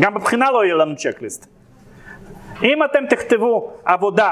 גם 0.00 0.14
בבחינה 0.14 0.50
לא 0.50 0.64
יהיה 0.64 0.74
לנו 0.74 0.96
צ'קליסט. 0.96 1.46
אם 2.62 2.84
אתם 2.84 3.06
תכתבו 3.06 3.72
עבודה 3.84 4.30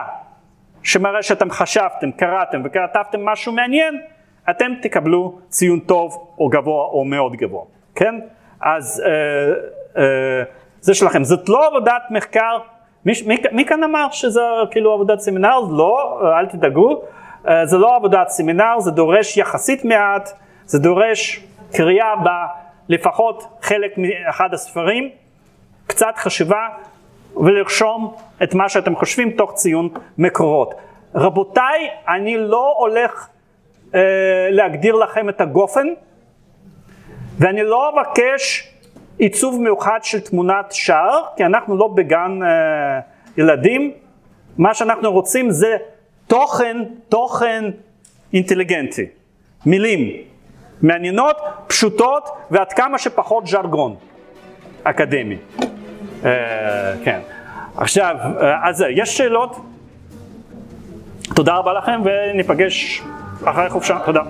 שמראה 0.82 1.22
שאתם 1.22 1.50
חשבתם, 1.50 2.12
קראתם 2.12 2.62
וכתבתם 2.64 3.24
משהו 3.24 3.52
מעניין, 3.52 4.00
אתם 4.50 4.72
תקבלו 4.82 5.38
ציון 5.48 5.80
טוב 5.80 6.28
או 6.38 6.48
גבוה 6.48 6.84
או 6.84 7.04
מאוד 7.04 7.36
גבוה, 7.36 7.64
כן? 7.94 8.14
אז 8.60 9.02
אה, 9.06 10.02
אה, 10.02 10.42
זה 10.80 10.94
שלכם. 10.94 11.24
זאת 11.24 11.48
לא 11.48 11.66
עבודת 11.66 12.02
מחקר, 12.10 12.58
מי, 13.04 13.12
מי, 13.26 13.36
מי 13.52 13.64
כאן 13.64 13.84
אמר 13.84 14.06
שזה 14.10 14.40
כאילו 14.70 14.92
עבודת 14.92 15.20
סמינר? 15.20 15.60
לא, 15.70 16.20
אל 16.38 16.46
תדאגו, 16.46 17.02
אה, 17.48 17.66
זה 17.66 17.78
לא 17.78 17.96
עבודת 17.96 18.28
סמינר, 18.28 18.80
זה 18.80 18.90
דורש 18.90 19.36
יחסית 19.36 19.84
מעט, 19.84 20.30
זה 20.64 20.78
דורש 20.78 21.44
קריאה 21.72 22.14
בלפחות 22.88 23.44
חלק 23.62 23.98
מאחד 23.98 24.54
הספרים, 24.54 25.10
קצת 25.86 26.12
חשיבה 26.16 26.68
ולרשום 27.36 28.14
את 28.42 28.54
מה 28.54 28.68
שאתם 28.68 28.96
חושבים 28.96 29.30
תוך 29.30 29.52
ציון 29.52 29.88
מקורות. 30.18 30.74
רבותיי, 31.14 31.90
אני 32.08 32.36
לא 32.36 32.74
הולך 32.78 33.28
אה, 33.94 34.00
להגדיר 34.50 34.94
לכם 34.94 35.28
את 35.28 35.40
הגופן, 35.40 35.86
ואני 37.38 37.62
לא 37.62 37.92
אבקש 37.94 38.72
עיצוב 39.18 39.62
מיוחד 39.62 39.98
של 40.02 40.20
תמונת 40.20 40.72
שער, 40.72 41.22
כי 41.36 41.44
אנחנו 41.44 41.76
לא 41.76 41.88
בגן 41.88 42.40
אה, 42.42 43.00
ילדים, 43.36 43.92
מה 44.58 44.74
שאנחנו 44.74 45.12
רוצים 45.12 45.50
זה 45.50 45.76
תוכן, 46.26 46.76
תוכן 47.08 47.64
אינטליגנטי, 48.32 49.06
מילים 49.66 50.22
מעניינות, 50.82 51.36
פשוטות 51.66 52.28
ועד 52.50 52.72
כמה 52.72 52.98
שפחות 52.98 53.46
ז'רגון 53.46 53.94
אקדמי. 54.84 55.36
אה, 56.24 56.92
כן. 57.04 57.20
עכשיו, 57.76 58.16
אה, 58.40 58.68
אז 58.68 58.84
יש 58.90 59.16
שאלות? 59.16 59.56
תודה 61.34 61.54
רבה 61.54 61.72
לכם 61.72 62.00
וניפגש 62.04 63.02
אחרי 63.44 63.70
חופשה, 63.70 63.98
תודה. 64.04 64.22